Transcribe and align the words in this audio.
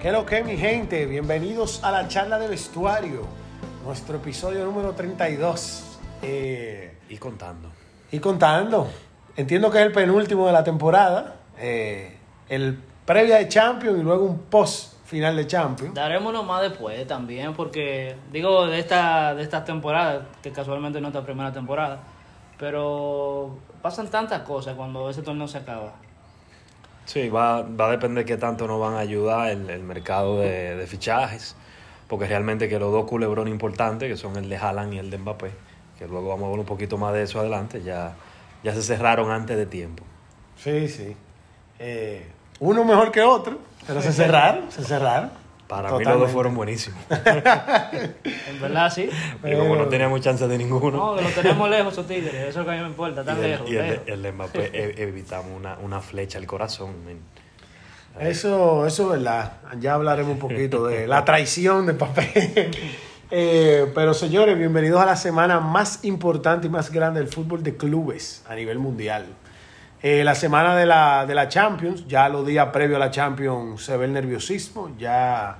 ¿Qué 0.00 0.10
lo 0.12 0.24
que, 0.24 0.42
mi 0.42 0.56
gente? 0.56 1.04
Bienvenidos 1.04 1.84
a 1.84 1.90
la 1.90 2.08
charla 2.08 2.38
de 2.38 2.48
vestuario, 2.48 3.26
nuestro 3.84 4.16
episodio 4.16 4.64
número 4.64 4.92
32. 4.94 5.98
Eh, 6.22 6.96
Y 7.10 7.16
contando. 7.18 7.68
y 8.10 8.18
contando, 8.18 8.88
entiendo 9.36 9.70
que 9.70 9.78
es 9.78 9.84
el 9.86 9.92
penúltimo 9.92 10.46
de 10.46 10.52
la 10.52 10.64
temporada, 10.64 11.36
eh, 11.58 12.16
el 12.48 12.78
previa 13.04 13.36
de 13.36 13.48
Champions 13.48 13.98
y 13.98 14.02
luego 14.02 14.24
un 14.24 14.38
post 14.38 14.94
final 15.04 15.36
de 15.36 15.46
Champions. 15.46 15.94
Darémonos 15.94 16.46
más 16.46 16.62
después 16.62 17.06
también, 17.06 17.52
porque 17.52 18.16
digo 18.32 18.66
de 18.66 18.78
esta 18.78 19.34
de 19.34 19.42
estas 19.42 19.64
temporadas, 19.66 20.22
que 20.42 20.50
casualmente 20.50 20.98
no 21.00 21.08
es 21.08 21.12
nuestra 21.12 21.26
primera 21.26 21.52
temporada, 21.52 22.00
pero 22.58 23.58
pasan 23.82 24.08
tantas 24.08 24.40
cosas 24.42 24.74
cuando 24.76 25.10
ese 25.10 25.20
torneo 25.22 25.46
se 25.46 25.58
acaba. 25.58 25.92
Sí, 27.10 27.28
va, 27.28 27.62
va 27.62 27.88
a 27.88 27.90
depender 27.90 28.24
qué 28.24 28.36
tanto 28.36 28.68
nos 28.68 28.80
van 28.80 28.94
a 28.94 29.00
ayudar 29.00 29.50
el, 29.50 29.68
el 29.68 29.82
mercado 29.82 30.38
de, 30.38 30.76
de 30.76 30.86
fichajes, 30.86 31.56
porque 32.06 32.28
realmente 32.28 32.68
que 32.68 32.78
los 32.78 32.92
dos 32.92 33.04
culebrones 33.06 33.50
importantes, 33.50 34.08
que 34.08 34.16
son 34.16 34.36
el 34.36 34.48
de 34.48 34.56
Haaland 34.56 34.94
y 34.94 34.98
el 34.98 35.10
de 35.10 35.18
Mbappé, 35.18 35.50
que 35.98 36.06
luego 36.06 36.28
vamos 36.28 36.46
a 36.46 36.50
ver 36.50 36.60
un 36.60 36.66
poquito 36.66 36.98
más 36.98 37.12
de 37.12 37.24
eso 37.24 37.40
adelante, 37.40 37.82
ya, 37.82 38.14
ya 38.62 38.72
se 38.74 38.82
cerraron 38.84 39.32
antes 39.32 39.56
de 39.56 39.66
tiempo. 39.66 40.04
Sí, 40.56 40.86
sí. 40.86 41.16
Eh, 41.80 42.28
uno 42.60 42.84
mejor 42.84 43.10
que 43.10 43.22
otro, 43.22 43.58
pero 43.88 44.00
se 44.00 44.12
cerraron, 44.12 44.70
se 44.70 44.84
cerraron. 44.84 45.32
Para 45.70 45.82
mí 45.82 45.88
los 45.90 45.98
Totalmente. 46.00 46.24
dos 46.26 46.32
fueron 46.32 46.54
buenísimos. 46.56 47.00
En 47.10 48.60
verdad, 48.60 48.92
sí. 48.92 49.08
Y 49.44 49.56
como 49.56 49.76
no 49.76 49.86
teníamos 49.88 50.20
chance 50.20 50.46
de 50.48 50.58
ninguno. 50.58 50.90
No, 50.90 51.16
que 51.16 51.22
lo 51.22 51.30
tenemos 51.30 51.70
lejos 51.70 51.92
esos 51.92 52.06
tigres, 52.08 52.34
eso 52.34 52.48
es 52.48 52.56
lo 52.56 52.64
que 52.64 52.70
a 52.70 52.74
mí 52.74 52.80
me 52.80 52.88
importa, 52.88 53.22
y 53.22 53.24
tan 53.24 53.36
el, 53.36 53.50
lejos. 53.50 53.70
y 53.70 53.76
el 53.76 54.00
el 54.06 54.22
de 54.22 54.32
Mbappé 54.32 54.70
e- 54.72 55.02
evitamos 55.04 55.52
una, 55.56 55.78
una 55.78 56.00
flecha 56.00 56.38
al 56.38 56.46
corazón. 56.46 56.94
Eso, 58.18 58.86
eso 58.86 59.04
es 59.14 59.18
verdad. 59.20 59.52
Ya 59.78 59.94
hablaremos 59.94 60.32
un 60.32 60.38
poquito 60.40 60.84
de 60.86 61.06
la 61.06 61.24
traición 61.24 61.86
de 61.86 61.94
papel. 61.94 62.70
Eh, 63.30 63.90
pero 63.94 64.12
señores, 64.12 64.58
bienvenidos 64.58 65.00
a 65.00 65.06
la 65.06 65.14
semana 65.16 65.60
más 65.60 66.04
importante 66.04 66.66
y 66.66 66.70
más 66.70 66.90
grande 66.90 67.20
del 67.20 67.28
fútbol 67.28 67.62
de 67.62 67.76
clubes 67.76 68.42
a 68.48 68.56
nivel 68.56 68.80
mundial. 68.80 69.26
Eh, 70.02 70.24
la 70.24 70.34
semana 70.34 70.74
de 70.76 70.86
la, 70.86 71.26
de 71.26 71.34
la 71.34 71.48
Champions, 71.48 72.08
ya 72.08 72.26
los 72.30 72.46
días 72.46 72.68
previos 72.72 72.96
a 72.96 73.00
la 73.00 73.10
Champions 73.10 73.84
se 73.84 73.98
ve 73.98 74.06
el 74.06 74.14
nerviosismo, 74.14 74.96
ya 74.98 75.58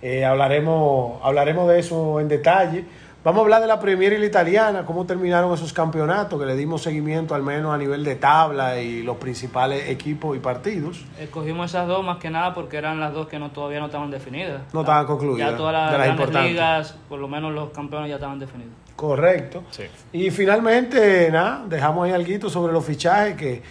eh, 0.00 0.24
hablaremos, 0.24 1.20
hablaremos 1.22 1.68
de 1.68 1.80
eso 1.80 2.18
en 2.18 2.28
detalle. 2.28 2.86
Vamos 3.24 3.40
a 3.40 3.42
hablar 3.44 3.62
de 3.62 3.68
la 3.68 3.80
Premier 3.80 4.12
y 4.12 4.18
la 4.18 4.26
italiana, 4.26 4.84
cómo 4.84 5.06
terminaron 5.06 5.54
esos 5.54 5.72
campeonatos, 5.72 6.38
que 6.38 6.44
le 6.44 6.54
dimos 6.56 6.82
seguimiento 6.82 7.34
al 7.34 7.42
menos 7.42 7.72
a 7.74 7.78
nivel 7.78 8.04
de 8.04 8.16
tabla 8.16 8.78
y 8.78 9.02
los 9.02 9.16
principales 9.16 9.88
equipos 9.88 10.36
y 10.36 10.40
partidos. 10.40 11.06
Escogimos 11.18 11.70
esas 11.70 11.88
dos 11.88 12.04
más 12.04 12.18
que 12.18 12.28
nada 12.28 12.52
porque 12.52 12.76
eran 12.76 13.00
las 13.00 13.14
dos 13.14 13.26
que 13.26 13.38
no 13.38 13.50
todavía 13.50 13.80
no 13.80 13.86
estaban 13.86 14.10
definidas. 14.10 14.60
No 14.74 14.80
estaban 14.80 15.06
concluidas, 15.06 15.52
Ya 15.52 15.56
todas 15.56 15.72
las, 15.72 15.92
de 15.92 15.98
las 15.98 16.16
grandes 16.18 16.44
ligas, 16.50 16.98
por 17.08 17.18
lo 17.18 17.26
menos 17.26 17.54
los 17.54 17.70
campeones 17.70 18.10
ya 18.10 18.16
estaban 18.16 18.38
definidos. 18.38 18.74
Correcto. 18.94 19.64
Sí. 19.70 19.84
Y 20.12 20.30
finalmente, 20.30 21.30
nada, 21.32 21.64
dejamos 21.66 22.04
ahí 22.04 22.12
algo 22.12 22.50
sobre 22.50 22.74
los 22.74 22.84
fichajes 22.84 23.36
que 23.36 23.62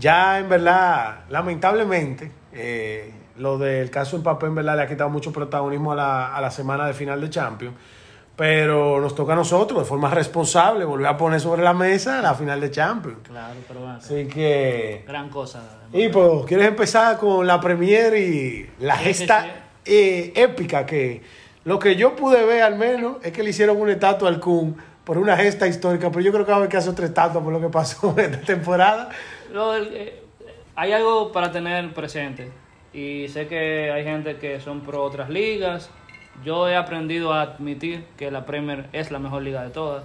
ya 0.00 0.38
en 0.38 0.48
verdad, 0.48 1.24
lamentablemente, 1.28 2.32
eh, 2.54 3.12
lo 3.36 3.58
del 3.58 3.90
caso 3.90 4.16
Mbappé 4.16 4.46
en 4.46 4.54
verdad 4.54 4.76
le 4.76 4.82
ha 4.84 4.88
quitado 4.88 5.10
mucho 5.10 5.30
protagonismo 5.30 5.92
a 5.92 5.94
la, 5.94 6.34
a 6.34 6.40
la 6.40 6.50
semana 6.50 6.86
de 6.86 6.94
final 6.94 7.20
de 7.20 7.28
Champions. 7.28 7.74
Pero 8.36 9.00
nos 9.00 9.14
toca 9.14 9.34
a 9.34 9.36
nosotros, 9.36 9.80
de 9.80 9.84
forma 9.84 10.10
responsable, 10.10 10.84
volver 10.84 11.06
a 11.06 11.16
poner 11.16 11.40
sobre 11.40 11.62
la 11.62 11.72
mesa 11.72 12.20
la 12.20 12.34
final 12.34 12.60
de 12.60 12.70
Champions. 12.70 13.18
Claro, 13.22 13.54
pero 13.68 13.80
bueno, 13.80 13.96
Así 13.96 14.26
que... 14.26 15.04
gran 15.06 15.28
cosa. 15.28 15.62
Y 15.92 16.08
pues, 16.08 16.44
¿quieres 16.46 16.66
empezar 16.66 17.16
con 17.18 17.46
la 17.46 17.60
Premier 17.60 18.16
y 18.16 18.68
la 18.80 18.98
Sí, 18.98 19.04
gesta 19.04 19.42
sí, 19.42 19.48
eh, 19.92 20.32
épica? 20.34 20.84
Que 20.84 21.22
lo 21.64 21.78
que 21.78 21.94
yo 21.94 22.16
pude 22.16 22.44
ver 22.44 22.62
al 22.62 22.76
menos 22.76 23.18
es 23.22 23.32
que 23.32 23.44
le 23.44 23.50
hicieron 23.50 23.80
una 23.80 23.92
estatua 23.92 24.28
al 24.28 24.40
Kun 24.40 24.76
por 25.04 25.18
una 25.18 25.36
gesta 25.36 25.68
histórica, 25.68 26.10
pero 26.10 26.22
yo 26.22 26.32
creo 26.32 26.44
que 26.44 26.50
va 26.50 26.56
a 26.56 26.58
haber 26.58 26.70
que 26.70 26.76
hacer 26.76 26.90
otra 26.90 27.06
estatua 27.06 27.42
por 27.42 27.52
lo 27.52 27.60
que 27.60 27.68
pasó 27.68 28.14
esta 28.18 28.40
temporada. 28.40 29.10
Lo 29.52 29.76
eh, 29.76 30.22
hay 30.74 30.92
algo 30.92 31.30
para 31.30 31.52
tener 31.52 31.94
presente. 31.94 32.50
Y 32.92 33.28
sé 33.28 33.46
que 33.46 33.90
hay 33.92 34.04
gente 34.04 34.36
que 34.36 34.60
son 34.60 34.80
pro 34.80 35.02
otras 35.02 35.28
ligas. 35.28 35.90
Yo 36.42 36.68
he 36.68 36.76
aprendido 36.76 37.32
a 37.32 37.42
admitir 37.42 38.04
que 38.16 38.30
la 38.30 38.46
Premier 38.46 38.88
es 38.92 39.10
la 39.10 39.18
mejor 39.18 39.42
liga 39.42 39.62
de 39.62 39.70
todas. 39.70 40.04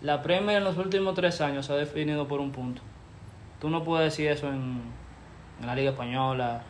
La 0.00 0.22
Premier 0.22 0.58
en 0.58 0.64
los 0.64 0.78
últimos 0.78 1.14
tres 1.14 1.40
años 1.40 1.66
se 1.66 1.72
ha 1.72 1.76
definido 1.76 2.26
por 2.26 2.40
un 2.40 2.50
punto. 2.52 2.82
Tú 3.60 3.68
no 3.68 3.84
puedes 3.84 4.12
decir 4.12 4.30
eso 4.30 4.48
en, 4.48 4.80
en 5.60 5.66
la 5.66 5.74
Liga 5.74 5.90
Española 5.90 6.62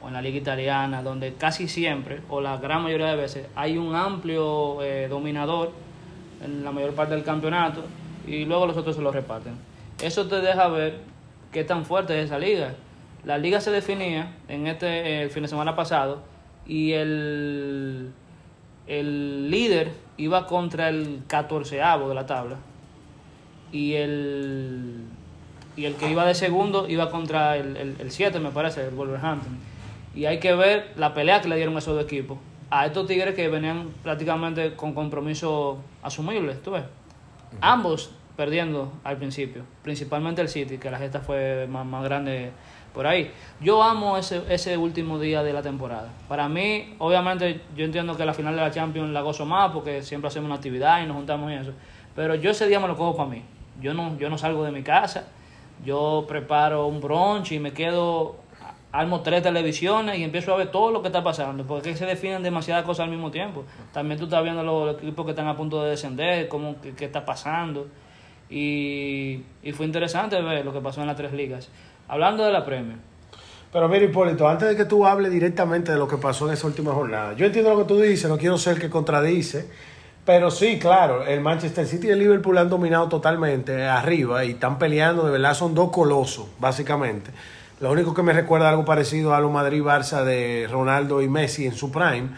o 0.00 0.08
en 0.08 0.14
la 0.14 0.22
Liga 0.22 0.38
Italiana, 0.38 1.02
donde 1.02 1.34
casi 1.34 1.68
siempre, 1.68 2.22
o 2.28 2.40
la 2.40 2.56
gran 2.56 2.82
mayoría 2.82 3.08
de 3.08 3.16
veces, 3.16 3.46
hay 3.54 3.76
un 3.76 3.94
amplio 3.94 4.82
eh, 4.82 5.08
dominador 5.08 5.72
en 6.42 6.64
la 6.64 6.72
mayor 6.72 6.94
parte 6.94 7.14
del 7.14 7.24
campeonato 7.24 7.84
y 8.26 8.44
luego 8.44 8.66
los 8.66 8.76
otros 8.76 8.96
se 8.96 9.02
lo 9.02 9.10
reparten. 9.10 9.54
Eso 10.00 10.26
te 10.28 10.40
deja 10.40 10.68
ver 10.68 11.00
qué 11.52 11.64
tan 11.64 11.84
fuerte 11.84 12.18
es 12.18 12.26
esa 12.26 12.38
liga. 12.38 12.74
La 13.24 13.38
liga 13.38 13.60
se 13.60 13.70
definía 13.70 14.36
en 14.48 14.66
este 14.66 14.86
eh, 14.86 15.22
el 15.22 15.30
fin 15.30 15.42
de 15.42 15.48
semana 15.48 15.74
pasado 15.74 16.22
y 16.66 16.92
el, 16.92 18.12
el 18.88 19.50
líder 19.50 19.92
iba 20.16 20.46
contra 20.46 20.88
el 20.88 21.22
catorceavo 21.26 22.08
de 22.08 22.14
la 22.14 22.26
tabla 22.26 22.56
y 23.70 23.94
el 23.94 25.04
y 25.76 25.84
el 25.84 25.94
que 25.94 26.10
iba 26.10 26.26
de 26.26 26.34
segundo 26.34 26.88
iba 26.88 27.10
contra 27.10 27.56
el 27.56 28.10
7 28.10 28.40
me 28.40 28.50
parece 28.50 28.84
el 28.84 28.94
Wolverhampton. 28.94 29.56
Y 30.12 30.24
hay 30.24 30.40
que 30.40 30.52
ver 30.54 30.92
la 30.96 31.14
pelea 31.14 31.40
que 31.40 31.48
le 31.48 31.54
dieron 31.54 31.76
a 31.76 31.78
esos 31.78 31.94
dos 31.94 32.04
equipos. 32.04 32.38
A 32.70 32.86
estos 32.86 33.06
tigres 33.06 33.36
que 33.36 33.48
venían 33.48 33.86
prácticamente 34.02 34.74
con 34.74 34.92
compromisos 34.92 35.78
asumibles 36.02 36.60
tú 36.62 36.72
ves 36.72 36.84
ambos 37.60 38.10
perdiendo 38.36 38.92
al 39.04 39.16
principio 39.16 39.64
principalmente 39.82 40.42
el 40.42 40.48
City 40.48 40.78
que 40.78 40.90
la 40.90 40.98
gesta 40.98 41.20
fue 41.20 41.66
más, 41.66 41.86
más 41.86 42.04
grande 42.04 42.50
por 42.94 43.06
ahí 43.06 43.30
yo 43.60 43.82
amo 43.82 44.16
ese, 44.16 44.42
ese 44.48 44.76
último 44.76 45.18
día 45.18 45.42
de 45.42 45.52
la 45.52 45.62
temporada 45.62 46.08
para 46.28 46.48
mí 46.48 46.94
obviamente 46.98 47.60
yo 47.76 47.84
entiendo 47.84 48.16
que 48.16 48.24
la 48.24 48.34
final 48.34 48.54
de 48.54 48.62
la 48.62 48.70
Champions 48.70 49.10
la 49.10 49.22
gozo 49.22 49.46
más 49.46 49.70
porque 49.72 50.02
siempre 50.02 50.28
hacemos 50.28 50.46
una 50.46 50.56
actividad 50.56 51.02
y 51.02 51.06
nos 51.06 51.16
juntamos 51.16 51.50
y 51.50 51.54
eso 51.54 51.72
pero 52.14 52.34
yo 52.34 52.50
ese 52.50 52.66
día 52.68 52.80
me 52.80 52.88
lo 52.88 52.96
cojo 52.96 53.16
para 53.16 53.30
mí 53.30 53.42
yo 53.80 53.94
no 53.94 54.16
yo 54.18 54.28
no 54.30 54.38
salgo 54.38 54.64
de 54.64 54.72
mi 54.72 54.82
casa 54.82 55.28
yo 55.84 56.24
preparo 56.26 56.86
un 56.86 57.00
brunch 57.00 57.52
y 57.52 57.58
me 57.58 57.72
quedo 57.72 58.36
armo 58.92 59.20
tres 59.20 59.42
televisiones 59.42 60.18
y 60.18 60.24
empiezo 60.24 60.54
a 60.54 60.56
ver 60.56 60.70
todo 60.70 60.90
lo 60.90 61.02
que 61.02 61.08
está 61.08 61.22
pasando, 61.22 61.64
porque 61.64 61.94
se 61.94 62.06
definen 62.06 62.42
demasiadas 62.42 62.84
cosas 62.84 63.04
al 63.04 63.10
mismo 63.10 63.30
tiempo. 63.30 63.64
También 63.92 64.18
tú 64.18 64.24
estás 64.24 64.42
viendo 64.42 64.62
los 64.62 64.96
equipos 64.96 65.24
que 65.24 65.32
están 65.32 65.46
a 65.46 65.56
punto 65.56 65.82
de 65.82 65.90
descender, 65.90 66.48
cómo 66.48 66.80
qué, 66.80 66.94
qué 66.94 67.04
está 67.04 67.24
pasando. 67.24 67.86
Y, 68.50 69.42
y 69.62 69.72
fue 69.72 69.84
interesante 69.84 70.40
ver 70.40 70.64
lo 70.64 70.72
que 70.72 70.80
pasó 70.80 71.02
en 71.02 71.06
las 71.06 71.16
tres 71.16 71.32
ligas. 71.32 71.70
Hablando 72.08 72.44
de 72.44 72.52
la 72.52 72.64
Premier, 72.64 72.96
Pero 73.70 73.86
mira, 73.86 74.04
Hipólito, 74.06 74.48
antes 74.48 74.66
de 74.66 74.76
que 74.76 74.86
tú 74.86 75.06
hables 75.06 75.30
directamente 75.30 75.92
de 75.92 75.98
lo 75.98 76.08
que 76.08 76.16
pasó 76.16 76.48
en 76.48 76.54
esa 76.54 76.66
última 76.66 76.92
jornada, 76.94 77.34
yo 77.34 77.44
entiendo 77.44 77.70
lo 77.70 77.78
que 77.78 77.84
tú 77.84 78.00
dices, 78.00 78.30
no 78.30 78.38
quiero 78.38 78.56
ser 78.56 78.76
el 78.76 78.80
que 78.80 78.88
contradice, 78.88 79.68
pero 80.24 80.50
sí, 80.50 80.78
claro, 80.78 81.24
el 81.26 81.40
Manchester 81.42 81.86
City 81.86 82.06
y 82.06 82.10
el 82.10 82.18
Liverpool 82.18 82.56
han 82.56 82.70
dominado 82.70 83.08
totalmente 83.08 83.84
arriba 83.84 84.42
y 84.44 84.52
están 84.52 84.78
peleando, 84.78 85.24
de 85.24 85.32
verdad 85.32 85.52
son 85.52 85.74
dos 85.74 85.90
colosos, 85.90 86.46
básicamente. 86.58 87.30
Lo 87.80 87.92
único 87.92 88.14
que 88.14 88.22
me 88.22 88.32
recuerda 88.32 88.70
algo 88.70 88.86
parecido 88.86 89.34
a 89.34 89.40
lo 89.40 89.50
Madrid-Barça 89.50 90.24
de 90.24 90.66
Ronaldo 90.70 91.20
y 91.22 91.28
Messi 91.28 91.66
en 91.66 91.74
su 91.74 91.92
prime. 91.92 92.28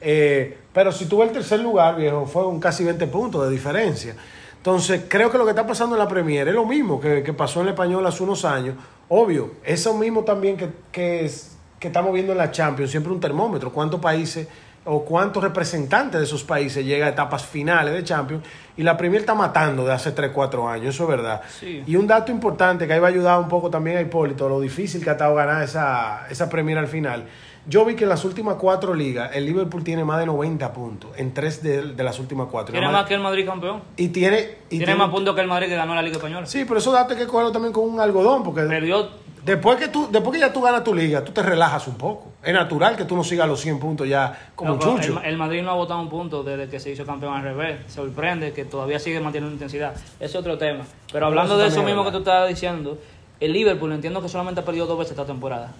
Eh, 0.00 0.58
pero 0.72 0.92
si 0.92 1.06
tuvo 1.06 1.24
el 1.24 1.30
tercer 1.30 1.60
lugar, 1.60 1.96
viejo, 1.96 2.26
fue 2.26 2.46
un 2.46 2.58
casi 2.58 2.84
20 2.84 3.06
puntos 3.06 3.44
de 3.44 3.50
diferencia. 3.50 4.16
Entonces, 4.56 5.04
creo 5.08 5.30
que 5.30 5.38
lo 5.38 5.44
que 5.44 5.50
está 5.50 5.66
pasando 5.66 5.94
en 5.94 6.00
la 6.00 6.08
Premier 6.08 6.48
es 6.48 6.54
lo 6.54 6.66
mismo 6.66 7.00
que, 7.00 7.22
que 7.22 7.32
pasó 7.32 7.60
en 7.60 7.68
el 7.68 7.72
español 7.72 8.04
hace 8.06 8.22
unos 8.22 8.44
años. 8.44 8.74
Obvio, 9.12 9.50
eso 9.64 9.92
mismo 9.94 10.22
también 10.22 10.56
que, 10.56 10.68
que, 10.92 11.24
es- 11.24 11.56
que 11.80 11.88
estamos 11.88 12.12
viendo 12.14 12.30
en 12.32 12.38
la 12.38 12.50
Champions, 12.52 12.90
siempre 12.92 13.12
un 13.12 13.18
termómetro. 13.20 13.72
¿Cuántos 13.72 13.98
países 14.00 14.46
o 14.84 15.04
cuántos 15.04 15.42
representantes 15.42 16.20
de 16.20 16.24
esos 16.26 16.42
países 16.44 16.84
llegan 16.86 17.08
a 17.08 17.10
etapas 17.10 17.44
finales 17.44 17.92
de 17.92 18.04
Champions? 18.04 18.44
Y 18.76 18.82
la 18.84 18.96
Premier 18.96 19.20
está 19.20 19.34
matando 19.34 19.84
de 19.84 19.92
hace 19.92 20.12
3, 20.12 20.30
4 20.32 20.68
años, 20.68 20.94
eso 20.94 21.04
es 21.04 21.08
verdad. 21.10 21.40
Sí. 21.58 21.82
Y 21.86 21.96
un 21.96 22.06
dato 22.06 22.30
importante 22.30 22.86
que 22.86 22.92
ahí 22.92 23.00
va 23.00 23.08
a 23.08 23.10
ayudar 23.10 23.38
un 23.40 23.48
poco 23.48 23.68
también 23.68 23.96
a 23.98 24.00
Hipólito, 24.00 24.48
lo 24.48 24.60
difícil 24.60 25.02
que 25.02 25.10
ha 25.10 25.14
estado 25.14 25.34
ganar 25.34 25.62
esa, 25.62 26.26
esa 26.30 26.48
Premier 26.48 26.78
al 26.78 26.86
final. 26.88 27.24
Yo 27.66 27.84
vi 27.84 27.94
que 27.94 28.04
en 28.04 28.10
las 28.10 28.24
últimas 28.24 28.56
cuatro 28.56 28.94
ligas 28.94 29.30
el 29.34 29.44
Liverpool 29.46 29.84
tiene 29.84 30.02
más 30.04 30.18
de 30.18 30.26
90 30.26 30.72
puntos 30.72 31.10
en 31.16 31.34
tres 31.34 31.62
de, 31.62 31.92
de 31.92 32.04
las 32.04 32.18
últimas 32.18 32.48
cuatro. 32.50 32.72
tiene 32.72 32.88
más 32.88 33.06
que 33.06 33.14
el 33.14 33.20
Madrid 33.20 33.46
campeón. 33.46 33.82
y 33.96 34.08
tiene, 34.08 34.56
y 34.70 34.78
Tiene 34.78 34.94
más 34.94 35.10
puntos 35.10 35.34
que 35.34 35.42
el 35.42 35.46
Madrid 35.46 35.68
que 35.68 35.76
ganó 35.76 35.94
la 35.94 36.02
Liga 36.02 36.16
Española. 36.16 36.46
Sí, 36.46 36.64
pero 36.66 36.78
eso 36.78 36.96
hay 36.96 37.16
que 37.16 37.26
cogerlo 37.26 37.52
también 37.52 37.72
con 37.72 37.84
un 37.88 38.00
algodón, 38.00 38.42
porque 38.42 38.62
Perdió 38.62 39.08
después 39.44 39.78
que 39.78 39.88
tú, 39.88 40.08
después 40.10 40.34
que 40.34 40.40
ya 40.40 40.52
tú 40.52 40.62
ganas 40.62 40.82
tu 40.82 40.94
liga, 40.94 41.22
tú 41.22 41.32
te 41.32 41.42
relajas 41.42 41.86
un 41.86 41.96
poco. 41.96 42.32
Es 42.42 42.54
natural 42.54 42.96
que 42.96 43.04
tú 43.04 43.14
no 43.14 43.22
sigas 43.22 43.46
los 43.46 43.60
100 43.60 43.78
puntos 43.78 44.08
ya 44.08 44.50
como 44.54 44.70
No, 44.70 44.74
un 44.74 44.80
pero 44.80 44.96
chucho. 44.96 45.20
El, 45.20 45.30
el 45.32 45.36
Madrid 45.36 45.62
no 45.62 45.70
ha 45.70 45.74
votado 45.74 46.00
un 46.00 46.08
punto 46.08 46.42
desde 46.42 46.66
que 46.68 46.80
se 46.80 46.90
hizo 46.90 47.04
campeón 47.04 47.34
al 47.34 47.42
revés. 47.42 47.80
Sorprende 47.92 48.52
que 48.52 48.64
todavía 48.64 48.98
sigue 48.98 49.20
manteniendo 49.20 49.52
intensidad. 49.52 49.92
Ese 49.94 50.24
es 50.24 50.34
otro 50.34 50.56
tema. 50.56 50.84
Pero 51.12 51.26
hablando 51.26 51.54
eso 51.54 51.62
de 51.62 51.68
eso 51.68 51.80
es 51.80 51.86
mismo 51.86 52.04
que 52.04 52.10
tú 52.10 52.18
estabas 52.18 52.48
diciendo, 52.48 52.96
el 53.38 53.52
Liverpool 53.52 53.92
entiendo 53.92 54.22
que 54.22 54.28
solamente 54.30 54.60
ha 54.62 54.64
perdido 54.64 54.86
dos 54.86 54.98
veces 54.98 55.12
esta 55.12 55.26
temporada. 55.26 55.72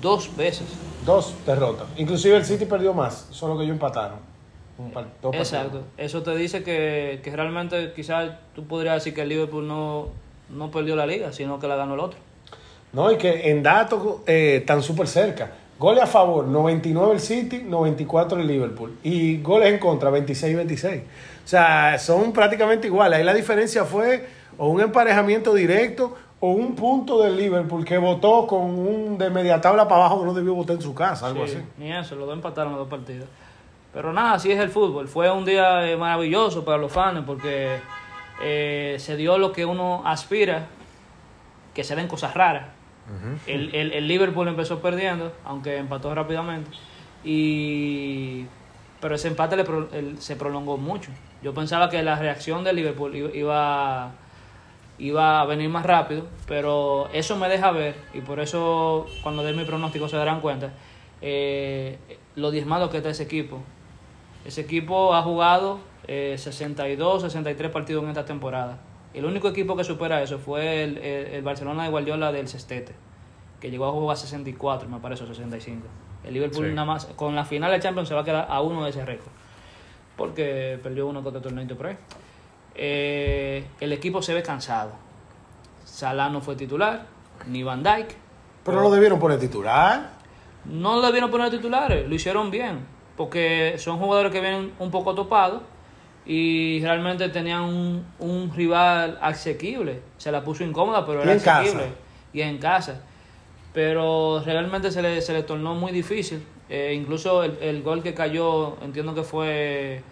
Dos 0.00 0.34
veces. 0.36 0.66
Dos 1.04 1.34
derrotas. 1.46 1.86
Inclusive 1.96 2.36
el 2.36 2.44
City 2.44 2.64
perdió 2.64 2.92
más, 2.92 3.28
solo 3.30 3.56
que 3.56 3.64
ellos 3.64 3.74
empataron. 3.74 4.18
Un 4.78 4.90
par- 4.90 5.04
dos 5.22 5.34
partidos. 5.34 5.52
Exacto. 5.52 5.80
Eso 5.96 6.22
te 6.22 6.34
dice 6.36 6.62
que, 6.62 7.20
que 7.22 7.30
realmente 7.34 7.92
quizás 7.94 8.30
tú 8.54 8.66
podrías 8.66 8.96
decir 8.96 9.14
que 9.14 9.22
el 9.22 9.28
Liverpool 9.30 9.66
no, 9.66 10.08
no 10.50 10.70
perdió 10.70 10.96
la 10.96 11.06
liga, 11.06 11.32
sino 11.32 11.58
que 11.58 11.66
la 11.68 11.76
ganó 11.76 11.94
el 11.94 12.00
otro. 12.00 12.18
No, 12.92 13.10
y 13.10 13.16
que 13.16 13.50
en 13.50 13.62
datos 13.62 14.16
eh, 14.26 14.58
están 14.60 14.82
súper 14.82 15.06
cerca. 15.08 15.50
Goles 15.78 16.02
a 16.04 16.06
favor, 16.06 16.46
99 16.46 17.12
el 17.14 17.20
City, 17.20 17.62
94 17.66 18.40
el 18.40 18.46
Liverpool. 18.46 18.96
Y 19.02 19.42
goles 19.42 19.70
en 19.72 19.78
contra, 19.78 20.10
26-26. 20.10 21.00
O 21.00 21.48
sea, 21.48 21.98
son 21.98 22.32
prácticamente 22.32 22.86
iguales. 22.86 23.18
Ahí 23.18 23.24
la 23.24 23.34
diferencia 23.34 23.84
fue 23.84 24.26
o 24.58 24.68
un 24.68 24.80
emparejamiento 24.80 25.52
directo 25.54 26.16
o 26.40 26.50
un 26.50 26.74
punto 26.76 27.22
del 27.22 27.36
Liverpool 27.36 27.84
que 27.84 27.96
votó 27.98 28.46
con 28.46 28.62
un 28.62 29.16
de 29.18 29.30
media 29.30 29.60
tabla 29.60 29.88
para 29.88 30.02
abajo 30.02 30.20
que 30.20 30.26
no 30.26 30.34
debió 30.34 30.54
votar 30.54 30.76
en 30.76 30.82
su 30.82 30.94
casa, 30.94 31.26
algo 31.28 31.46
Sí, 31.46 31.54
así. 31.56 31.64
Ni 31.78 31.92
eso, 31.92 32.14
los 32.16 32.26
dos 32.26 32.34
empataron 32.36 32.72
los 32.72 32.80
dos 32.80 32.88
partidos. 32.88 33.28
Pero 33.94 34.12
nada, 34.12 34.34
así 34.34 34.52
es 34.52 34.58
el 34.60 34.68
fútbol. 34.68 35.08
Fue 35.08 35.30
un 35.30 35.44
día 35.46 35.90
eh, 35.90 35.96
maravilloso 35.96 36.64
para 36.64 36.76
los 36.76 36.92
fans 36.92 37.22
porque 37.26 37.78
eh, 38.42 38.96
se 38.98 39.16
dio 39.16 39.38
lo 39.38 39.52
que 39.52 39.64
uno 39.64 40.02
aspira, 40.04 40.66
que 41.72 41.82
se 41.82 41.96
den 41.96 42.06
cosas 42.06 42.34
raras. 42.34 42.66
el, 43.46 43.74
el- 43.74 43.92
el 43.92 44.06
Liverpool 44.08 44.48
empezó 44.48 44.80
perdiendo, 44.80 45.32
aunque 45.44 45.78
empató 45.78 46.14
rápidamente. 46.14 46.70
Y, 47.24 48.46
pero 49.00 49.14
ese 49.14 49.28
empate 49.28 49.56
le 49.56 49.64
pro- 49.64 49.88
el- 49.92 50.20
se 50.20 50.36
prolongó 50.36 50.76
mucho. 50.76 51.10
Yo 51.42 51.54
pensaba 51.54 51.88
que 51.88 52.02
la 52.02 52.16
reacción 52.18 52.64
del 52.64 52.76
Liverpool 52.76 53.14
i- 53.16 53.38
iba, 53.38 54.10
iba 54.98 55.40
a 55.40 55.44
venir 55.46 55.68
más 55.68 55.84
rápido, 55.84 56.26
pero 56.46 57.08
eso 57.12 57.36
me 57.36 57.48
deja 57.48 57.70
ver, 57.70 57.94
y 58.14 58.20
por 58.22 58.40
eso 58.40 59.06
cuando 59.22 59.42
dé 59.42 59.52
mi 59.52 59.64
pronóstico 59.64 60.08
se 60.08 60.16
darán 60.16 60.40
cuenta, 60.40 60.72
eh, 61.22 61.98
lo 62.34 62.50
diezmado 62.50 62.90
que 62.90 62.98
está 62.98 63.10
ese 63.10 63.24
equipo. 63.24 63.60
Ese 64.44 64.60
equipo 64.62 65.14
ha 65.14 65.22
jugado 65.22 65.80
eh, 66.08 66.36
62, 66.38 67.22
63 67.22 67.70
partidos 67.72 68.04
en 68.04 68.10
esta 68.10 68.24
temporada. 68.24 68.78
El 69.12 69.24
único 69.24 69.48
equipo 69.48 69.76
que 69.76 69.82
supera 69.84 70.22
eso 70.22 70.38
fue 70.38 70.84
el, 70.84 70.98
el- 70.98 71.26
el 71.34 71.42
Barcelona 71.42 71.82
de 71.84 71.90
Guardiola 71.90 72.30
del 72.32 72.48
Cestete, 72.48 72.94
que 73.60 73.70
llegó 73.70 73.86
a 73.86 73.90
jugar 73.92 74.16
64, 74.16 74.88
me 74.88 74.98
parece, 75.00 75.24
o 75.24 75.26
65. 75.26 75.86
El 76.24 76.34
Liverpool 76.34 76.66
Sí. 76.68 76.72
nada 76.74 76.86
más, 76.86 77.06
con 77.16 77.34
la 77.34 77.44
final 77.44 77.70
de 77.72 77.80
Champions 77.80 78.08
se 78.08 78.14
va 78.14 78.20
a 78.20 78.24
quedar 78.24 78.46
a 78.48 78.60
uno 78.60 78.84
de 78.84 78.90
ese 78.90 79.04
récord, 79.04 79.32
porque 80.16 80.78
perdió 80.82 81.06
uno 81.06 81.22
contra 81.22 81.40
torneo 81.42 81.66
por 81.76 81.86
ahí. 81.88 81.96
Eh, 82.78 83.64
el 83.80 83.92
equipo 83.92 84.20
se 84.22 84.34
ve 84.34 84.42
cansado. 84.42 84.92
Salah 85.84 86.28
no 86.28 86.40
fue 86.40 86.56
titular, 86.56 87.06
ni 87.46 87.62
Van 87.62 87.82
Dijk. 87.82 88.14
Pero 88.64 88.80
lo 88.82 88.90
debieron 88.90 89.18
poner 89.18 89.38
titular. 89.38 90.10
No 90.64 90.96
lo 90.96 91.02
debieron 91.02 91.30
poner 91.30 91.50
titulares, 91.50 92.08
lo 92.08 92.14
hicieron 92.14 92.50
bien, 92.50 92.80
porque 93.16 93.76
son 93.78 93.98
jugadores 93.98 94.32
que 94.32 94.40
vienen 94.40 94.72
un 94.80 94.90
poco 94.90 95.14
topados 95.14 95.62
y 96.26 96.80
realmente 96.82 97.28
tenían 97.28 97.62
un, 97.62 98.04
un 98.18 98.52
rival 98.52 99.16
asequible. 99.22 100.02
Se 100.18 100.32
la 100.32 100.42
puso 100.42 100.64
incómoda, 100.64 101.06
pero 101.06 101.20
Y 101.20 101.22
era 101.22 101.34
casa. 101.36 101.60
asequible. 101.60 101.86
Y 102.32 102.40
en 102.42 102.58
casa. 102.58 103.00
Pero 103.72 104.42
realmente 104.44 104.90
se 104.90 105.02
le, 105.02 105.20
se 105.22 105.32
le 105.32 105.44
tornó 105.44 105.74
muy 105.74 105.92
difícil. 105.92 106.44
Eh, 106.68 106.94
incluso 107.00 107.44
el, 107.44 107.56
el 107.60 107.82
gol 107.84 108.02
que 108.02 108.12
cayó, 108.12 108.76
entiendo 108.82 109.14
que 109.14 109.22
fue 109.22 110.02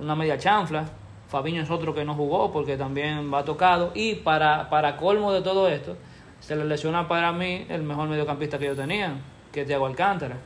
una 0.00 0.16
media 0.16 0.36
chanfla. 0.36 0.84
Fabiño 1.32 1.62
es 1.62 1.70
otro 1.70 1.94
que 1.94 2.04
no 2.04 2.14
jugó 2.14 2.52
porque 2.52 2.76
también 2.76 3.32
va 3.32 3.42
tocado. 3.42 3.90
Y 3.94 4.16
para, 4.16 4.68
para 4.68 4.98
colmo 4.98 5.32
de 5.32 5.40
todo 5.40 5.66
esto, 5.66 5.96
se 6.40 6.54
le 6.54 6.66
lesiona 6.66 7.08
para 7.08 7.32
mí 7.32 7.64
el 7.70 7.82
mejor 7.82 8.06
mediocampista 8.06 8.58
que 8.58 8.66
yo 8.66 8.76
tenía, 8.76 9.14
que 9.50 9.62
es 9.62 9.66
Thiago 9.66 9.86
Alcántara. 9.86 10.36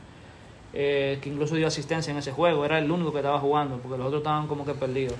eh, 0.73 1.19
que 1.21 1.29
incluso 1.29 1.55
dio 1.55 1.67
asistencia 1.67 2.11
en 2.11 2.17
ese 2.17 2.31
juego. 2.31 2.63
Era 2.63 2.79
el 2.79 2.89
único 2.89 3.11
que 3.11 3.19
estaba 3.19 3.39
jugando 3.39 3.77
porque 3.79 3.97
los 3.97 4.07
otros 4.07 4.21
estaban 4.21 4.47
como 4.47 4.65
que 4.65 4.73
perdidos. 4.73 5.15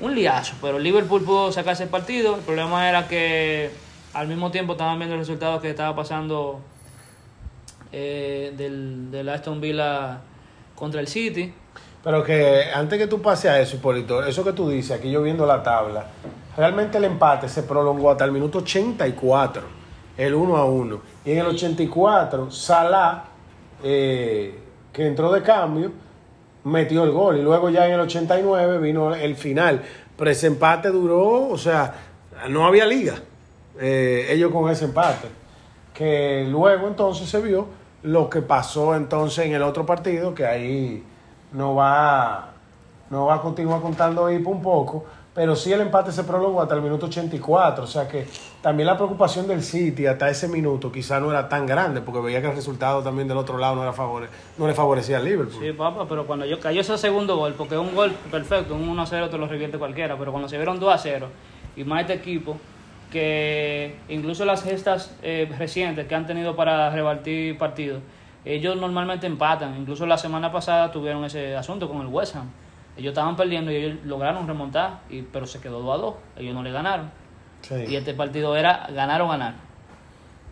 Un 0.00 0.14
liazo, 0.14 0.54
pero 0.60 0.78
Liverpool 0.78 1.22
pudo 1.24 1.50
sacarse 1.50 1.84
el 1.84 1.88
partido. 1.88 2.36
El 2.36 2.42
problema 2.42 2.88
era 2.88 3.08
que 3.08 3.70
al 4.12 4.28
mismo 4.28 4.50
tiempo 4.50 4.72
estaban 4.72 4.98
viendo 4.98 5.14
el 5.14 5.20
resultado 5.20 5.60
que 5.60 5.70
estaba 5.70 5.96
pasando 5.96 6.60
eh, 7.90 8.52
del, 8.56 9.10
del 9.10 9.28
Aston 9.28 9.60
Villa 9.60 10.20
contra 10.74 11.00
el 11.00 11.08
City. 11.08 11.52
Pero 12.04 12.22
que 12.22 12.64
antes 12.72 12.98
que 12.98 13.06
tú 13.06 13.22
pases 13.22 13.50
a 13.50 13.58
eso, 13.58 13.76
Hipólito, 13.76 14.22
eso 14.22 14.44
que 14.44 14.52
tú 14.52 14.68
dices, 14.68 14.98
aquí 14.98 15.10
yo 15.10 15.22
viendo 15.22 15.46
la 15.46 15.62
tabla, 15.62 16.06
realmente 16.54 16.98
el 16.98 17.04
empate 17.04 17.48
se 17.48 17.62
prolongó 17.62 18.10
hasta 18.10 18.26
el 18.26 18.32
minuto 18.32 18.58
84, 18.58 19.62
el 20.18 20.34
1 20.34 20.56
a 20.56 20.64
1. 20.66 21.00
Y 21.24 21.32
en 21.32 21.38
el 21.38 21.46
84, 21.46 22.50
Salah, 22.50 23.24
eh, 23.82 24.58
que 24.92 25.06
entró 25.06 25.32
de 25.32 25.42
cambio, 25.42 25.92
metió 26.64 27.04
el 27.04 27.10
gol. 27.10 27.38
Y 27.38 27.42
luego 27.42 27.70
ya 27.70 27.86
en 27.86 27.94
el 27.94 28.00
89 28.00 28.78
vino 28.78 29.14
el 29.14 29.34
final. 29.34 29.82
Pero 30.16 30.30
ese 30.30 30.46
empate 30.46 30.90
duró, 30.90 31.48
o 31.48 31.58
sea, 31.58 31.94
no 32.50 32.66
había 32.66 32.84
liga. 32.84 33.14
eh, 33.80 34.26
ellos 34.30 34.52
con 34.52 34.70
ese 34.70 34.84
empate. 34.84 35.28
Que 35.94 36.46
luego 36.48 36.86
entonces 36.86 37.28
se 37.28 37.40
vio 37.40 37.66
lo 38.02 38.28
que 38.28 38.42
pasó 38.42 38.94
entonces 38.94 39.46
en 39.46 39.54
el 39.54 39.62
otro 39.62 39.86
partido, 39.86 40.34
que 40.34 40.44
ahí 40.46 41.02
no 41.54 41.74
va, 41.74 42.50
no 43.10 43.26
va 43.26 43.36
a 43.36 43.40
continuar 43.40 43.80
contando 43.80 44.30
Hipo 44.30 44.50
un 44.50 44.60
poco, 44.60 45.04
pero 45.34 45.56
sí 45.56 45.72
el 45.72 45.80
empate 45.80 46.12
se 46.12 46.24
prolongó 46.24 46.62
hasta 46.62 46.74
el 46.74 46.82
minuto 46.82 47.06
84, 47.06 47.84
o 47.84 47.86
sea 47.86 48.06
que 48.06 48.26
también 48.60 48.86
la 48.86 48.96
preocupación 48.96 49.48
del 49.48 49.62
City 49.62 50.06
hasta 50.06 50.28
ese 50.28 50.48
minuto 50.48 50.92
quizá 50.92 51.18
no 51.18 51.30
era 51.30 51.48
tan 51.48 51.66
grande, 51.66 52.00
porque 52.00 52.20
veía 52.20 52.40
que 52.40 52.48
el 52.48 52.54
resultado 52.54 53.02
también 53.02 53.26
del 53.26 53.36
otro 53.36 53.58
lado 53.58 53.76
no, 53.76 53.82
era 53.82 53.92
favore, 53.92 54.28
no 54.58 54.66
le 54.66 54.74
favorecía 54.74 55.16
al 55.16 55.24
Liverpool. 55.24 55.62
Sí, 55.62 55.72
papá, 55.72 56.06
pero 56.08 56.26
cuando 56.26 56.44
yo 56.44 56.60
cayó 56.60 56.80
ese 56.80 56.98
segundo 56.98 57.36
gol, 57.36 57.54
porque 57.54 57.76
un 57.78 57.94
gol 57.94 58.12
perfecto, 58.30 58.74
un 58.74 58.96
1-0 58.96 59.30
te 59.30 59.38
lo 59.38 59.48
revierte 59.48 59.78
cualquiera, 59.78 60.16
pero 60.18 60.30
cuando 60.30 60.48
se 60.48 60.56
vieron 60.56 60.80
2-0 60.80 61.26
y 61.76 61.84
más 61.84 62.02
este 62.02 62.14
equipo, 62.14 62.56
que 63.10 63.96
incluso 64.08 64.44
las 64.44 64.62
gestas 64.64 65.16
eh, 65.22 65.52
recientes 65.58 66.06
que 66.06 66.14
han 66.14 66.26
tenido 66.26 66.56
para 66.56 66.90
repartir 66.90 67.58
partidos, 67.58 68.02
ellos 68.44 68.76
normalmente 68.76 69.26
empatan, 69.26 69.76
incluso 69.80 70.06
la 70.06 70.18
semana 70.18 70.52
pasada 70.52 70.90
tuvieron 70.90 71.24
ese 71.24 71.56
asunto 71.56 71.88
con 71.88 72.00
el 72.00 72.08
West 72.08 72.36
Ham. 72.36 72.50
Ellos 72.96 73.10
estaban 73.10 73.36
perdiendo 73.36 73.72
y 73.72 73.76
ellos 73.76 73.98
lograron 74.04 74.46
remontar, 74.46 75.00
y, 75.10 75.22
pero 75.22 75.46
se 75.46 75.60
quedó 75.60 75.80
2 75.80 75.94
a 75.94 76.02
2, 76.02 76.14
ellos 76.36 76.54
no 76.54 76.62
le 76.62 76.70
ganaron. 76.70 77.10
Sí. 77.62 77.74
Y 77.88 77.96
este 77.96 78.14
partido 78.14 78.56
era 78.56 78.86
ganar 78.92 79.22
o 79.22 79.28
ganar. 79.28 79.54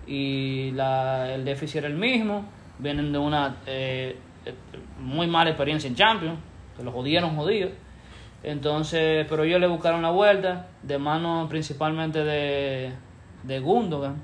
Y 0.06 0.72
la, 0.72 1.32
el 1.32 1.44
déficit 1.44 1.76
era 1.76 1.88
el 1.88 1.94
mismo. 1.94 2.44
Vienen 2.78 3.12
de 3.12 3.18
una 3.18 3.56
eh, 3.66 4.16
eh, 4.44 4.54
muy 4.98 5.26
mala 5.26 5.50
experiencia 5.50 5.88
en 5.88 5.94
Champions. 5.94 6.38
Que 6.76 6.82
los 6.82 6.92
jodieron 6.92 7.36
jodidos. 7.36 7.72
Entonces, 8.42 9.26
pero 9.28 9.44
ellos 9.44 9.60
le 9.60 9.66
buscaron 9.66 10.02
la 10.02 10.10
vuelta. 10.10 10.68
De 10.82 10.98
mano 10.98 11.46
principalmente 11.48 12.24
de, 12.24 12.92
de 13.42 13.60
Gundogan. 13.60 14.22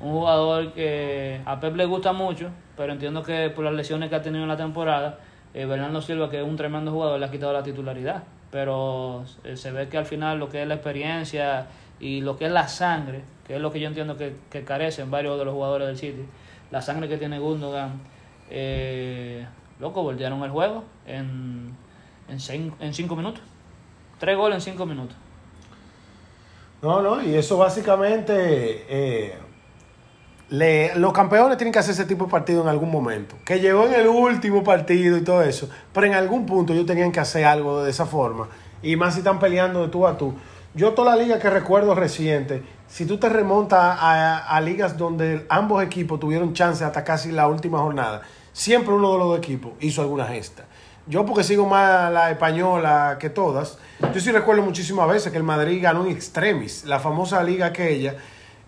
Un 0.00 0.12
jugador 0.12 0.72
que 0.72 1.40
a 1.44 1.60
Pep 1.60 1.76
le 1.76 1.84
gusta 1.84 2.12
mucho. 2.12 2.50
Pero 2.76 2.92
entiendo 2.92 3.22
que 3.22 3.50
por 3.50 3.64
las 3.64 3.74
lesiones 3.74 4.08
que 4.10 4.16
ha 4.16 4.22
tenido 4.22 4.42
en 4.42 4.48
la 4.48 4.56
temporada. 4.56 5.18
eh, 5.54 5.66
Bernardo 5.66 6.00
Silva, 6.02 6.28
que 6.30 6.38
es 6.40 6.44
un 6.46 6.56
tremendo 6.56 6.90
jugador, 6.90 7.18
le 7.20 7.26
ha 7.26 7.30
quitado 7.30 7.52
la 7.52 7.62
titularidad. 7.62 8.24
Pero 8.50 9.24
eh, 9.44 9.56
se 9.56 9.70
ve 9.72 9.88
que 9.88 9.98
al 9.98 10.06
final 10.06 10.38
lo 10.38 10.48
que 10.48 10.62
es 10.62 10.68
la 10.68 10.74
experiencia 10.74 11.66
y 12.00 12.20
lo 12.20 12.36
que 12.36 12.46
es 12.46 12.52
la 12.52 12.66
sangre, 12.68 13.22
que 13.46 13.56
es 13.56 13.60
lo 13.60 13.70
que 13.72 13.80
yo 13.80 13.88
entiendo 13.88 14.16
que, 14.16 14.36
que 14.50 14.64
carecen 14.64 15.10
varios 15.10 15.38
de 15.38 15.44
los 15.44 15.54
jugadores 15.54 15.86
del 15.88 15.96
City, 15.98 16.24
la 16.70 16.82
sangre 16.82 17.08
que 17.08 17.16
tiene 17.18 17.38
Gundogan, 17.38 18.00
eh, 18.50 19.46
loco, 19.80 20.02
voltearon 20.02 20.42
el 20.42 20.50
juego 20.50 20.84
en, 21.06 21.72
en, 22.28 22.38
cin- 22.38 22.74
en 22.80 22.94
cinco 22.94 23.16
minutos. 23.16 23.42
Tres 24.18 24.36
goles 24.36 24.56
en 24.56 24.72
cinco 24.72 24.86
minutos. 24.86 25.16
No, 26.82 27.00
no, 27.00 27.22
y 27.22 27.34
eso 27.34 27.56
básicamente. 27.56 29.36
Los 30.96 31.12
campeones 31.12 31.56
tienen 31.56 31.72
que 31.72 31.78
hacer 31.78 31.92
ese 31.92 32.04
tipo 32.04 32.26
de 32.26 32.30
partido 32.30 32.62
en 32.62 32.68
algún 32.68 32.90
momento. 32.90 33.36
Que 33.44 33.60
llegó 33.60 33.86
en 33.86 33.94
el 33.94 34.06
último 34.06 34.62
partido 34.62 35.16
y 35.16 35.22
todo 35.22 35.42
eso. 35.42 35.68
Pero 35.92 36.06
en 36.06 36.14
algún 36.14 36.46
punto 36.46 36.72
ellos 36.72 36.86
tenían 36.86 37.12
que 37.12 37.20
hacer 37.20 37.44
algo 37.44 37.82
de 37.82 37.90
esa 37.90 38.06
forma. 38.06 38.48
Y 38.82 38.96
más 38.96 39.14
si 39.14 39.20
están 39.20 39.38
peleando 39.38 39.82
de 39.82 39.88
tú 39.88 40.06
a 40.06 40.16
tú. 40.16 40.34
Yo, 40.74 40.92
toda 40.92 41.14
la 41.14 41.22
liga 41.22 41.38
que 41.38 41.48
recuerdo 41.50 41.94
reciente, 41.94 42.62
si 42.88 43.06
tú 43.06 43.18
te 43.18 43.28
remontas 43.28 43.80
a, 43.80 44.38
a 44.38 44.60
ligas 44.60 44.98
donde 44.98 45.46
ambos 45.48 45.82
equipos 45.82 46.18
tuvieron 46.18 46.52
chance 46.52 46.84
hasta 46.84 47.04
casi 47.04 47.30
la 47.30 47.46
última 47.46 47.78
jornada, 47.78 48.22
siempre 48.52 48.92
uno 48.92 49.12
de 49.12 49.18
los 49.18 49.28
dos 49.28 49.38
equipos 49.38 49.72
hizo 49.80 50.02
alguna 50.02 50.26
gesta. 50.26 50.64
Yo 51.06 51.24
porque 51.26 51.44
sigo 51.44 51.66
más 51.66 52.10
la 52.12 52.30
española 52.30 53.18
que 53.20 53.30
todas, 53.30 53.78
yo 54.12 54.20
sí 54.20 54.32
recuerdo 54.32 54.62
muchísimas 54.62 55.06
veces 55.06 55.30
que 55.30 55.38
el 55.38 55.44
Madrid 55.44 55.80
ganó 55.82 56.06
en 56.06 56.10
extremis, 56.10 56.84
la 56.84 56.98
famosa 56.98 57.42
liga 57.44 57.66
aquella 57.66 58.16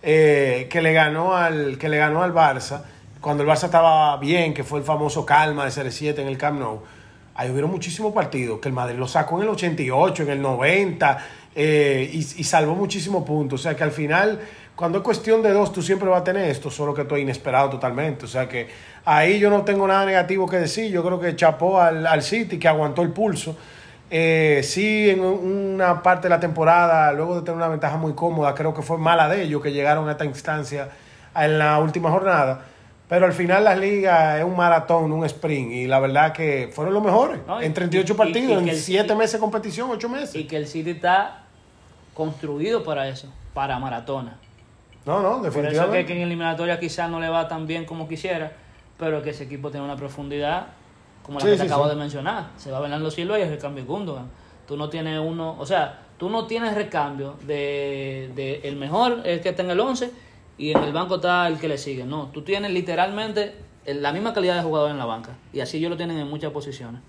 eh, 0.02 0.66
que 0.70 0.82
le 0.82 0.92
ganó 0.92 1.34
al 1.34 1.78
que 1.78 1.88
le 1.88 1.96
ganó 1.96 2.22
al 2.22 2.32
Barça, 2.32 2.82
cuando 3.20 3.42
el 3.42 3.48
Barça 3.48 3.64
estaba 3.64 4.16
bien, 4.18 4.54
que 4.54 4.64
fue 4.64 4.78
el 4.78 4.84
famoso 4.84 5.24
calma 5.26 5.64
de 5.64 5.70
CR7 5.70 6.18
en 6.18 6.28
el 6.28 6.38
Camp 6.38 6.60
Nou. 6.60 6.82
Ahí 7.34 7.50
hubieron 7.50 7.70
muchísimos 7.70 8.14
partidos 8.14 8.60
que 8.60 8.68
el 8.68 8.74
Madrid 8.74 8.98
lo 8.98 9.06
sacó 9.06 9.36
en 9.36 9.42
el 9.42 9.48
88, 9.50 10.22
en 10.22 10.30
el 10.30 10.40
90 10.40 11.18
eh, 11.54 12.10
y, 12.10 12.18
y 12.18 12.44
salvó 12.44 12.74
muchísimos 12.74 13.24
puntos. 13.24 13.60
O 13.60 13.62
sea 13.62 13.76
que 13.76 13.84
al 13.84 13.90
final, 13.90 14.40
cuando 14.74 14.98
es 14.98 15.04
cuestión 15.04 15.42
de 15.42 15.52
dos, 15.52 15.72
tú 15.72 15.82
siempre 15.82 16.08
vas 16.08 16.22
a 16.22 16.24
tener 16.24 16.48
esto, 16.48 16.70
solo 16.70 16.94
que 16.94 17.02
esto 17.02 17.16
es 17.16 17.22
inesperado 17.22 17.70
totalmente. 17.70 18.24
O 18.24 18.28
sea 18.28 18.48
que 18.48 18.68
ahí 19.04 19.38
yo 19.38 19.50
no 19.50 19.62
tengo 19.62 19.86
nada 19.86 20.06
negativo 20.06 20.48
que 20.48 20.56
decir. 20.56 20.90
Yo 20.90 21.04
creo 21.04 21.20
que 21.20 21.36
chapó 21.36 21.80
al, 21.80 22.06
al 22.06 22.22
City, 22.22 22.58
que 22.58 22.68
aguantó 22.68 23.02
el 23.02 23.10
pulso. 23.10 23.56
Eh, 24.10 24.60
sí, 24.62 25.10
en 25.10 25.20
una 25.20 26.02
parte 26.02 26.25
de 26.25 26.30
la 26.30 26.38
temporada, 26.40 27.12
luego 27.12 27.34
de 27.36 27.40
tener 27.42 27.56
una 27.56 27.68
ventaja 27.68 27.96
muy 27.96 28.12
cómoda, 28.14 28.54
creo 28.54 28.72
que 28.72 28.82
fue 28.82 28.98
mala 28.98 29.28
de 29.28 29.42
ellos 29.42 29.60
que 29.62 29.72
llegaron 29.72 30.08
a 30.08 30.12
esta 30.12 30.25
instancia 30.25 30.88
en 31.34 31.58
la 31.58 31.78
última 31.80 32.10
jornada. 32.10 32.62
Pero 33.08 33.26
al 33.26 33.32
final 33.32 33.64
las 33.64 33.78
ligas 33.78 34.38
es 34.38 34.44
un 34.44 34.56
maratón, 34.56 35.12
un 35.12 35.25
sprint. 35.25 35.70
Y 35.72 35.86
la 35.86 36.00
verdad 36.00 36.32
que 36.32 36.70
fueron 36.72 36.92
los 36.94 37.02
mejores. 37.02 37.40
No, 37.46 37.60
en 37.60 37.72
38 37.72 38.12
y- 38.12 38.16
partidos, 38.16 38.50
y 38.50 38.64
en 38.64 38.68
el- 38.68 38.76
7 38.76 39.14
meses 39.14 39.34
de 39.34 39.38
competición, 39.38 39.90
8 39.90 40.08
meses. 40.08 40.34
Y 40.34 40.44
que 40.44 40.56
el 40.56 40.66
City 40.66 40.90
está 40.90 41.42
construido 42.14 42.82
para 42.84 43.08
eso, 43.08 43.28
para 43.54 43.78
maratona. 43.78 44.38
no, 45.04 45.20
no, 45.22 45.36
Por 45.38 45.46
eso 45.46 45.52
que, 45.52 45.60
definitivamente. 45.60 46.06
que 46.06 46.12
en 46.16 46.22
eliminatoria 46.22 46.80
quizás 46.80 47.08
no 47.08 47.20
le 47.20 47.28
va 47.28 47.46
tan 47.46 47.66
bien 47.68 47.84
como 47.84 48.08
quisiera, 48.08 48.52
pero 48.98 49.22
que 49.22 49.30
ese 49.30 49.44
equipo 49.44 49.70
tiene 49.70 49.84
una 49.86 49.94
profundidad 49.94 50.66
como 51.26 51.40
la 51.40 51.45
Sí, 51.45 51.50
que 51.50 51.56
te 51.56 51.62
sí, 51.62 51.66
acabo 51.66 51.85
sí. 51.85 51.90
de 51.90 51.97
mencionar. 51.97 52.50
Se 52.56 52.71
va 52.71 52.80
Bernardo 52.80 53.11
Silva 53.11 53.38
y 53.38 53.42
el 53.42 53.50
recambio 53.50 53.85
Gundogan. 53.85 54.30
Tú 54.66 54.76
no 54.76 54.88
tienes 54.88 55.18
uno, 55.18 55.56
o 55.59 55.66
sea, 55.66 55.99
tú 56.16 56.30
no 56.30 56.47
tienes 56.47 56.75
recambio 56.75 57.35
de, 57.47 58.30
de 58.37 58.61
el 58.64 58.76
mejor, 58.76 59.23
el 59.25 59.40
que 59.40 59.49
está 59.50 59.62
en 59.62 59.71
el 59.71 59.80
11, 59.80 60.11
y 60.59 60.71
en 60.71 60.83
el 60.83 60.92
banco 60.92 61.16
está 61.16 61.49
el 61.49 61.59
que 61.59 61.68
le 61.68 61.78
sigue. 61.78 62.04
No, 62.04 62.30
tú 62.33 62.42
tienes 62.42 62.71
literalmente 62.71 63.54
la 63.87 64.12
misma 64.12 64.33
calidad 64.33 64.56
de 64.56 64.62
jugador 64.62 64.90
en 64.90 64.99
la 64.99 65.04
banca. 65.04 65.37
Y 65.52 65.61
así 65.61 65.78
ellos 65.78 65.90
lo 65.90 65.97
tienen 65.97 66.18
en 66.18 66.28
muchas 66.28 66.52
posiciones. 66.52 67.00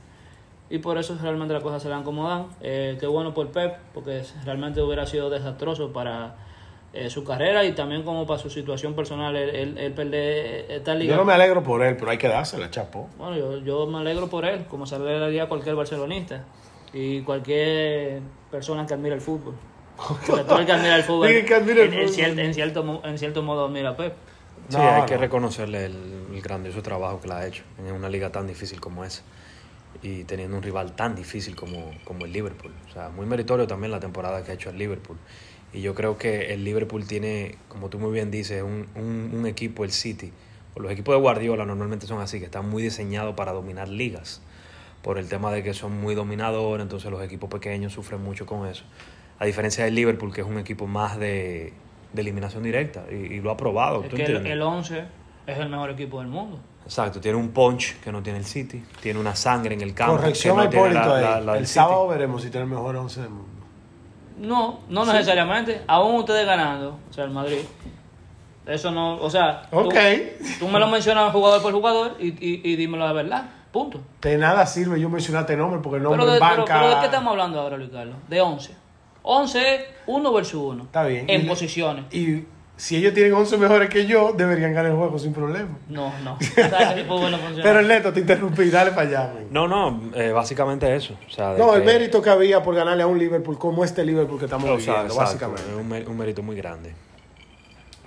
Y 0.70 0.80
por 0.80 0.98
eso 0.98 1.18
realmente 1.22 1.54
las 1.54 1.64
cosas 1.64 1.82
se 1.82 1.90
dan 1.90 2.04
como 2.04 2.28
dan. 2.28 2.48
Eh, 2.62 2.98
qué 3.00 3.08
bueno 3.08 3.34
por 3.34 3.48
Pep, 3.52 3.78
porque 3.94 4.24
realmente 4.44 4.82
hubiera 4.82 5.06
sido 5.06 5.30
desastroso 5.30 5.94
para 5.94 6.36
eh, 7.06 7.10
su 7.10 7.24
carrera 7.24 7.64
y 7.66 7.74
también 7.74 8.04
como 8.04 8.26
para 8.26 8.40
su 8.40 8.50
situación 8.50 8.94
personal 8.94 9.36
el, 9.36 9.50
el, 9.56 9.78
el 9.78 9.94
perder 9.94 10.66
esta 10.72 10.94
liga. 10.96 11.12
Yo 11.12 11.18
no 11.18 11.26
me 11.26 11.34
alegro 11.34 11.64
por 11.64 11.82
él, 11.84 11.96
pero 11.98 12.12
hay 12.12 12.18
que 12.18 12.28
dársela, 12.28 12.70
chapó. 12.72 13.10
Bueno, 13.18 13.36
yo, 13.38 13.58
yo 13.60 13.86
me 13.88 14.00
alegro 14.00 14.28
por 14.28 14.46
él, 14.46 14.66
como 14.68 14.86
se 14.86 14.96
alegraría 14.96 15.48
cualquier 15.48 15.76
barcelonista 15.76 16.44
y 16.94 17.22
cualquier 17.22 18.22
persona 18.52 18.86
que 18.86 18.94
admira 18.94 19.16
el 19.16 19.22
fútbol. 19.22 19.56
Porque 20.28 20.44
todo 20.44 20.60
el 20.60 20.66
que 20.66 20.72
admira 20.72 20.96
el 20.96 21.04
fútbol, 21.04 21.28
Diga 21.28 21.46
que 21.46 21.54
admira 21.56 21.82
el 21.84 21.94
en, 21.94 22.00
en 22.02 22.08
fútbol. 22.10 22.24
cier- 22.26 22.40
en 22.40 22.54
cierto, 22.54 22.84
mo- 22.84 23.02
en 23.04 23.18
cierto 23.18 23.42
modo 23.44 23.66
admira 23.66 23.90
a 23.90 23.96
Pep. 23.98 24.14
Sí, 24.70 24.76
No, 24.78 24.84
hay 24.94 25.00
no. 25.02 25.06
que 25.06 25.18
reconocerle 25.18 25.86
el, 25.86 26.26
el 26.34 26.42
grandioso 26.42 26.82
trabajo 26.82 27.20
que 27.22 27.28
le 27.28 27.34
ha 27.34 27.46
hecho 27.48 27.64
en 27.80 27.92
una 27.94 28.10
liga 28.10 28.32
tan 28.32 28.48
difícil 28.48 28.80
como 28.82 29.04
esa 29.06 29.22
y 30.04 30.24
teniendo 30.26 30.56
un 30.58 30.62
rival 30.64 30.96
tan 30.96 31.16
difícil 31.16 31.56
como, 31.56 31.92
como 32.04 32.26
el 32.26 32.32
Liverpool. 32.32 32.72
O 32.90 32.94
sea, 32.94 33.10
muy 33.10 33.26
meritorio 33.26 33.66
también 33.66 33.92
la 33.92 34.00
temporada 34.00 34.44
que 34.44 34.52
ha 34.52 34.54
hecho 34.54 34.70
el 34.70 34.78
Liverpool. 34.78 35.18
Y 35.74 35.82
yo 35.82 35.94
creo 35.96 36.18
que 36.18 36.54
el 36.54 36.64
Liverpool 36.64 37.06
tiene, 37.06 37.56
como 37.68 37.90
tú 37.90 38.00
muy 38.00 38.12
bien 38.12 38.32
dices, 38.32 38.64
un, 38.64 38.88
un, 38.96 39.32
un 39.34 39.46
equipo, 39.46 39.84
el 39.84 39.92
City. 39.92 40.32
o 40.76 40.80
Los 40.80 40.92
equipos 40.92 41.14
de 41.16 41.22
Guardiola 41.22 41.66
normalmente 41.66 42.08
son 42.08 42.22
así, 42.22 42.40
que 42.40 42.46
están 42.46 42.70
muy 42.70 42.82
diseñados 42.82 43.36
para 43.36 43.52
dominar 43.52 43.88
ligas. 43.90 44.42
Por 45.02 45.18
el 45.20 45.28
tema 45.30 45.52
de 45.52 45.64
que 45.64 45.74
son 45.74 46.00
muy 46.02 46.16
dominadores, 46.16 46.82
entonces 46.84 47.12
los 47.12 47.22
equipos 47.22 47.50
pequeños 47.50 47.94
sufren 47.94 48.22
mucho 48.24 48.46
con 48.46 48.66
eso. 48.68 48.84
A 49.40 49.46
diferencia 49.46 49.84
del 49.86 49.94
Liverpool, 49.96 50.34
que 50.34 50.42
es 50.42 50.48
un 50.48 50.58
equipo 50.58 50.88
más 50.88 51.20
de, 51.20 51.74
de 52.14 52.22
eliminación 52.22 52.64
directa. 52.64 53.06
Y, 53.12 53.16
y 53.36 53.42
lo 53.42 53.52
ha 53.52 53.58
probado. 53.58 54.04
Es 54.04 54.10
¿tú 54.10 54.16
que 54.16 54.24
el, 54.24 54.32
entiendes? 54.38 54.54
el 54.54 54.62
11 54.62 55.04
es 55.48 55.58
el 55.60 55.70
mejor 55.70 55.92
equipo 55.92 56.20
del 56.20 56.28
mundo. 56.30 56.60
Exacto, 56.86 57.20
tiene 57.20 57.38
un 57.38 57.50
punch 57.50 58.00
que 58.00 58.12
no 58.14 58.24
tiene 58.24 58.40
el 58.40 58.46
City, 58.46 58.82
tiene 59.02 59.20
una 59.20 59.36
sangre 59.36 59.76
en 59.76 59.82
el 59.82 59.94
campo 59.94 60.16
Corrección 60.16 60.56
que 60.56 60.62
a 60.62 60.64
no 60.66 60.70
tiene 60.70 60.86
Hipólito 60.90 61.08
la- 61.10 61.16
ahí. 61.18 61.22
la- 61.24 61.42
la 61.42 61.54
del 61.54 61.62
el 61.64 61.68
City. 61.68 61.76
sábado 61.76 62.08
veremos 62.08 62.42
si 62.42 62.50
tiene 62.50 62.64
el 62.64 62.70
mejor 62.72 62.96
11 62.96 63.22
del 63.22 63.30
mundo. 63.30 63.52
No, 64.38 64.80
no 64.90 65.06
necesariamente. 65.06 65.82
Aún 65.88 66.16
ustedes 66.16 66.46
ganando, 66.46 67.00
o 67.10 67.14
sea, 67.14 67.24
el 67.26 67.32
Madrid. 67.32 67.60
Eso 68.66 68.92
no, 68.92 69.16
o 69.16 69.30
sea, 69.30 69.64
tú- 69.72 69.80
Ok. 69.80 69.96
tú, 70.60 70.68
me 70.68 70.80
lo 70.80 70.88
mencionas 70.88 71.32
jugador 71.32 71.62
por 71.62 71.72
jugador 71.74 72.18
y, 72.20 72.28
y, 72.28 72.62
y 72.64 72.76
dímelo 72.76 73.06
la 73.06 73.14
verdad. 73.14 73.46
Punto. 73.72 74.00
De 74.22 74.38
nada 74.38 74.66
sirve 74.66 75.00
yo 75.00 75.10
mencionarte 75.10 75.56
nombre 75.56 75.80
porque 75.82 75.98
el 75.98 76.04
nombre 76.04 76.20
Pero 76.22 76.32
de, 76.32 76.38
en 76.38 76.44
pero- 76.44 76.62
banca. 76.64 76.74
pero 76.80 76.90
¿de 76.90 77.00
qué 77.00 77.06
estamos 77.06 77.32
hablando 77.32 77.62
ahora, 77.62 77.78
Luis 77.78 77.90
Carlos? 77.92 78.16
De 78.28 78.42
11. 78.42 78.76
11 79.24 79.76
es 79.76 79.82
1 80.08 80.34
versus 80.34 80.62
1. 80.62 80.84
Está 80.84 81.04
bien. 81.04 81.26
En 81.30 81.42
Y- 81.42 81.48
posiciones. 81.48 82.06
Y 82.14 82.46
si 82.78 82.96
ellos 82.96 83.14
tienen 83.14 83.34
11 83.34 83.58
mejores 83.58 83.90
que 83.90 84.06
yo, 84.06 84.34
deberían 84.38 84.72
ganar 84.74 84.92
el 84.92 84.98
juego 84.98 85.18
sin 85.20 85.34
problema. 85.34 85.70
No, 85.90 86.14
no. 86.24 86.34
O 86.40 86.44
sea, 86.44 86.92
ese 86.94 87.02
tipo 87.02 87.18
bueno 87.20 87.38
funciona. 87.40 87.64
Pero 87.64 87.80
el 87.80 87.88
neto 87.88 88.14
te 88.14 88.20
interrumpí, 88.22 88.70
dale 88.70 88.92
para 88.92 89.02
allá. 89.02 89.34
No, 89.52 89.68
no, 89.68 90.00
eh, 90.14 90.32
básicamente 90.32 90.96
eso. 90.96 91.16
O 91.28 91.32
sea, 91.32 91.54
de 91.54 91.60
No, 91.60 91.74
el 91.74 91.82
que- 91.82 91.86
mérito 91.88 92.22
que 92.22 92.30
había 92.30 92.62
por 92.64 92.76
ganarle 92.76 93.04
a 93.04 93.08
un 93.08 93.18
Liverpool 93.20 93.58
como 93.58 93.84
este 93.84 94.06
Liverpool 94.06 94.38
que 94.40 94.46
estamos 94.46 94.66
o 94.70 94.80
sea, 94.80 94.94
viviendo, 95.02 95.14
exacto, 95.14 95.50
básicamente. 95.52 95.64
es 95.70 96.06
un, 96.06 96.12
un 96.12 96.18
mérito 96.18 96.42
muy 96.44 96.56
grande. 96.56 96.94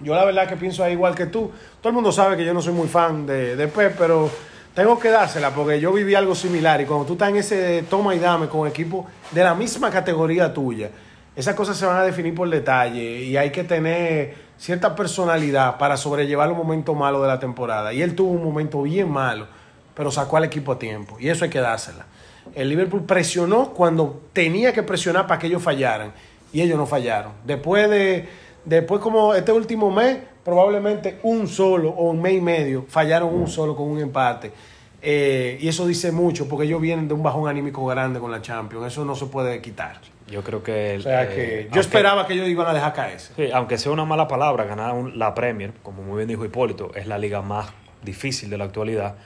Yo 0.02 0.14
la 0.14 0.24
verdad 0.24 0.48
que 0.48 0.56
pienso 0.56 0.82
ahí 0.82 0.92
igual 0.92 1.14
que 1.14 1.26
tú. 1.26 1.50
Todo 1.80 1.88
el 1.90 1.94
mundo 1.94 2.10
sabe 2.12 2.36
que 2.36 2.44
yo 2.44 2.54
no 2.54 2.62
soy 2.62 2.72
muy 2.72 2.88
fan 2.88 3.26
de, 3.26 3.54
de 3.56 3.68
Pep, 3.68 3.96
pero 3.98 4.30
tengo 4.74 4.98
que 4.98 5.10
dársela 5.10 5.50
porque 5.50 5.78
yo 5.78 5.92
viví 5.92 6.14
algo 6.14 6.34
similar 6.34 6.80
y 6.80 6.86
cuando 6.86 7.04
tú 7.04 7.12
estás 7.14 7.28
en 7.28 7.36
ese 7.36 7.84
toma 7.90 8.14
y 8.14 8.18
dame 8.18 8.46
con 8.48 8.66
equipos 8.66 9.04
de 9.32 9.44
la 9.44 9.54
misma 9.54 9.90
categoría 9.90 10.54
tuya, 10.54 10.88
esas 11.36 11.54
cosas 11.54 11.76
se 11.76 11.84
van 11.84 11.98
a 11.98 12.02
definir 12.02 12.34
por 12.34 12.48
detalle 12.48 13.24
y 13.24 13.36
hay 13.36 13.50
que 13.50 13.62
tener 13.64 14.49
cierta 14.60 14.94
personalidad 14.94 15.78
para 15.78 15.96
sobrellevar 15.96 16.46
los 16.46 16.56
momentos 16.56 16.94
malos 16.94 17.22
de 17.22 17.28
la 17.28 17.40
temporada. 17.40 17.94
Y 17.94 18.02
él 18.02 18.14
tuvo 18.14 18.32
un 18.32 18.44
momento 18.44 18.82
bien 18.82 19.10
malo, 19.10 19.46
pero 19.94 20.10
sacó 20.10 20.36
al 20.36 20.44
equipo 20.44 20.72
a 20.72 20.78
tiempo 20.78 21.16
y 21.18 21.28
eso 21.28 21.44
hay 21.44 21.50
que 21.50 21.60
dársela. 21.60 22.04
El 22.54 22.68
Liverpool 22.68 23.04
presionó 23.04 23.70
cuando 23.70 24.20
tenía 24.34 24.72
que 24.72 24.82
presionar 24.82 25.26
para 25.26 25.38
que 25.38 25.46
ellos 25.46 25.62
fallaran 25.62 26.12
y 26.52 26.60
ellos 26.60 26.76
no 26.76 26.86
fallaron. 26.86 27.32
Después 27.44 27.88
de 27.88 28.28
después 28.64 29.00
como 29.00 29.34
este 29.34 29.50
último 29.50 29.90
mes, 29.90 30.18
probablemente 30.44 31.18
un 31.22 31.48
solo 31.48 31.88
o 31.90 32.10
un 32.10 32.20
mes 32.20 32.34
y 32.34 32.40
medio 32.42 32.84
fallaron 32.86 33.34
un 33.34 33.48
solo 33.48 33.74
con 33.74 33.88
un 33.88 33.98
empate. 33.98 34.52
Eh, 35.00 35.56
y 35.58 35.68
eso 35.68 35.86
dice 35.86 36.12
mucho 36.12 36.46
porque 36.46 36.66
ellos 36.66 36.82
vienen 36.82 37.08
de 37.08 37.14
un 37.14 37.22
bajón 37.22 37.48
anímico 37.48 37.86
grande 37.86 38.20
con 38.20 38.30
la 38.30 38.42
Champions. 38.42 38.88
Eso 38.88 39.06
no 39.06 39.14
se 39.16 39.24
puede 39.24 39.62
quitar. 39.62 40.00
Yo 40.30 40.42
creo 40.44 40.62
que... 40.62 40.96
O 40.98 41.02
sea 41.02 41.24
eh, 41.24 41.28
que 41.28 41.56
yo 41.62 41.62
aunque- 41.64 41.80
esperaba 41.80 42.26
que 42.26 42.34
ellos 42.34 42.48
iban 42.48 42.66
a 42.68 42.72
dejar 42.72 42.92
caerse. 42.92 43.32
Sí, 43.36 43.50
aunque 43.52 43.78
sea 43.78 43.90
una 43.92 44.04
mala 44.04 44.28
palabra, 44.28 44.64
ganar 44.64 44.92
un- 44.94 45.18
la 45.18 45.34
Premier, 45.34 45.72
como 45.82 46.02
muy 46.02 46.16
bien 46.18 46.28
dijo 46.28 46.44
Hipólito, 46.44 46.92
es 46.94 47.06
la 47.06 47.18
liga 47.18 47.42
más 47.42 47.68
difícil 48.02 48.48
de 48.48 48.56
la 48.58 48.64
actualidad. 48.64 49.16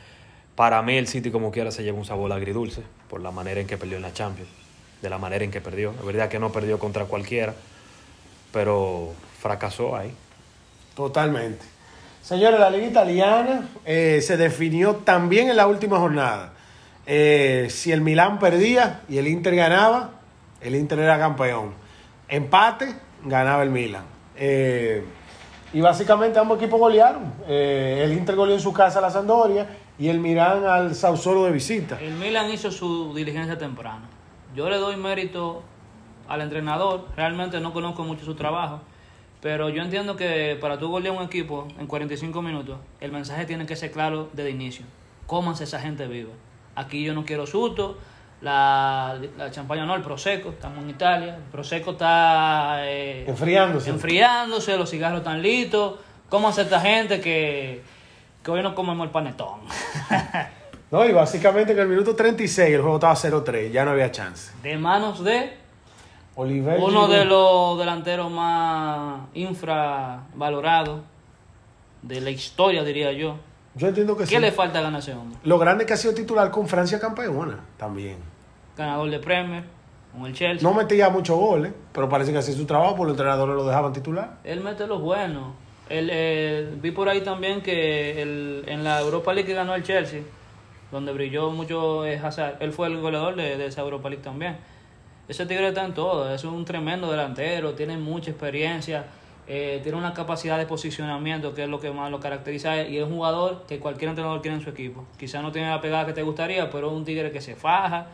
Para 0.56 0.80
mí 0.82 0.96
el 0.96 1.06
City 1.08 1.30
como 1.30 1.50
quiera 1.50 1.70
se 1.70 1.82
lleva 1.82 1.99
un 1.99 2.04
sabor 2.04 2.32
agridulce 2.32 2.82
por 3.11 3.20
la 3.20 3.30
manera 3.30 3.61
en 3.61 3.66
que 3.66 3.76
perdió 3.76 3.96
en 3.96 4.02
la 4.02 4.12
Champions, 4.12 4.49
de 5.02 5.11
la 5.11 5.18
manera 5.18 5.44
en 5.44 5.50
que 5.50 5.61
perdió. 5.61 5.90
Es 5.99 6.04
verdad 6.06 6.28
que 6.28 6.38
no 6.38 6.50
perdió 6.52 6.78
contra 6.78 7.04
cualquiera, 7.04 7.54
pero 8.52 9.12
fracasó 9.40 9.96
ahí. 9.96 10.12
Totalmente. 10.94 11.64
Señores, 12.23 12.58
la 12.58 12.70
liga 12.70 12.87
italiana 12.87 13.68
eh, 13.84 14.20
se 14.23 14.37
definió 14.37 14.94
también 14.96 15.50
en 15.50 15.56
la 15.56 15.66
última 15.66 15.99
jornada. 15.99 16.52
Eh, 17.06 17.66
si 17.70 17.92
el 17.92 18.00
Milán 18.00 18.38
perdía 18.38 19.02
y 19.08 19.18
el 19.18 19.26
Inter 19.28 19.54
ganaba, 19.56 20.12
el 20.64 20.75
Inter 20.75 20.99
era 20.99 21.18
campeón. 21.18 21.75
Empate, 22.26 22.97
ganaba 23.23 23.62
el 23.62 23.71
Milan. 23.71 24.04
Eh, 24.35 25.04
y 25.75 25.80
básicamente 25.80 26.38
ambos 26.38 26.59
equipos 26.59 26.80
golearon. 26.80 27.33
Eh, 27.47 28.00
el 28.02 28.12
Inter 28.12 28.35
goleó 28.35 28.54
en 28.54 28.61
su 28.61 28.73
casa 28.73 28.99
a 28.99 29.02
la 29.02 29.11
Sampdoria 29.11 29.68
y 29.99 30.09
el 30.09 30.21
Milán 30.21 30.64
al 30.64 30.94
Sassuolo 30.94 31.44
de 31.44 31.52
visita. 31.52 32.00
El 32.00 32.14
Milan 32.14 32.50
hizo 32.50 32.71
su 32.71 33.12
diligencia 33.14 33.59
temprano. 33.59 34.06
Yo 34.56 34.71
le 34.71 34.78
doy 34.78 34.97
mérito 34.97 35.62
al 36.28 36.40
entrenador. 36.40 37.09
Realmente 37.14 37.61
no 37.61 37.75
conozco 37.75 38.02
mucho 38.02 38.25
su 38.25 38.35
trabajo. 38.35 38.80
Pero 39.42 39.68
yo 39.68 39.83
entiendo 39.83 40.16
que 40.16 40.56
para 40.59 40.78
tú 40.78 40.88
golear 40.88 41.14
un 41.14 41.23
equipo 41.23 41.68
en 41.78 41.87
45 41.87 42.40
minutos, 42.40 42.78
el 43.00 43.12
mensaje 43.12 43.44
tiene 43.44 43.66
que 43.66 43.76
ser 43.76 43.90
claro 43.90 44.30
desde 44.33 44.49
inicio. 44.49 44.87
Cómanse 45.26 45.64
esa 45.64 45.78
gente 45.78 46.06
viva. 46.06 46.33
Aquí 46.75 47.04
yo 47.04 47.12
no 47.12 47.26
quiero 47.26 47.47
susto. 47.47 47.99
La, 48.44 49.18
la 49.38 49.50
champaña 49.50 49.86
no, 49.86 49.94
el 49.94 50.02
Prosecco. 50.02 50.50
Estamos 50.50 50.84
en 50.84 50.90
Italia. 50.90 51.34
El 51.36 51.42
Prosecco 51.44 51.92
está 51.92 52.76
eh, 52.84 53.24
Enfriándose. 53.26 53.88
enfriándose. 53.90 54.76
Los 54.76 54.90
cigarros 54.90 55.18
están 55.20 55.40
listos. 55.40 55.98
Cómanse 56.28 56.62
esta 56.62 56.78
gente 56.80 57.20
que, 57.22 57.82
que 58.42 58.50
hoy 58.50 58.62
no 58.62 58.74
comemos 58.74 59.04
el 59.06 59.10
panetón. 59.10 59.60
No, 60.90 61.04
y 61.04 61.12
básicamente 61.12 61.72
en 61.72 61.78
el 61.80 61.88
minuto 61.88 62.14
36 62.14 62.72
el 62.72 62.80
juego 62.80 62.96
estaba 62.96 63.14
0-3, 63.16 63.72
ya 63.72 63.84
no 63.84 63.90
había 63.92 64.12
chance. 64.12 64.52
de 64.62 64.76
manos 64.76 65.24
de 65.24 65.56
Oliver 66.36 66.78
Uno 66.78 67.08
Giroud- 67.08 67.10
de 67.10 67.24
los 67.24 67.78
delanteros 67.80 68.30
más 68.30 69.22
infravalorados 69.34 71.00
de 72.02 72.20
la 72.20 72.30
historia, 72.30 72.84
diría 72.84 73.10
yo. 73.10 73.38
Yo 73.74 73.88
entiendo 73.88 74.16
que 74.16 74.22
¿Qué 74.22 74.36
sí. 74.36 74.38
le 74.38 74.52
falta 74.52 74.80
ganar 74.82 75.00
ese 75.00 75.14
hombre? 75.14 75.36
Lo 75.42 75.58
grande 75.58 75.84
que 75.84 75.94
ha 75.94 75.96
sido 75.96 76.14
titular 76.14 76.48
con 76.52 76.68
Francia 76.68 77.00
campeona 77.00 77.58
también. 77.76 78.18
Ganador 78.76 79.11
de 79.11 79.19
Premier, 79.19 79.64
con 80.12 80.26
el 80.26 80.35
Chelsea. 80.35 80.69
No 80.69 80.75
metía 80.75 81.09
muchos 81.11 81.37
goles, 81.37 81.73
pero 81.93 82.09
parece 82.09 82.33
que 82.33 82.38
hacía 82.38 82.54
su 82.54 82.66
trabajo, 82.66 82.97
por 82.97 83.07
los 83.07 83.14
entrenadores 83.14 83.54
lo 83.57 83.64
dejaban 83.66 83.93
titular. 83.93 84.38
Él 84.45 84.61
mete 84.61 84.87
los 84.87 85.00
buenos. 85.00 85.54
Él, 85.88 86.09
eh, 86.11 86.73
vi 86.81 86.90
por 86.93 87.09
ahí 87.09 87.21
también 87.21 87.61
que 87.61 88.23
el- 88.23 88.64
en 88.66 88.85
la 88.85 89.00
Europa 89.00 89.33
League 89.35 89.47
que 89.47 89.54
ganó 89.54 89.75
el 89.75 89.83
Chelsea, 89.83 90.23
donde 90.90 91.12
brilló 91.12 91.50
mucho 91.50 92.07
eh, 92.07 92.19
Hazard, 92.23 92.57
él 92.61 92.73
fue 92.73 92.87
el 92.88 93.00
goleador 93.00 93.37
de, 93.37 93.57
de 93.59 93.66
esa 93.66 93.83
Europa 93.83 94.09
League 94.09 94.25
también. 94.25 94.57
Ese 95.28 95.47
tigre 95.47 95.69
está 95.69 95.85
en 95.85 95.95
todo, 95.95 96.33
es 96.35 96.45
un 96.45 96.64
tremendo 96.64 97.11
delantero, 97.11 97.75
tiene 97.75 97.97
mucha 97.97 98.31
experiencia 98.31 99.07
eh, 99.47 99.81
tiene 99.83 99.99
una 99.99 100.14
capacidad 100.14 100.57
de 100.57 100.64
posicionamiento 100.64 101.54
que 101.54 101.64
es 101.64 101.69
lo 101.69 101.78
que 101.78 101.90
más 101.90 102.11
lo 102.11 102.19
caracteriza 102.19 102.81
y 102.83 102.97
es 102.97 103.04
un 103.04 103.11
jugador 103.16 103.64
que 103.69 103.78
cualquier 103.78 104.09
entrenador 104.09 104.40
quiere 104.40 104.57
en 104.57 104.62
su 104.64 104.71
equipo. 104.71 105.04
Quizás 105.19 105.43
no 105.43 105.52
tiene 105.52 105.69
la 105.69 105.83
pegada 105.83 106.07
que 106.07 106.14
te 106.14 106.23
gustaría, 106.23 106.71
pero 106.71 106.87
es 106.87 106.95
un 106.95 107.04
tigre 107.04 107.31
que 107.31 107.43
se 107.43 107.54
faja, 107.54 108.07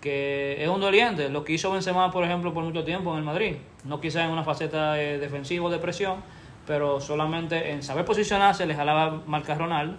que 0.00 0.62
es 0.62 0.68
un 0.68 0.80
doliente. 0.80 1.28
Lo 1.28 1.44
que 1.44 1.52
hizo 1.52 1.70
Benzema, 1.72 2.10
por 2.10 2.24
ejemplo, 2.24 2.52
por 2.54 2.64
mucho 2.64 2.84
tiempo 2.84 3.12
en 3.12 3.18
el 3.18 3.24
Madrid. 3.24 3.56
No 3.84 4.00
quizás 4.00 4.24
en 4.24 4.30
una 4.30 4.44
faceta 4.44 5.00
eh, 5.00 5.18
defensiva 5.18 5.66
o 5.66 5.70
de 5.70 5.78
presión, 5.78 6.16
pero 6.66 7.00
solamente 7.00 7.70
en 7.70 7.82
saber 7.82 8.04
posicionarse, 8.04 8.66
le 8.66 8.74
jalaba 8.74 9.22
marca 9.26 9.52
a 9.54 9.58
Ronaldo. 9.58 9.96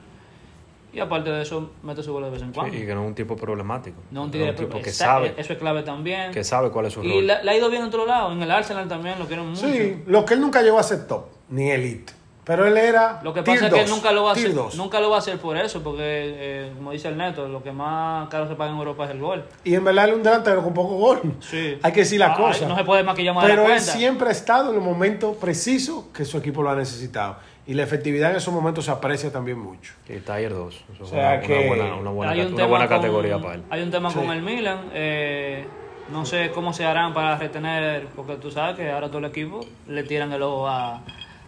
Y 0.93 0.99
aparte 0.99 1.29
de 1.29 1.41
eso, 1.43 1.71
mete 1.83 2.03
su 2.03 2.11
gol 2.11 2.23
de 2.25 2.29
vez 2.31 2.41
en 2.41 2.51
cuando. 2.51 2.73
Sí, 2.73 2.83
y 2.83 2.85
que 2.85 2.93
no 2.93 3.01
es 3.03 3.07
un 3.07 3.15
tipo 3.15 3.37
problemático. 3.37 3.95
No, 4.11 4.23
un 4.23 4.27
Es 4.27 4.31
tigre 4.33 4.53
tipo 4.53 4.81
que 4.81 4.91
sabe, 4.91 5.33
Eso 5.37 5.53
es 5.53 5.59
clave 5.59 5.83
también. 5.83 6.31
que 6.33 6.43
sabe 6.43 6.69
cuál 6.69 6.87
es 6.87 6.93
su 6.93 7.01
y 7.01 7.09
rol. 7.13 7.27
le, 7.27 7.43
le 7.45 7.51
ha 7.51 7.55
ido 7.57 7.69
bien 7.69 7.83
en 7.83 7.87
otro 7.87 8.05
lado. 8.05 8.33
En 8.33 8.41
el 8.43 8.51
Arsenal 8.51 8.89
también 8.89 9.17
lo 9.17 9.25
quieren 9.25 9.47
mucho. 9.47 9.69
Sí, 9.71 10.03
lo 10.07 10.25
que 10.25 10.33
él 10.33 10.41
nunca 10.41 10.61
llegó 10.61 10.79
a 10.79 10.83
ser 10.83 11.07
top, 11.07 11.27
ni 11.49 11.71
elite. 11.71 12.11
Pero 12.51 12.67
él 12.67 12.77
era. 12.77 13.19
Lo 13.23 13.33
que 13.33 13.41
tier 13.43 13.55
pasa 13.55 13.67
es 13.67 13.73
que 13.73 13.81
él 13.83 13.89
nunca 13.89 14.11
lo 14.11 14.23
va 14.23 14.29
a 14.31 14.33
hacer, 14.33 14.53
dos. 14.53 14.75
nunca 14.75 14.99
lo 14.99 15.09
va 15.09 15.15
a 15.15 15.19
hacer 15.19 15.37
por 15.39 15.55
eso, 15.57 15.81
porque 15.81 16.01
eh, 16.03 16.71
como 16.75 16.91
dice 16.91 17.07
el 17.07 17.17
neto, 17.17 17.47
lo 17.47 17.63
que 17.63 17.71
más 17.71 18.27
caro 18.29 18.47
se 18.47 18.55
paga 18.55 18.71
en 18.71 18.77
Europa 18.77 19.05
es 19.05 19.11
el 19.11 19.19
gol. 19.19 19.45
Y 19.63 19.75
en 19.75 19.83
verdad 19.83 20.05
él 20.05 20.11
es 20.11 20.17
un 20.17 20.23
delantero 20.23 20.61
con 20.63 20.73
poco 20.73 20.95
gol. 20.97 21.21
Sí. 21.39 21.77
Hay 21.81 21.91
que 21.93 22.01
decir 22.01 22.19
la 22.19 22.33
Ah, 22.33 22.37
cosa. 22.37 22.67
no 22.67 22.75
se 22.75 22.83
puede 22.83 23.03
maquillar 23.03 23.33
más 23.33 23.45
de 23.45 23.55
la 23.55 23.61
Pero 23.63 23.73
él 23.73 23.79
siempre 23.79 24.27
ha 24.27 24.31
estado 24.31 24.69
en 24.71 24.75
el 24.75 24.81
momento 24.81 25.33
preciso 25.35 26.09
que 26.13 26.25
su 26.25 26.37
equipo 26.37 26.61
lo 26.61 26.69
ha 26.71 26.75
necesitado. 26.75 27.37
Y 27.67 27.73
la 27.75 27.83
efectividad 27.83 28.31
en 28.31 28.37
esos 28.37 28.53
momentos 28.53 28.85
se 28.85 28.91
aprecia 28.91 29.31
también 29.31 29.59
mucho. 29.59 29.93
Y 30.09 30.17
Tier 30.19 30.53
2. 30.53 30.83
Eso 30.95 31.03
O 31.03 31.07
sea 31.07 31.33
una, 31.33 31.41
que 31.41 31.53
una 31.57 31.67
buena, 31.67 31.95
una 31.95 32.09
buena, 32.09 32.31
hay 32.33 32.39
ca- 32.39 32.45
un 32.47 32.53
una 32.53 32.57
tema 32.57 32.67
buena 32.69 32.87
con- 32.87 32.97
categoría 32.97 33.39
para 33.39 33.53
él. 33.55 33.63
Hay 33.69 33.81
un 33.83 33.91
tema 33.91 34.09
Sí. 34.11 34.17
con 34.19 34.29
el 34.31 34.41
Milan. 34.41 34.89
eh, 34.93 35.67
no 36.11 36.25
sé 36.25 36.51
cómo 36.53 36.73
se 36.73 36.83
harán 36.83 37.13
para 37.13 37.37
retener, 37.37 38.07
porque 38.15 38.35
tú 38.35 38.51
sabes 38.51 38.75
que 38.75 38.91
ahora 38.91 39.07
todo 39.07 39.19
el 39.19 39.25
equipo 39.25 39.61
le 39.87 40.03
tiran 40.03 40.33
el 40.33 40.41
ojo 40.41 40.67
a- 40.67 41.01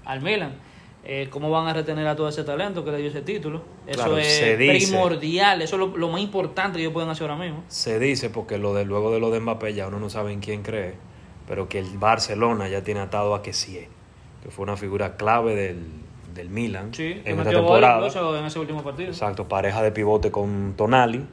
al 0.06 0.22
Milan. 0.22 0.54
Eh, 1.06 1.28
¿Cómo 1.30 1.52
van 1.52 1.68
a 1.68 1.74
retener 1.74 2.08
a 2.08 2.16
todo 2.16 2.30
ese 2.30 2.46
talento 2.46 2.86
que 2.86 2.92
le 2.92 2.98
dio 3.00 3.10
ese 3.10 3.22
título? 3.22 3.62
Eso 3.86 3.98
Claro, 4.06 4.18
es 4.18 4.56
primordial, 4.56 5.62
eso 5.62 5.76
es 5.76 5.80
lo, 5.80 5.98
lo 5.98 6.08
más 6.10 6.22
importante 6.22 6.78
que 6.78 6.84
ellos 6.84 6.94
pueden 6.94 7.10
hacer 7.10 7.30
ahora 7.30 7.44
mismo. 7.44 7.62
Se 7.68 8.00
dice, 8.00 8.30
porque 8.30 8.58
lo 8.58 8.74
de, 8.74 8.86
luego 8.86 9.12
de 9.12 9.20
lo 9.20 9.30
de 9.30 9.42
Mbappé 9.42 9.74
ya 9.74 9.88
uno 9.88 10.00
no 10.00 10.10
sabe 10.10 10.32
en 10.32 10.40
quién 10.40 10.64
cree, 10.64 10.94
pero 11.48 11.68
que 11.68 11.80
el 11.80 11.98
Barcelona 11.98 12.70
ya 12.70 12.84
tiene 12.84 13.02
atado 13.02 13.36
a 13.36 13.42
Kessie, 13.42 13.90
que 14.44 14.50
fue 14.50 14.64
una 14.64 14.78
figura 14.78 15.18
clave 15.18 15.56
del, 15.56 15.86
del 16.34 16.50
Milan 16.50 16.94
Sí, 16.94 17.16
que 17.22 17.32
en 17.32 17.38
esta 17.38 17.44
metió 17.50 17.64
gol 17.64 17.82
temporada. 17.82 17.98
incluso 17.98 18.38
en 18.38 18.46
ese 18.46 18.60
último 18.60 18.82
partido. 18.82 19.10
Exacto, 19.10 19.46
pareja 19.50 19.84
de 19.84 19.92
pivote 19.92 20.32
con 20.32 20.74
Tonali, 20.78 21.26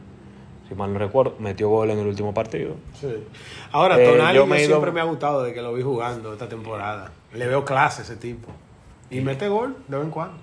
si 0.68 0.74
mal 0.74 0.92
no 0.92 0.98
recuerdo, 0.98 1.36
metió 1.38 1.68
gol 1.68 1.90
en 1.90 1.98
el 2.00 2.08
último 2.08 2.34
partido. 2.34 2.74
Ahora, 3.70 4.00
Eh, 4.02 4.04
Tonali 4.04 4.34
yo 4.36 4.42
yo 4.42 4.46
me 4.48 4.56
he 4.56 4.60
ido- 4.64 4.68
siempre 4.70 4.90
me 4.90 5.00
ha 5.00 5.04
gustado 5.04 5.44
de 5.44 5.54
que 5.54 5.62
lo 5.62 5.72
vi 5.72 5.82
jugando 5.82 6.32
esta 6.32 6.48
temporada. 6.48 7.12
Le 7.32 7.46
veo 7.46 7.64
clase 7.64 8.00
a 8.02 8.04
ese 8.04 8.16
tipo. 8.16 8.48
Y 9.10 9.20
mete 9.20 9.48
gol 9.48 9.76
de 9.88 9.96
vez 9.96 10.06
en 10.06 10.10
cuando. 10.12 10.36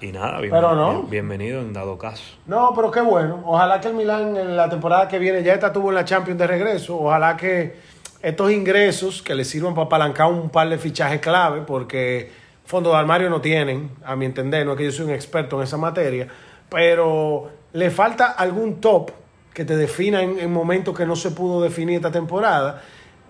Y 0.00 0.10
nada, 0.10 0.40
bien- 0.40 0.52
Pero 0.52 0.74
no. 0.74 0.90
bien- 0.90 1.10
bienvenido 1.10 1.60
en 1.60 1.72
dado 1.72 1.96
caso. 1.96 2.24
No, 2.46 2.72
pero 2.74 2.90
qué 2.90 3.00
bueno. 3.00 3.42
Ojalá 3.46 3.80
que 3.80 3.88
el 3.88 3.94
Milán 3.94 4.36
en 4.36 4.56
la 4.56 4.68
temporada 4.68 5.06
que 5.06 5.18
viene 5.18 5.42
ya 5.42 5.54
está 5.54 5.72
tuvo 5.72 5.90
en 5.90 5.94
la 5.96 6.04
Champions 6.04 6.38
de 6.38 6.46
regreso. 6.46 6.98
Ojalá 6.98 7.36
que 7.36 7.76
estos 8.20 8.50
ingresos 8.50 9.22
que 9.22 9.34
le 9.34 9.44
sirvan 9.44 9.74
para 9.74 9.86
apalancar 9.86 10.28
un 10.30 10.48
par 10.50 10.68
de 10.68 10.78
fichajes 10.78 11.20
clave, 11.20 11.60
porque 11.62 12.30
fondo 12.64 12.90
de 12.90 12.96
armario 12.96 13.30
no 13.30 13.40
tienen, 13.40 13.90
a 14.04 14.16
mi 14.16 14.24
entender, 14.26 14.64
no 14.66 14.72
es 14.72 14.78
que 14.78 14.84
yo 14.86 14.92
soy 14.92 15.06
un 15.06 15.12
experto 15.12 15.58
en 15.58 15.64
esa 15.64 15.76
materia, 15.76 16.26
pero 16.68 17.50
le 17.72 17.90
falta 17.90 18.32
algún 18.32 18.80
top 18.80 19.10
que 19.52 19.64
te 19.64 19.76
defina 19.76 20.22
en, 20.22 20.38
en 20.40 20.52
momentos 20.52 20.96
que 20.96 21.04
no 21.06 21.14
se 21.14 21.30
pudo 21.32 21.60
definir 21.62 21.96
esta 21.96 22.10
temporada. 22.10 22.82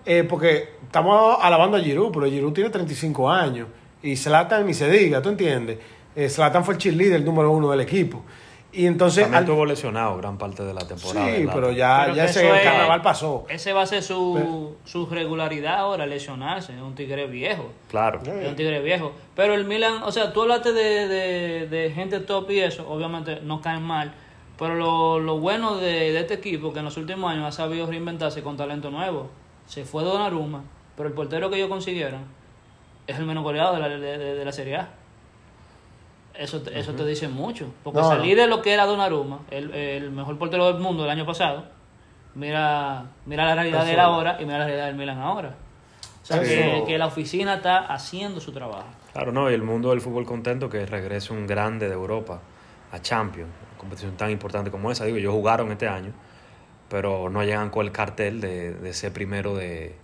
Eh, 0.05 0.23
porque 0.27 0.69
estamos 0.83 1.37
alabando 1.41 1.77
a 1.77 1.79
Giroud, 1.79 2.11
pero 2.11 2.25
Giroud 2.25 2.51
tiene 2.53 2.69
35 2.69 3.29
años 3.29 3.67
y 4.03 4.15
Zlatan 4.17 4.65
ni 4.67 4.73
se 4.73 4.89
diga, 4.89 5.21
¿tú 5.21 5.29
entiendes? 5.29 5.79
Eh, 6.15 6.29
Zlatan 6.29 6.63
fue 6.63 6.75
el 6.75 6.79
cheerleader 6.79 7.21
número 7.23 7.49
uno 7.51 7.71
del 7.71 7.81
equipo. 7.81 8.21
Y 8.75 8.87
entonces... 8.87 9.23
También 9.23 9.37
al- 9.37 9.43
estuvo 9.43 9.65
lesionado 9.65 10.17
gran 10.17 10.37
parte 10.39 10.63
de 10.63 10.73
la 10.73 10.87
temporada. 10.87 11.27
Sí, 11.27 11.45
pero 11.53 11.71
ya, 11.71 12.01
Pero 12.05 12.15
ya 12.15 12.25
ese 12.25 12.47
es- 12.55 12.63
carnaval 12.63 13.01
pasó. 13.03 13.45
Ese 13.47 13.71
va 13.71 13.83
a 13.83 13.85
ser 13.85 14.01
su, 14.01 14.75
su 14.83 15.05
regularidad 15.05 15.75
ahora, 15.77 16.05
lesionarse. 16.07 16.73
Es 16.75 16.81
un 16.81 16.95
tigre 16.95 17.27
viejo. 17.27 17.69
Claro. 17.89 18.21
Es 18.25 18.47
un 18.49 18.55
tigre 18.55 18.81
viejo. 18.81 19.11
Pero 19.35 19.53
el 19.53 19.65
Milan, 19.65 20.01
o 20.03 20.11
sea, 20.11 20.33
tú 20.33 20.41
hablaste 20.41 20.73
de, 20.73 21.07
de, 21.07 21.67
de 21.67 21.91
gente 21.91 22.19
top 22.19 22.49
y 22.49 22.59
eso, 22.61 22.89
obviamente 22.89 23.41
no 23.43 23.61
caen 23.61 23.83
mal. 23.83 24.13
Pero 24.57 24.73
lo, 24.75 25.19
lo 25.19 25.37
bueno 25.39 25.77
de, 25.77 26.11
de 26.11 26.19
este 26.19 26.33
equipo 26.35 26.73
que 26.73 26.79
en 26.79 26.85
los 26.85 26.97
últimos 26.97 27.31
años 27.31 27.45
ha 27.45 27.51
sabido 27.51 27.85
reinventarse 27.85 28.41
con 28.41 28.57
talento 28.57 28.89
nuevo. 28.89 29.29
Se 29.67 29.85
fue 29.85 30.03
Donnarumma, 30.03 30.63
pero 30.97 31.09
el 31.09 31.13
portero 31.15 31.49
que 31.51 31.57
ellos 31.57 31.69
consiguieron 31.69 32.21
es 33.07 33.17
el 33.19 33.25
menos 33.25 33.43
goleado 33.43 33.73
de 33.75 33.79
la, 33.81 33.89
de, 33.89 33.99
de- 33.99 34.35
de 34.35 34.45
la 34.45 34.51
Serie 34.51 34.77
A. 34.77 34.87
Eso, 36.35 36.61
te- 36.61 36.77
eso 36.79 36.93
te 36.93 37.05
dice 37.05 37.27
mucho. 37.27 37.71
Porque 37.83 37.99
No, 37.99 38.07
salir 38.07 38.35
no. 38.37 38.43
de 38.43 38.47
lo 38.49 38.61
que 38.61 38.73
era 38.73 38.85
Donnarumma, 38.85 39.39
el, 39.51 39.73
el 39.73 40.11
mejor 40.11 40.37
portero 40.37 40.71
del 40.71 40.81
mundo 40.81 41.03
el 41.03 41.09
año 41.11 41.25
pasado, 41.25 41.65
mira, 42.33 43.05
mira 43.25 43.45
la 43.45 43.55
realidad 43.55 43.85
de 43.85 43.93
él 43.93 43.99
ahora 43.99 44.37
y 44.39 44.45
mira 44.45 44.59
la 44.59 44.65
realidad 44.65 44.85
del 44.87 44.95
Milan 44.95 45.19
ahora. 45.19 45.55
O 46.21 46.25
sea, 46.25 46.41
que, 46.41 46.83
que 46.87 46.97
la 46.97 47.07
oficina 47.07 47.55
está 47.55 47.79
haciendo 47.79 48.39
su 48.39 48.51
trabajo. 48.51 48.85
Claro, 49.11 49.31
no, 49.31 49.51
y 49.51 49.53
el 49.53 49.61
mundo 49.61 49.89
del 49.89 50.01
fútbol 50.01 50.25
contento 50.25 50.69
que 50.69 50.85
regrese 50.85 51.33
un 51.33 51.45
grande 51.45 51.87
de 51.87 51.93
Europa 51.93 52.39
a 52.91 52.99
Champions, 53.01 53.51
una 53.69 53.77
competición 53.77 54.15
tan 54.15 54.31
importante 54.31 54.71
como 54.71 54.89
esa. 54.89 55.03
Digo, 55.05 55.17
ellos 55.17 55.33
jugaron 55.33 55.71
este 55.71 55.87
año, 55.87 56.13
pero 56.89 57.29
no 57.29 57.43
llegan 57.43 57.69
con 57.69 57.85
el 57.85 57.91
cartel 57.91 58.39
de, 58.41 58.73
de 58.73 58.93
ser 58.93 59.11
primero 59.13 59.53
de, 59.55 59.95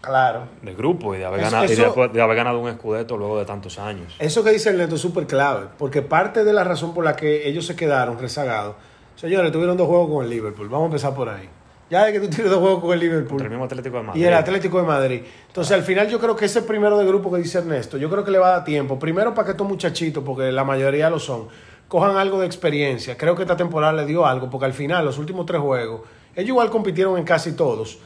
Claro. 0.00 0.44
del 0.62 0.76
grupo 0.76 1.14
y 1.14 1.18
de 1.18 1.24
haber, 1.24 1.40
Eso- 1.40 1.50
ganado, 1.50 1.64
y 1.72 1.76
de, 1.76 2.08
de 2.14 2.22
haber 2.22 2.36
ganado 2.36 2.60
un 2.60 2.68
escudeto 2.68 3.16
luego 3.16 3.38
de 3.38 3.44
tantos 3.44 3.78
años. 3.78 4.14
Eso 4.18 4.44
que 4.44 4.50
dice 4.50 4.70
el 4.70 4.78
Neto 4.78 4.94
es 4.94 5.00
súper 5.00 5.26
clave, 5.26 5.66
porque 5.76 6.02
parte 6.02 6.44
de 6.44 6.52
la 6.52 6.62
razón 6.64 6.94
por 6.94 7.04
la 7.04 7.16
que 7.16 7.48
ellos 7.48 7.66
se 7.66 7.74
quedaron 7.74 8.18
rezagados, 8.18 8.76
señores, 9.16 9.50
tuvieron 9.50 9.76
dos 9.76 9.88
juegos 9.88 10.08
con 10.08 10.24
el 10.24 10.30
Liverpool, 10.30 10.68
vamos 10.68 10.84
a 10.84 10.86
empezar 10.86 11.14
por 11.14 11.28
ahí. 11.28 11.48
Ya 11.90 12.04
de 12.04 12.12
que 12.12 12.20
tú 12.20 12.28
tienes 12.28 12.50
dos 12.50 12.60
juegos 12.60 12.80
con 12.82 12.92
el 12.92 13.00
Liverpool 13.00 13.28
Contra 13.30 13.46
el 13.46 13.50
mismo 13.50 13.64
Atlético 13.64 13.96
de 13.96 14.02
Madrid. 14.02 14.20
y 14.20 14.24
el 14.26 14.34
Atlético 14.34 14.78
de 14.78 14.86
Madrid. 14.86 15.22
Entonces, 15.46 15.72
al 15.72 15.82
final 15.82 16.06
yo 16.08 16.20
creo 16.20 16.36
que 16.36 16.44
ese 16.44 16.60
primero 16.62 16.98
de 16.98 17.06
grupo 17.06 17.32
que 17.32 17.38
dice 17.38 17.58
Ernesto, 17.58 17.96
yo 17.96 18.10
creo 18.10 18.24
que 18.24 18.30
le 18.30 18.38
va 18.38 18.48
a 18.48 18.50
dar 18.58 18.64
tiempo. 18.64 18.98
Primero 18.98 19.32
para 19.34 19.46
que 19.46 19.50
estos 19.52 19.66
muchachitos, 19.66 20.22
porque 20.22 20.52
la 20.52 20.64
mayoría 20.64 21.08
lo 21.08 21.18
son, 21.18 21.48
cojan 21.88 22.18
algo 22.18 22.38
de 22.40 22.46
experiencia. 22.46 23.16
Creo 23.16 23.34
que 23.34 23.42
esta 23.42 23.56
temporada 23.56 23.94
le 23.94 24.04
dio 24.04 24.26
algo, 24.26 24.50
porque 24.50 24.66
al 24.66 24.74
final, 24.74 25.04
los 25.06 25.16
últimos 25.16 25.46
tres 25.46 25.62
juegos, 25.62 26.02
ellos 26.36 26.48
igual 26.50 26.68
compitieron 26.70 27.16
en 27.18 27.24
casi 27.24 27.52
todos, 27.56 27.98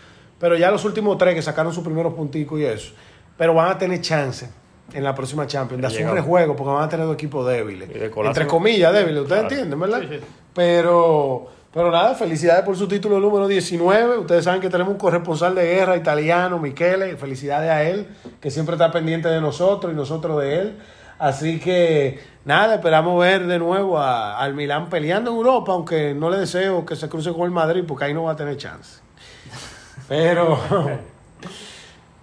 pero 0.42 0.57
ya 0.57 0.72
los 0.72 0.85
últimos 0.85 1.16
tres 1.18 1.37
que 1.37 1.40
sacaron 1.42 1.72
sus 1.72 1.85
primeros 1.85 2.12
punticos 2.14 2.59
y 2.59 2.64
eso, 2.64 2.92
pero 3.38 3.55
van 3.55 3.70
a 3.70 3.78
tener 3.78 4.00
chance 4.00 4.50
en 4.92 5.05
la 5.05 5.14
próxima 5.14 5.46
Champions 5.46 5.81
de 5.81 5.87
hacer 5.87 6.05
un 6.07 6.14
rejuego, 6.16 6.57
porque 6.57 6.72
van 6.72 6.83
a 6.83 6.88
tener 6.88 7.07
dos 7.07 7.14
equipos 7.14 7.46
débiles. 7.46 7.88
Entre 7.88 8.46
comillas, 8.48 8.92
débiles, 8.92 9.22
ustedes 9.22 9.42
Claro. 9.42 9.55
entienden, 9.55 9.78
¿verdad? 9.81 10.00
Sí, 10.00 10.09
sí. 10.11 10.20
Pero, 10.52 11.46
pero 11.72 11.90
nada, 11.92 12.14
felicidades 12.16 12.64
por 12.64 12.76
su 12.76 12.88
título 12.88 13.20
número 13.20 13.46
19. 13.46 14.18
Ustedes 14.18 14.44
saben 14.44 14.61
que 14.61 14.68
tenemos 14.68 14.92
un 14.92 14.98
corresponsal 14.98 15.55
de 15.55 15.62
guerra 15.64 15.96
italiano, 15.96 16.59
Michele. 16.59 17.16
Felicidades 17.16 17.70
a 17.70 17.85
él, 17.85 18.09
que 18.40 18.50
siempre 18.50 18.74
está 18.74 18.90
pendiente 18.90 19.28
de 19.28 19.40
nosotros 19.40 19.92
y 19.92 19.96
nosotros 19.96 20.42
de 20.42 20.59
él. 20.59 20.78
Así 21.20 21.61
que 21.61 22.18
nada, 22.44 22.74
esperamos 22.74 23.20
ver 23.20 23.46
de 23.46 23.61
nuevo 23.61 23.96
a- 23.98 24.38
al 24.38 24.55
Milán 24.55 24.90
peleando 24.90 25.31
en 25.31 25.37
Europa, 25.37 25.70
aunque 25.72 26.14
no 26.14 26.28
le 26.31 26.38
deseo 26.38 26.85
que 26.85 26.96
se 26.96 27.09
cruce 27.09 27.33
con 27.33 27.42
el 27.42 27.52
Madrid, 27.52 27.85
porque 27.87 28.07
ahí 28.07 28.12
no 28.14 28.24
va 28.24 28.33
a 28.33 28.37
tener 28.37 28.57
chance. 28.57 29.01
Pero, 30.08 30.58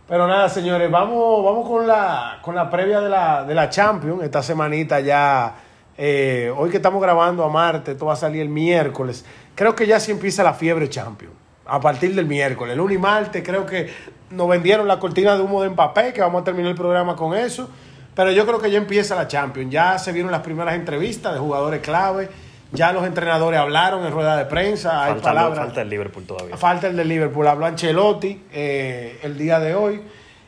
pero 0.08 0.28
nada, 0.28 0.50
señores, 0.50 0.90
vamos, 0.92 1.44
vamos 1.44 1.68
con 1.68 1.88
la, 1.88 2.40
con 2.42 2.56
la 2.56 2.70
previa 2.70 3.02
de 3.02 3.10
la, 3.10 3.44
de 3.44 3.56
la 3.56 3.70
Champions. 3.70 4.24
Esta 4.24 4.44
semanita 4.44 5.00
ya, 5.00 5.56
eh, 5.98 6.54
hoy 6.56 6.70
que 6.70 6.78
estamos 6.78 7.02
grabando 7.02 7.44
a 7.44 7.50
Marte, 7.50 7.92
esto 7.92 8.06
va 8.06 8.14
a 8.14 8.18
salir 8.18 8.42
el 8.42 8.50
miércoles. 8.50 9.26
Creo 9.56 9.76
que 9.76 9.88
ya 9.88 10.00
sí 10.00 10.12
empieza 10.12 10.44
la 10.44 10.54
fiebre 10.54 10.90
Champions. 10.90 11.34
A 11.66 11.80
partir 11.80 12.16
del 12.16 12.26
miércoles, 12.26 12.76
lunes 12.76 12.96
y 12.96 13.00
martes, 13.00 13.44
creo 13.46 13.66
que 13.66 13.94
nos 14.32 14.50
vendieron 14.50 14.88
la 14.88 15.00
cortina 15.00 15.36
de 15.36 15.42
humo 15.42 15.62
de 15.62 15.70
Mbappé, 15.70 16.14
que 16.14 16.22
vamos 16.22 16.42
a 16.42 16.44
terminar 16.44 16.72
el 16.72 16.78
programa 16.78 17.16
con 17.16 17.36
eso. 17.36 17.70
Pero 18.16 18.32
yo 18.32 18.46
creo 18.46 18.60
que 18.60 18.70
ya 18.70 18.78
empieza 18.78 19.16
la 19.16 19.28
Champions. 19.28 19.72
Ya 19.72 19.98
se 19.98 20.12
vieron 20.12 20.32
las 20.32 20.42
primeras 20.42 20.76
entrevistas 20.76 21.34
de 21.34 21.40
jugadores 21.40 21.82
clave. 21.82 22.30
Ya 22.72 22.92
los 22.94 23.04
entrenadores 23.06 23.60
hablaron 23.60 24.06
en 24.06 24.12
rueda 24.12 24.38
de 24.38 24.46
prensa. 24.46 25.04
Hay 25.04 25.12
falta, 25.14 25.30
palabras. 25.30 25.60
falta 25.60 25.82
el 25.82 25.90
Liverpool 25.90 26.26
todavía. 26.26 26.56
Falta 26.58 26.88
el 26.88 26.96
de 26.96 27.06
Liverpool. 27.06 27.48
Habló 27.48 27.66
Ancelotti 27.66 28.44
eh, 28.52 29.20
el 29.24 29.38
día 29.38 29.60
de 29.60 29.74
hoy. 29.74 30.02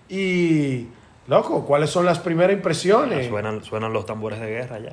Y, 0.08 0.88
loco, 1.28 1.66
¿cuáles 1.66 1.90
son 1.90 2.06
las 2.06 2.20
primeras 2.20 2.54
impresiones? 2.54 3.28
Suenan, 3.28 3.64
suenan 3.64 3.92
los 3.94 4.06
tambores 4.06 4.40
de 4.40 4.48
guerra 4.48 4.80
ya. 4.80 4.92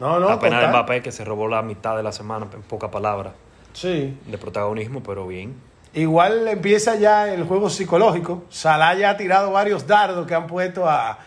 No, 0.00 0.18
no, 0.20 0.28
la 0.28 0.38
pena 0.38 0.60
de. 0.60 0.68
Mbappé 0.68 1.02
que 1.02 1.12
se 1.12 1.24
robó 1.24 1.48
la 1.48 1.60
mitad 1.62 1.96
de 1.96 2.02
la 2.02 2.12
semana, 2.12 2.46
en 2.54 2.62
pocas 2.62 2.88
palabras, 2.90 3.32
Sí. 3.72 4.16
de 4.26 4.38
protagonismo, 4.38 5.02
pero 5.02 5.26
bien. 5.26 5.56
Igual 5.92 6.46
empieza 6.46 6.94
ya 6.94 7.32
el 7.32 7.44
juego 7.44 7.68
psicológico. 7.68 8.44
Salah 8.48 8.94
ya 8.94 9.10
ha 9.10 9.16
tirado 9.16 9.50
varios 9.50 9.86
dardos 9.86 10.26
que 10.26 10.34
han 10.34 10.46
puesto 10.46 10.88
a, 10.88 11.18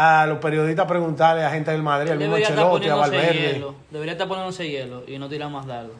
a 0.00 0.26
los 0.26 0.38
periodistas 0.38 0.84
a 0.84 0.88
preguntarle 0.88 1.44
a 1.44 1.50
gente 1.50 1.72
del 1.72 1.82
Madrid, 1.82 2.12
al 2.12 2.18
mismo 2.18 2.36
Ancelotti, 2.36 2.88
a 2.88 2.94
Valverde. 2.94 3.52
hielo. 3.54 3.74
Debería 3.90 4.12
estar 4.12 4.28
poniéndose 4.28 4.68
hielo 4.70 5.02
y 5.08 5.18
no 5.18 5.28
tirar 5.28 5.50
más 5.50 5.66
dardos. 5.66 5.96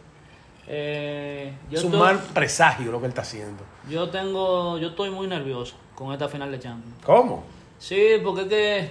Eh, 0.68 1.52
Es 1.70 1.80
un 1.82 1.92
estoy- 1.94 2.00
mal 2.00 2.18
presagio 2.34 2.92
lo 2.92 3.00
que 3.00 3.06
él 3.06 3.10
está 3.10 3.22
haciendo. 3.22 3.64
yo 3.88 4.08
tengo, 4.10 4.78
yo 4.78 4.88
estoy 4.88 5.10
muy 5.10 5.26
nervioso 5.26 5.74
con 5.94 6.12
esta 6.12 6.28
final 6.28 6.50
de 6.52 6.60
Champions. 6.60 6.94
¿Cómo? 7.04 7.44
Sí, 7.78 8.18
porque 8.22 8.42
es 8.42 8.48
que 8.48 8.90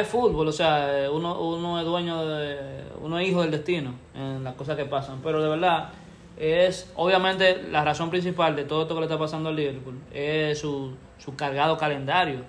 es 0.00 0.06
fútbol, 0.06 0.48
o 0.48 0.52
sea, 0.52 1.08
uno, 1.10 1.40
uno 1.40 1.78
es 1.80 1.84
dueño 1.86 2.26
de, 2.26 2.82
uno 3.00 3.18
es 3.18 3.28
hijo 3.28 3.40
del 3.42 3.50
destino 3.50 3.94
en 4.14 4.44
las 4.44 4.54
cosas 4.54 4.76
que 4.76 4.84
pasan, 4.84 5.20
pero 5.22 5.42
de 5.42 5.48
verdad 5.48 5.88
es, 6.36 6.92
obviamente, 6.96 7.62
la 7.70 7.82
razón 7.84 8.10
principal 8.10 8.54
de 8.54 8.64
todo 8.64 8.82
esto 8.82 8.94
que 8.94 9.00
le 9.00 9.06
está 9.06 9.18
pasando 9.18 9.48
al 9.48 9.56
Liverpool 9.56 9.98
es 10.12 10.58
su, 10.58 10.94
su 11.18 11.34
cargado 11.34 11.76
calendario 11.78 12.40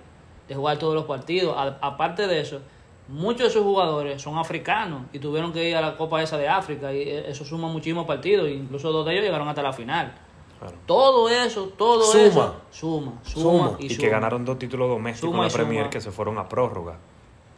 de 0.48 0.54
jugar 0.54 0.78
todos 0.78 0.94
los 0.94 1.04
partidos. 1.04 1.54
A- 1.56 1.78
aparte 1.80 2.26
de 2.26 2.40
eso, 2.40 2.60
muchos 3.08 3.48
de 3.48 3.50
sus 3.50 3.62
jugadores 3.62 4.20
son 4.22 4.38
africanos 4.38 5.02
y 5.12 5.18
tuvieron 5.18 5.52
que 5.52 5.68
ir 5.68 5.76
a 5.76 5.80
la 5.80 5.96
Copa 5.96 6.22
esa 6.22 6.36
de 6.38 6.48
África 6.48 6.92
y 6.92 7.08
eso 7.08 7.44
suma 7.44 7.68
muchísimos 7.68 8.06
partidos, 8.06 8.48
incluso 8.48 8.90
dos 8.92 9.06
de 9.06 9.12
ellos 9.12 9.24
llegaron 9.24 9.48
hasta 9.48 9.62
la 9.62 9.72
final. 9.72 10.12
Claro. 10.58 10.74
Todo 10.86 11.28
eso, 11.28 11.66
todo 11.78 12.02
Suma. 12.02 12.22
eso, 12.24 12.54
suma, 12.70 13.12
suma, 13.22 13.42
Suma. 13.68 13.76
y, 13.78 13.86
Y, 13.86 13.90
suma. 13.90 14.00
que 14.00 14.08
ganaron 14.10 14.44
dos 14.44 14.58
títulos 14.58 14.88
domésticos 14.88 15.30
Suma 15.30 15.44
en 15.44 15.48
la 15.48 15.54
Premier 15.54 15.82
suma. 15.84 15.90
que 15.90 16.00
se 16.00 16.10
fueron 16.10 16.36
a 16.38 16.48
prórroga. 16.48 16.96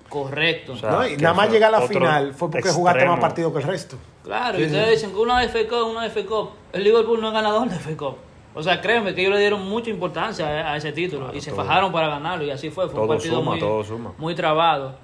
Correcto. 0.09 0.73
O 0.73 0.77
sea, 0.77 0.91
¿no? 0.91 1.07
Y 1.09 1.17
nada 1.17 1.35
más 1.35 1.51
llegar 1.51 1.73
a 1.75 1.81
la 1.81 1.87
final 1.87 2.35
fue 2.35 2.51
porque 2.51 2.69
jugaste 2.71 3.07
más 3.07 3.21
partidos 3.21 3.53
que 3.53 3.59
el 3.61 3.65
resto. 3.65 3.97
Claro, 4.25 4.57
Sí, 4.59 4.65
y 4.65 4.67
ustedes 4.67 4.87
sí. 4.87 4.95
dicen 4.97 5.11
que 5.13 5.17
una 5.19 5.43
FA 5.49 5.61
Cup, 5.69 5.89
una 5.89 6.05
FA 6.11 6.27
Cup. 6.27 6.51
El 6.73 6.85
Liverpool 6.85 7.21
no 7.21 7.29
es 7.29 7.33
ganador 7.33 7.69
de 7.69 7.77
FA 7.77 7.97
Cup. 7.97 8.17
O 8.55 8.63
sea, 8.63 8.81
créeme 8.81 9.15
que 9.15 9.21
ellos 9.21 9.33
le 9.35 9.41
dieron 9.41 9.69
mucha 9.69 9.91
importancia 9.91 10.47
a, 10.47 10.73
a 10.73 10.77
ese 10.77 10.93
título 10.93 11.23
Claro, 11.27 11.37
y 11.39 11.41
se 11.41 11.51
todo. 11.53 11.65
fajaron 11.65 11.93
para 11.93 12.09
ganarlo 12.09 12.45
y 12.45 12.51
así 12.51 12.71
fue. 12.71 12.87
Fue 12.89 13.01
un 13.01 13.07
Todo 13.07 13.17
partido 13.17 13.37
suma, 13.37 13.51
muy, 13.53 13.61
todo 13.61 13.85
suma. 13.85 14.13
muy 14.19 14.35
trabado. 14.35 14.97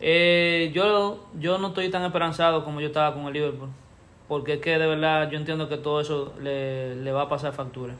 Eh, 0.00 0.70
yo, 0.74 1.18
yo 1.38 1.58
no 1.58 1.68
estoy 1.68 1.90
tan 1.90 2.04
esperanzado 2.04 2.64
como 2.64 2.80
yo 2.80 2.88
estaba 2.88 3.14
con 3.14 3.26
el 3.26 3.32
Liverpool. 3.32 3.68
Porque 4.28 4.54
es 4.54 4.60
que 4.60 4.78
de 4.78 4.86
verdad 4.86 5.30
yo 5.30 5.36
entiendo 5.38 5.68
que 5.68 5.76
todo 5.76 6.00
eso 6.00 6.32
le, 6.40 6.94
le 6.96 7.12
va 7.12 7.22
a 7.22 7.28
pasar 7.28 7.52
factura. 7.52 7.94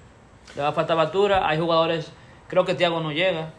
Le 0.57 0.63
va 0.63 0.69
a 0.69 0.75
pasar 0.75 0.97
factura. 0.97 1.47
Hay 1.49 1.59
jugadores, 1.59 2.13
creo 2.49 2.65
que 2.65 2.75
Thiago 2.75 3.01
no 3.01 3.13
llega. 3.13 3.51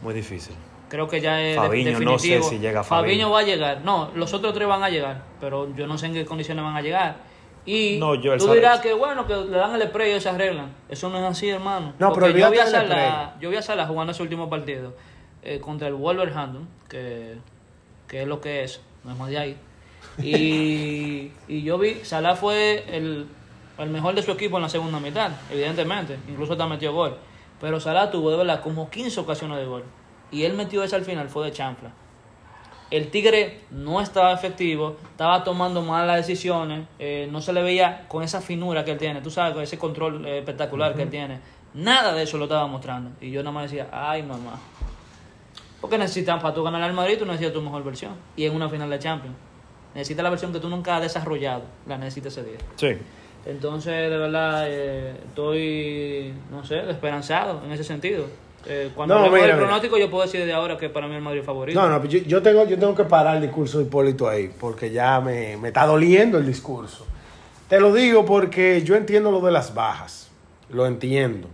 Muy 0.00 0.14
difícil. 0.14 0.54
Creo 0.88 1.08
que 1.08 1.20
ya 1.20 1.40
es 1.42 1.56
de- 1.56 1.62
Fabinho, 1.62 1.90
no 2.00 2.18
sé 2.18 2.28
definitivo. 2.28 2.48
si 2.50 2.58
llega 2.58 2.82
Fabinho. 2.84 3.30
va 3.30 3.40
a 3.40 3.42
llegar. 3.42 3.80
No, 3.84 4.10
los 4.14 4.32
otros 4.34 4.52
tres 4.54 4.68
van 4.68 4.82
a 4.82 4.90
llegar, 4.90 5.22
pero 5.40 5.74
yo 5.74 5.86
no 5.86 5.98
sé 5.98 6.06
en 6.06 6.14
qué 6.14 6.24
condiciones 6.24 6.64
van 6.64 6.76
a 6.76 6.82
llegar. 6.82 7.16
Y 7.64 7.98
No, 7.98 8.14
yo 8.16 8.32
el 8.32 8.40
tú 8.40 8.52
dirás 8.52 8.80
que 8.80 8.92
bueno, 8.92 9.26
que 9.26 9.36
le 9.36 9.56
dan 9.56 9.74
el 9.74 9.88
spray 9.88 10.14
y 10.14 10.20
se 10.20 10.28
arreglan. 10.28 10.74
Eso 10.88 11.08
no 11.08 11.18
es 11.18 11.24
así, 11.24 11.48
hermano. 11.48 11.92
No, 11.98 12.12
pero 12.12 12.28
yo 12.28 12.50
vi 12.50 12.58
a 12.58 12.66
Salah, 12.66 13.36
yo 13.40 13.50
vi 13.50 13.56
a 13.56 13.62
Salah 13.62 13.86
jugando 13.86 14.12
ese 14.12 14.22
último 14.22 14.50
partido 14.50 14.94
eh, 15.42 15.60
contra 15.60 15.88
el 15.88 15.94
Wolverhampton, 15.94 16.68
que, 16.88 17.36
que 18.08 18.22
es 18.22 18.28
lo 18.28 18.40
que 18.40 18.64
es, 18.64 18.80
no 19.04 19.12
es 19.12 19.18
más 19.18 19.28
de 19.30 19.38
ahí. 19.38 19.56
Y, 20.18 21.32
y 21.48 21.62
yo 21.62 21.78
vi, 21.78 22.04
Salah 22.04 22.34
fue 22.34 22.84
el, 22.88 23.26
el 23.78 23.90
mejor 23.90 24.14
de 24.14 24.22
su 24.22 24.32
equipo 24.32 24.56
en 24.56 24.62
la 24.62 24.68
segunda 24.68 24.98
mitad, 24.98 25.30
evidentemente. 25.50 26.18
Incluso 26.28 26.56
te 26.56 26.64
metió 26.66 26.92
gol. 26.92 27.16
Pero 27.60 27.78
Salah 27.78 28.10
tuvo 28.10 28.32
de 28.32 28.38
verdad 28.38 28.60
como 28.60 28.90
15 28.90 29.20
ocasiones 29.20 29.58
de 29.58 29.66
gol. 29.66 29.84
Y 30.32 30.44
él 30.44 30.54
metió 30.54 30.82
esa 30.82 30.96
al 30.96 31.04
final, 31.04 31.28
fue 31.28 31.44
de 31.44 31.52
chanfla. 31.52 31.92
El 32.92 33.08
Tigre 33.08 33.60
no 33.70 34.02
estaba 34.02 34.34
efectivo, 34.34 34.96
estaba 35.10 35.42
tomando 35.44 35.80
malas 35.80 36.16
decisiones, 36.18 36.86
eh, 36.98 37.26
no 37.32 37.40
se 37.40 37.54
le 37.54 37.62
veía 37.62 38.04
con 38.06 38.22
esa 38.22 38.42
finura 38.42 38.84
que 38.84 38.90
él 38.90 38.98
tiene, 38.98 39.22
tú 39.22 39.30
sabes, 39.30 39.54
con 39.54 39.62
ese 39.62 39.78
control 39.78 40.26
eh, 40.26 40.40
espectacular 40.40 40.94
que 40.94 41.00
él 41.00 41.08
tiene. 41.08 41.40
Nada 41.72 42.12
de 42.12 42.24
eso 42.24 42.36
lo 42.36 42.44
estaba 42.44 42.66
mostrando. 42.66 43.12
Y 43.18 43.30
yo 43.30 43.42
nada 43.42 43.52
más 43.52 43.70
decía, 43.70 43.88
ay 43.90 44.22
mamá. 44.22 44.60
Porque 45.80 45.96
necesitan, 45.96 46.38
para 46.38 46.52
tú 46.52 46.62
ganar 46.62 46.82
al 46.82 46.92
Madrid, 46.92 47.16
tú 47.18 47.24
necesitas 47.24 47.54
tu 47.54 47.62
mejor 47.62 47.82
versión. 47.82 48.12
Y 48.36 48.44
en 48.44 48.54
una 48.54 48.68
final 48.68 48.90
de 48.90 48.98
Champions. 48.98 49.36
Necesitas 49.94 50.22
la 50.22 50.28
versión 50.28 50.52
que 50.52 50.60
tú 50.60 50.68
nunca 50.68 50.96
has 50.96 51.02
desarrollado, 51.02 51.62
la 51.86 51.96
necesitas 51.96 52.36
ese 52.36 52.46
día. 52.46 52.58
Sí. 52.76 52.98
Entonces, 53.46 54.10
de 54.10 54.18
verdad, 54.18 54.66
eh, 54.68 55.14
estoy, 55.28 56.34
no 56.50 56.62
sé, 56.62 56.90
esperanzado 56.90 57.62
en 57.64 57.72
ese 57.72 57.84
sentido. 57.84 58.26
Eh, 58.66 58.90
cuando 58.94 59.16
No, 59.18 59.30
mira, 59.30 59.44
mira. 59.44 59.56
pronóstico, 59.56 59.98
yo 59.98 60.08
puedo 60.10 60.24
decir 60.24 60.40
desde 60.40 60.52
ahora 60.52 60.76
que 60.76 60.88
para 60.88 61.08
mí 61.08 61.14
el 61.14 61.22
Madrid 61.22 61.42
favorito. 61.42 61.80
No, 61.80 61.88
no, 61.88 62.04
yo, 62.04 62.18
yo 62.20 62.42
tengo, 62.42 62.64
yo 62.66 62.78
tengo 62.78 62.94
que 62.94 63.04
parar 63.04 63.36
el 63.36 63.42
discurso 63.42 63.78
de 63.78 63.84
Hipólito 63.84 64.28
ahí, 64.28 64.50
porque 64.58 64.90
ya 64.90 65.20
me, 65.20 65.56
me 65.56 65.68
está 65.68 65.84
doliendo 65.86 66.38
el 66.38 66.46
discurso. 66.46 67.06
Te 67.68 67.80
lo 67.80 67.92
digo 67.92 68.24
porque 68.24 68.82
yo 68.82 68.94
entiendo 68.96 69.30
lo 69.30 69.40
de 69.40 69.50
las 69.50 69.74
bajas, 69.74 70.30
lo 70.70 70.86
entiendo. 70.86 71.48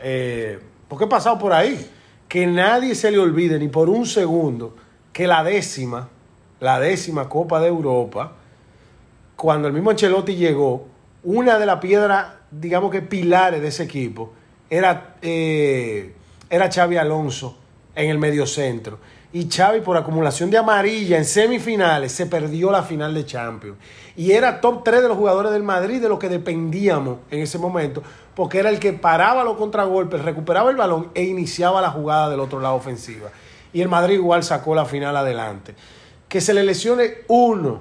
Eh, 0.00 0.58
porque 0.88 1.04
he 1.04 1.08
pasado 1.08 1.38
por 1.38 1.52
ahí. 1.52 1.90
Que 2.28 2.46
nadie 2.46 2.94
se 2.94 3.10
le 3.10 3.18
olvide 3.18 3.58
ni 3.58 3.68
por 3.68 3.88
un 3.88 4.04
segundo 4.06 4.76
que 5.14 5.26
la 5.26 5.42
décima, 5.42 6.08
la 6.60 6.78
décima 6.78 7.28
Copa 7.28 7.58
de 7.58 7.68
Europa, 7.68 8.32
cuando 9.34 9.66
el 9.66 9.74
mismo 9.74 9.90
Ancelotti 9.90 10.36
llegó, 10.36 10.86
una 11.24 11.58
de 11.58 11.66
las 11.66 11.80
piedras, 11.80 12.26
digamos 12.50 12.90
que 12.90 13.00
pilares 13.02 13.60
de 13.62 13.68
ese 13.68 13.84
equipo, 13.84 14.32
era, 14.68 15.16
eh, 15.22 16.12
era 16.50 16.70
Xavi 16.70 16.96
Alonso 16.96 17.56
en 17.94 18.10
el 18.10 18.18
mediocentro. 18.18 18.98
Y 19.32 19.48
Xavi, 19.50 19.80
por 19.80 19.96
acumulación 19.96 20.50
de 20.50 20.56
amarilla 20.56 21.18
en 21.18 21.24
semifinales, 21.26 22.12
se 22.12 22.26
perdió 22.26 22.70
la 22.70 22.82
final 22.82 23.12
de 23.12 23.26
Champions. 23.26 23.76
Y 24.16 24.32
era 24.32 24.60
top 24.60 24.82
3 24.84 25.02
de 25.02 25.08
los 25.08 25.18
jugadores 25.18 25.52
del 25.52 25.62
Madrid, 25.62 26.00
de 26.00 26.08
lo 26.08 26.18
que 26.18 26.30
dependíamos 26.30 27.18
en 27.30 27.40
ese 27.40 27.58
momento, 27.58 28.02
porque 28.34 28.58
era 28.58 28.70
el 28.70 28.78
que 28.78 28.94
paraba 28.94 29.44
los 29.44 29.58
contragolpes, 29.58 30.22
recuperaba 30.22 30.70
el 30.70 30.76
balón 30.76 31.10
e 31.14 31.24
iniciaba 31.24 31.82
la 31.82 31.90
jugada 31.90 32.30
del 32.30 32.40
otro 32.40 32.60
lado 32.60 32.76
ofensiva. 32.76 33.28
Y 33.72 33.82
el 33.82 33.88
Madrid 33.88 34.14
igual 34.14 34.42
sacó 34.42 34.74
la 34.74 34.86
final 34.86 35.14
adelante. 35.16 35.74
Que 36.26 36.40
se 36.40 36.54
le 36.54 36.64
lesione 36.64 37.18
uno 37.28 37.80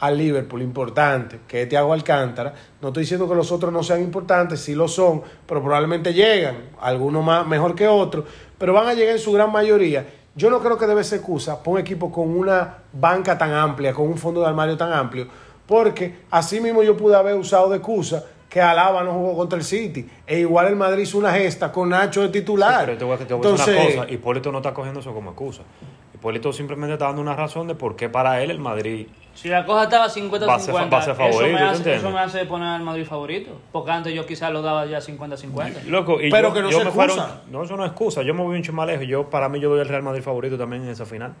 al 0.00 0.16
Liverpool, 0.16 0.62
importante, 0.62 1.40
que 1.46 1.62
es 1.62 1.68
Thiago 1.68 1.92
Alcántara. 1.92 2.54
No 2.80 2.88
estoy 2.88 3.02
diciendo 3.02 3.28
que 3.28 3.34
los 3.34 3.52
otros 3.52 3.72
no 3.72 3.82
sean 3.82 4.00
importantes, 4.00 4.60
sí 4.60 4.74
lo 4.74 4.88
son, 4.88 5.22
pero 5.46 5.62
probablemente 5.62 6.12
llegan, 6.14 6.70
algunos 6.80 7.24
más 7.24 7.46
mejor 7.46 7.74
que 7.74 7.86
otros, 7.86 8.24
pero 8.58 8.72
van 8.72 8.88
a 8.88 8.94
llegar 8.94 9.14
en 9.14 9.20
su 9.20 9.32
gran 9.32 9.52
mayoría. 9.52 10.06
Yo 10.34 10.48
no 10.48 10.60
creo 10.60 10.78
que 10.78 10.86
debe 10.86 11.04
ser 11.04 11.18
excusa 11.18 11.62
por 11.62 11.74
un 11.74 11.80
equipo 11.80 12.10
con 12.10 12.30
una 12.30 12.78
banca 12.92 13.36
tan 13.36 13.52
amplia, 13.52 13.92
con 13.92 14.06
un 14.06 14.16
fondo 14.16 14.40
de 14.40 14.46
armario 14.46 14.76
tan 14.76 14.92
amplio, 14.92 15.28
porque 15.66 16.20
así 16.30 16.60
mismo 16.60 16.82
yo 16.82 16.96
pude 16.96 17.14
haber 17.14 17.34
usado 17.34 17.68
de 17.68 17.76
excusa 17.76 18.24
que 18.50 18.60
Alaba 18.60 19.02
no 19.04 19.12
jugó 19.14 19.36
contra 19.36 19.56
el 19.58 19.64
City, 19.64 20.06
e 20.26 20.40
igual 20.40 20.66
el 20.66 20.76
Madrid 20.76 21.04
hizo 21.04 21.16
una 21.16 21.32
gesta 21.32 21.70
con 21.72 21.88
Nacho 21.88 22.20
de 22.22 22.28
titular. 22.30 22.84
Pero 22.84 22.98
te 22.98 23.04
voy 23.04 23.14
a, 23.14 23.18
te 23.18 23.32
voy 23.32 23.46
a 23.46 23.50
decir 23.52 23.64
Entonces, 23.76 23.94
una 23.94 24.02
cosa, 24.02 24.12
Hipólito 24.12 24.50
no 24.52 24.58
está 24.58 24.74
cogiendo 24.74 24.98
eso 25.00 25.14
como 25.14 25.30
excusa. 25.30 25.62
Hipólito 26.14 26.52
simplemente 26.52 26.94
está 26.94 27.06
dando 27.06 27.22
una 27.22 27.34
razón 27.34 27.68
de 27.68 27.74
por 27.76 27.96
qué 27.96 28.08
para 28.10 28.42
él 28.42 28.50
el 28.50 28.58
Madrid 28.58 29.06
Si 29.34 29.48
la 29.48 29.64
cosa 29.64 29.84
estaba 29.84 30.08
50-50, 30.08 30.46
Va 30.46 30.54
a 30.56 30.58
ser- 30.58 30.74
va 30.74 30.80
a 30.98 31.02
ser 31.02 31.12
eso, 31.12 31.14
favorito, 31.14 31.90
eso 31.90 32.10
me 32.10 32.18
hace 32.18 32.44
poner 32.44 32.68
al 32.68 32.82
Madrid 32.82 33.06
favorito. 33.06 33.52
Porque 33.72 33.90
antes 33.92 34.12
yo 34.12 34.26
quizás 34.26 34.52
lo 34.52 34.60
daba 34.60 34.84
ya 34.84 34.98
50-50. 35.00 35.84
Loco, 35.86 36.20
y 36.20 36.28
Pero 36.28 36.48
yo, 36.48 36.54
que 36.54 36.60
no 36.62 36.70
yo 36.70 36.78
se 36.80 36.84
me 36.86 36.90
fueron- 36.90 37.16
excusa. 37.18 37.42
no, 37.50 37.62
eso 37.62 37.76
no 37.76 37.84
es 37.84 37.90
excusa. 37.92 38.22
Yo 38.22 38.34
me 38.34 38.42
voy 38.42 38.58
un 38.60 38.86
lejos. 38.86 39.06
Yo, 39.06 39.30
para 39.30 39.48
mí, 39.48 39.60
yo 39.60 39.70
doy 39.70 39.80
el 39.80 39.88
Real 39.88 40.02
Madrid 40.02 40.22
favorito 40.22 40.58
también 40.58 40.82
en 40.82 40.88
esa 40.90 41.06
final. 41.06 41.34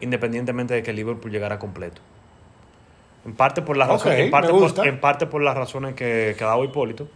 Independientemente 0.00 0.74
de 0.74 0.82
que 0.82 0.90
el 0.90 0.96
Liverpool 0.96 1.30
llegara 1.30 1.58
completo. 1.58 2.02
En 3.24 3.34
parte 3.34 3.62
por 3.62 3.76
las 3.76 3.88
razones, 3.88 4.18
en 4.18 4.30
parte 4.30 4.50
por, 4.50 4.60
gusta. 4.60 4.84
en 4.84 4.98
parte 4.98 5.26
por 5.26 5.42
las 5.42 5.54
razones 5.54 5.94
que, 5.94 6.34
que 6.36 6.44
ha 6.44 6.48
dado 6.48 6.64
Hipólito. 6.64 7.08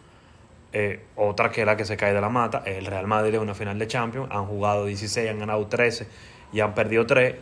Eh, 0.77 1.05
otra 1.15 1.53
que 1.53 1.65
la 1.65 1.77
que 1.77 1.85
se 1.85 1.97
cae 1.97 2.13
de 2.13 2.21
la 2.21 2.29
mata. 2.29 2.63
El 2.67 2.85
Real 2.87 3.07
Madrid 3.07 3.35
en 3.35 3.41
una 3.41 3.55
final 3.55 3.79
de 3.79 3.87
Champions. 3.87 4.29
Han 4.31 4.47
jugado 4.47 4.87
16, 4.87 5.31
han 5.31 5.39
ganado 5.39 5.67
13 5.67 6.07
y 6.53 6.61
han 6.61 6.75
perdido 6.75 7.07
3. 7.07 7.37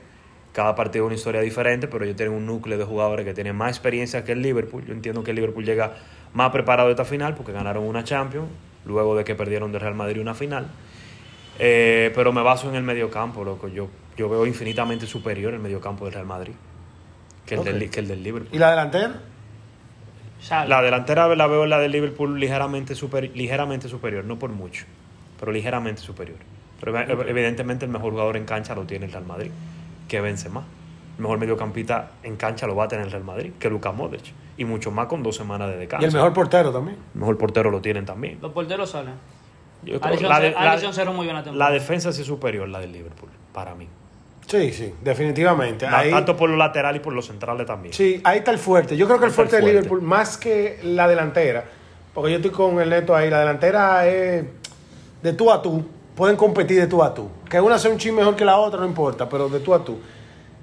Cada 0.53 0.75
partido 0.75 1.07
es 1.07 1.07
una 1.07 1.15
historia 1.15 1.41
diferente, 1.41 1.89
pero 1.89 2.05
ellos 2.05 2.15
tienen 2.15 2.35
un 2.35 2.45
núcleo 2.45 2.77
de 2.77 2.85
jugadores 2.85 3.25
que 3.25 3.33
tienen 3.33 3.57
más 3.57 3.71
experiencia 3.71 4.23
que 4.23 4.33
el 4.33 4.43
Liverpool. 4.43 4.85
Yo 4.85 4.93
entiendo 4.93 5.25
que 5.25 5.31
el 5.31 5.37
Liverpool 5.37 5.65
llega 5.65 5.95
más 6.35 6.51
preparado 6.51 6.89
de 6.89 6.93
esta 6.93 7.07
final 7.07 7.35
porque 7.35 7.53
ganaron 7.53 7.85
una 7.85 8.05
Champions, 8.05 8.49
luego 8.85 9.17
de 9.17 9.25
que 9.25 9.35
perdieron 9.35 9.73
de 9.73 9.79
Real 9.79 9.95
Madrid 9.95 10.21
una 10.21 10.35
final. 10.35 10.71
Eh, 11.59 12.13
pero 12.15 12.35
me 12.35 12.43
baso 12.43 12.69
en 12.69 12.77
el 12.77 12.83
mediocampo, 12.83 13.45
loco. 13.45 13.67
Yo, 13.69 13.89
yo 14.15 14.29
veo 14.29 14.45
infinitamente 14.45 15.07
superior 15.07 15.55
el 15.55 15.61
mediocampo 15.61 16.05
del 16.05 16.13
Real 16.13 16.27
Madrid 16.27 16.53
que 17.47 17.55
el, 17.57 17.65
del, 17.65 17.91
que 17.91 18.01
el 18.01 18.09
del 18.09 18.23
Liverpool. 18.23 18.55
¿Y 18.55 18.59
la 18.59 18.71
delantera? 18.71 19.21
La 20.69 20.83
delantera 20.83 21.29
la 21.37 21.47
veo 21.47 21.67
la 21.67 21.79
del 21.79 21.93
Liverpool 21.93 22.39
ligeramente, 22.41 22.95
super, 22.95 23.31
ligeramente 23.35 23.89
superior, 23.89 24.25
no 24.25 24.39
por 24.39 24.51
mucho, 24.51 24.85
pero 25.39 25.53
ligeramente 25.53 26.03
superior. 26.03 26.39
Pero 26.81 26.93
ev- 26.99 27.29
evidentemente 27.29 27.85
el 27.85 27.91
mejor 27.93 28.11
jugador 28.13 28.37
en 28.37 28.45
cancha 28.45 28.75
lo 28.75 28.83
tiene 28.85 29.07
el 29.07 29.13
Real 29.13 29.25
Madrid, 29.25 29.51
que 30.09 30.21
vence 30.21 30.49
más. 30.49 30.65
El 31.17 31.23
mejor 31.23 31.39
mediocampista 31.39 32.11
en 32.25 32.37
cancha 32.37 32.67
lo 32.67 32.75
va 32.75 32.85
a 32.85 32.89
tener 32.89 33.05
el 33.05 33.13
Real 33.13 33.23
Madrid, 33.23 33.53
que 33.59 33.71
Luka 33.71 33.93
Modric. 33.93 34.33
Y 34.57 34.65
mucho 34.65 34.91
más 34.91 35.07
con 35.07 35.23
dos 35.23 35.37
semanas 35.37 35.69
de 35.71 35.77
descanso. 35.77 36.03
Y 36.05 36.09
el 36.09 36.13
mejor 36.13 36.33
portero 36.33 36.73
también. 36.73 36.97
El 37.15 37.21
mejor 37.21 37.39
portero 37.39 37.71
lo 37.71 37.81
tienen 37.81 38.05
también. 38.05 38.39
Los 38.43 38.53
porteros 38.53 38.91
salen. 38.91 39.15
Yo 39.85 40.01
creo 40.01 40.21
la, 40.29 40.41
de- 40.41 40.51
la- 40.53 41.13
muy 41.13 41.27
bien 41.27 41.59
la 41.59 41.71
defensa 41.71 42.13
sí 42.13 42.23
es 42.23 42.27
superior, 42.27 42.69
la 42.69 42.81
del 42.81 42.93
Liverpool, 42.93 43.31
para 43.53 43.75
mí. 43.75 43.87
Sí, 44.53 44.73
sí, 44.73 44.95
definitivamente. 45.03 45.87
Ahí- 45.87 46.11
Tanto 46.11 46.37
por 46.37 46.51
los 46.51 46.59
laterales 46.59 47.01
y 47.01 47.03
por 47.05 47.15
los 47.15 47.27
centrales 47.27 47.67
también. 47.67 47.95
Sí, 47.95 48.21
ahí 48.23 48.39
está 48.39 48.51
el 48.51 48.59
fuerte. 48.59 48.97
Yo 48.99 49.07
creo 49.07 49.19
que 49.19 49.25
el 49.27 49.31
fuerte 49.33 49.57
de. 49.57 49.63
Liverpool, 49.63 50.03
más 50.03 50.37
que 50.37 50.79
la 50.83 51.09
delantera, 51.09 51.65
porque 52.13 52.31
yo 52.33 52.37
estoy 52.37 52.51
con 52.51 52.79
el 52.81 52.91
neto 52.91 53.17
ahí, 53.17 53.31
la 53.31 53.41
delantera 53.41 54.07
es 54.07 54.45
de 55.23 55.33
tú 55.33 55.51
a 55.51 55.63
tú, 55.63 55.85
pueden 56.15 56.37
competir 56.37 56.79
de 56.79 56.87
tú 56.87 57.03
a 57.03 57.15
tú. 57.15 57.31
Que 57.49 57.61
una 57.61 57.79
sea 57.79 57.91
un 57.91 57.97
chin 57.99 58.15
mejor 58.15 58.37
que 58.37 58.45
la 58.45 58.59
otra, 58.59 58.79
no 58.81 58.87
importa, 58.87 59.27
pero 59.29 59.49
de 59.49 59.61
tú 59.61 59.73
a 59.73 59.83
tú. 59.83 59.99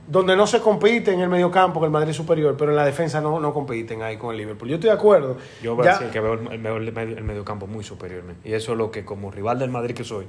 Donde 0.07 0.35
no 0.35 0.45
se 0.47 0.59
compite 0.59 1.11
en 1.13 1.19
el 1.19 1.29
mediocampo, 1.29 1.79
que 1.79 1.85
el 1.85 1.91
Madrid 1.91 2.09
es 2.11 2.15
superior, 2.15 2.55
pero 2.57 2.71
en 2.71 2.77
la 2.77 2.85
defensa 2.85 3.21
no, 3.21 3.39
no 3.39 3.53
compiten 3.53 4.01
ahí 4.01 4.17
con 4.17 4.31
el 4.31 4.37
Liverpool. 4.37 4.67
Yo 4.69 4.75
estoy 4.75 4.89
de 4.89 4.95
acuerdo. 4.95 5.37
Yo 5.61 5.75
voy 5.75 5.85
Ya- 5.85 5.91
a 5.91 5.93
decir 5.99 6.11
que 6.11 6.19
veo 6.19 6.33
el, 6.33 6.39
el 6.47 6.53
el 6.53 6.91
medio- 6.93 7.17
el 7.17 7.23
mediocampo 7.23 7.65
muy 7.67 7.83
superior. 7.83 8.23
Y 8.43 8.53
eso 8.53 8.71
es 8.71 8.77
lo 8.77 8.89
que 8.91 9.05
como 9.05 9.29
rival 9.31 9.59
del 9.59 9.69
Madrid 9.69 9.93
que 9.95 10.03
soy, 10.03 10.25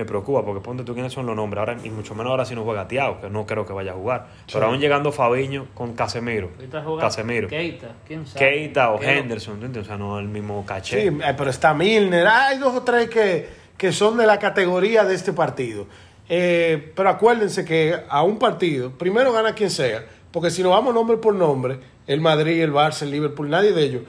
me 0.00 0.06
preocupa, 0.06 0.44
porque 0.44 0.60
ponte 0.60 0.82
tú 0.82 0.94
quiénes 0.94 1.12
son 1.12 1.26
los 1.26 1.36
nombres, 1.36 1.60
ahora, 1.60 1.76
y 1.84 1.90
mucho 1.90 2.14
menos 2.14 2.30
ahora 2.30 2.44
si 2.44 2.54
no 2.54 2.64
juega 2.64 2.88
Tiago, 2.88 3.20
que 3.20 3.28
no 3.28 3.46
creo 3.46 3.66
que 3.66 3.72
vaya 3.72 3.92
a 3.92 3.94
jugar. 3.94 4.26
Pero 4.50 4.66
aún 4.66 4.80
llegando 4.80 5.12
Fabiño 5.12 5.66
con 5.74 5.94
Casemiro. 5.94 6.50
Casemiro. 6.98 7.48
Keita, 7.48 7.88
quién 8.06 8.26
sabe. 8.26 8.38
Keita 8.38 8.90
o 8.90 9.02
Henderson, 9.02 9.60
¿tú 9.60 9.66
entiendes? 9.66 9.84
O 9.84 9.86
sea, 9.86 9.98
no 9.98 10.18
el 10.18 10.28
mismo 10.28 10.64
caché. 10.64 11.10
Sí, 11.10 11.18
eh, 11.22 11.34
pero 11.36 11.50
está 11.50 11.74
Milner. 11.74 12.26
Hay 12.26 12.58
dos 12.58 12.74
o 12.74 12.82
tres 12.82 13.10
que, 13.10 13.48
que 13.76 13.92
son 13.92 14.16
de 14.16 14.26
la 14.26 14.38
categoría 14.38 15.04
de 15.04 15.14
este 15.14 15.32
partido. 15.32 15.86
Eh, 16.28 16.92
pero 16.94 17.08
acuérdense 17.08 17.64
que 17.64 17.94
a 18.08 18.22
un 18.22 18.38
partido, 18.38 18.92
primero 18.92 19.32
gana 19.32 19.52
quien 19.52 19.68
sea, 19.68 20.06
porque 20.30 20.50
si 20.50 20.62
nos 20.62 20.72
vamos 20.72 20.94
nombre 20.94 21.16
por 21.16 21.34
nombre, 21.34 21.78
el 22.06 22.20
Madrid, 22.20 22.62
el 22.62 22.72
Barça, 22.72 23.02
el 23.02 23.10
Liverpool, 23.10 23.50
nadie 23.50 23.72
de 23.72 23.82
ellos, 23.82 24.02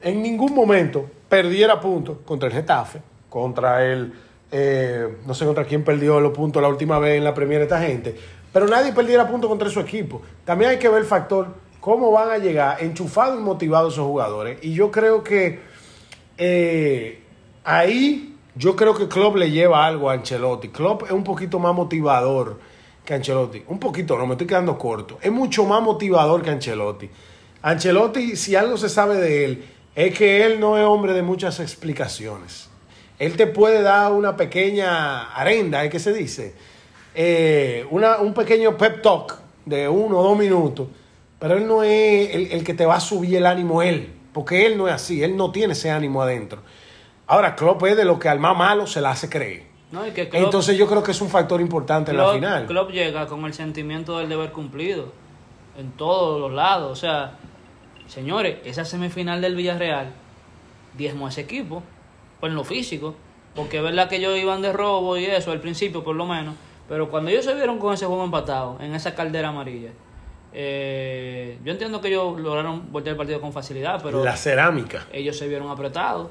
en 0.00 0.20
ningún 0.20 0.52
momento 0.52 1.08
perdiera 1.28 1.80
puntos 1.80 2.18
contra 2.24 2.48
el 2.48 2.54
Getafe, 2.54 3.00
contra 3.30 3.86
el, 3.86 4.12
eh, 4.52 5.16
no 5.26 5.34
sé 5.34 5.46
contra 5.46 5.64
quién 5.64 5.82
perdió 5.82 6.20
los 6.20 6.32
puntos 6.32 6.60
la 6.60 6.68
última 6.68 6.98
vez 6.98 7.16
en 7.16 7.24
la 7.24 7.32
Premier 7.32 7.62
esta 7.62 7.80
gente, 7.80 8.14
pero 8.52 8.66
nadie 8.68 8.92
perdiera 8.92 9.26
puntos 9.26 9.48
contra 9.48 9.70
su 9.70 9.80
equipo. 9.80 10.20
También 10.44 10.72
hay 10.72 10.78
que 10.78 10.88
ver 10.88 11.00
el 11.00 11.06
factor 11.06 11.48
cómo 11.80 12.12
van 12.12 12.30
a 12.30 12.38
llegar 12.38 12.82
enchufados 12.82 13.40
y 13.40 13.42
motivados 13.42 13.94
esos 13.94 14.06
jugadores. 14.06 14.58
Y 14.62 14.72
yo 14.74 14.90
creo 14.90 15.24
que 15.24 15.58
eh, 16.38 17.22
ahí 17.64 18.36
yo 18.54 18.76
creo 18.76 18.94
que 18.94 19.08
Klopp 19.08 19.36
le 19.36 19.50
lleva 19.50 19.86
algo 19.86 20.10
a 20.10 20.12
Ancelotti. 20.12 20.68
Klopp 20.68 21.04
es 21.04 21.12
un 21.12 21.24
poquito 21.24 21.58
más 21.58 21.74
motivador 21.74 22.60
que 23.04 23.14
Ancelotti. 23.14 23.64
Un 23.68 23.78
poquito, 23.78 24.18
no 24.18 24.26
me 24.26 24.34
estoy 24.34 24.46
quedando 24.46 24.76
corto. 24.76 25.18
Es 25.22 25.32
mucho 25.32 25.64
más 25.64 25.82
motivador 25.82 26.42
que 26.42 26.50
Ancelotti. 26.50 27.08
Ancelotti, 27.62 28.36
si 28.36 28.54
algo 28.54 28.76
se 28.76 28.88
sabe 28.88 29.16
de 29.16 29.44
él, 29.44 29.64
es 29.94 30.16
que 30.16 30.44
él 30.44 30.60
no 30.60 30.76
es 30.76 30.84
hombre 30.84 31.14
de 31.14 31.22
muchas 31.22 31.60
explicaciones. 31.60 32.68
Él 33.22 33.36
te 33.36 33.46
puede 33.46 33.82
dar 33.82 34.10
una 34.12 34.36
pequeña 34.36 35.32
arenda, 35.32 35.84
¿es 35.84 35.90
que 35.92 36.00
se 36.00 36.12
dice? 36.12 36.54
Eh, 37.14 37.86
una- 37.90 38.18
un 38.18 38.34
pequeño 38.34 38.76
pep 38.76 39.00
talk 39.00 39.38
de 39.64 39.88
uno 39.88 40.18
o 40.18 40.22
dos 40.24 40.36
minutos, 40.36 40.88
pero 41.38 41.56
él 41.56 41.68
no 41.68 41.84
es 41.84 42.34
el, 42.34 42.50
el 42.50 42.64
que 42.64 42.74
te 42.74 42.84
va 42.84 42.96
a 42.96 43.00
subir 43.00 43.36
el 43.36 43.46
ánimo 43.46 43.80
él, 43.80 44.12
porque 44.32 44.66
él 44.66 44.76
no 44.76 44.88
es 44.88 44.94
así, 44.94 45.22
él 45.22 45.36
no 45.36 45.52
tiene 45.52 45.74
ese 45.74 45.90
ánimo 45.92 46.20
adentro. 46.20 46.62
Ahora, 47.28 47.54
Klopp 47.54 47.84
es 47.84 47.96
de 47.96 48.04
lo 48.04 48.18
que 48.18 48.28
al 48.28 48.40
más 48.40 48.56
malo 48.56 48.88
se 48.88 49.00
la 49.00 49.10
hace 49.12 49.28
creer. 49.28 49.66
No, 49.92 50.04
y 50.04 50.10
que 50.10 50.28
Klopp- 50.28 50.42
Entonces 50.44 50.76
yo 50.76 50.88
creo 50.88 51.04
que 51.04 51.12
es 51.12 51.20
un 51.20 51.28
factor 51.28 51.60
importante 51.60 52.10
en 52.10 52.16
la 52.16 52.32
final. 52.32 52.66
Klopp 52.66 52.90
llega 52.90 53.26
con 53.28 53.44
el 53.44 53.54
sentimiento 53.54 54.18
del 54.18 54.28
deber 54.30 54.50
cumplido 54.50 55.12
en 55.78 55.92
todos 55.92 56.40
los 56.40 56.50
lados. 56.52 56.90
O 56.90 56.96
sea, 56.96 57.34
señores, 58.08 58.56
esa 58.64 58.84
semifinal 58.84 59.40
del 59.40 59.54
Villarreal 59.54 60.10
diezmó 60.98 61.26
a 61.26 61.30
ese 61.30 61.42
equipo, 61.42 61.84
pues 62.42 62.50
en 62.50 62.56
lo 62.56 62.64
físico. 62.64 63.14
Porque 63.54 63.76
es 63.76 63.82
verdad 63.84 64.08
que 64.08 64.16
ellos 64.16 64.36
iban 64.36 64.62
de 64.62 64.72
robo 64.72 65.16
y 65.16 65.26
eso, 65.26 65.52
al 65.52 65.60
principio 65.60 66.02
por 66.02 66.16
lo 66.16 66.26
menos. 66.26 66.54
Pero 66.88 67.08
cuando 67.08 67.30
ellos 67.30 67.44
se 67.44 67.54
vieron 67.54 67.78
con 67.78 67.94
ese 67.94 68.04
juego 68.06 68.24
empatado, 68.24 68.78
en 68.80 68.94
esa 68.96 69.14
caldera 69.14 69.50
amarilla, 69.50 69.90
eh, 70.52 71.58
yo 71.64 71.70
entiendo 71.72 72.00
que 72.00 72.08
ellos 72.08 72.40
lograron 72.40 72.90
voltear 72.90 73.12
el 73.12 73.16
partido 73.18 73.40
con 73.40 73.52
facilidad, 73.52 74.00
pero 74.02 74.24
La 74.24 74.36
cerámica. 74.36 75.06
ellos 75.12 75.36
se 75.38 75.46
vieron 75.46 75.70
apretados. 75.70 76.28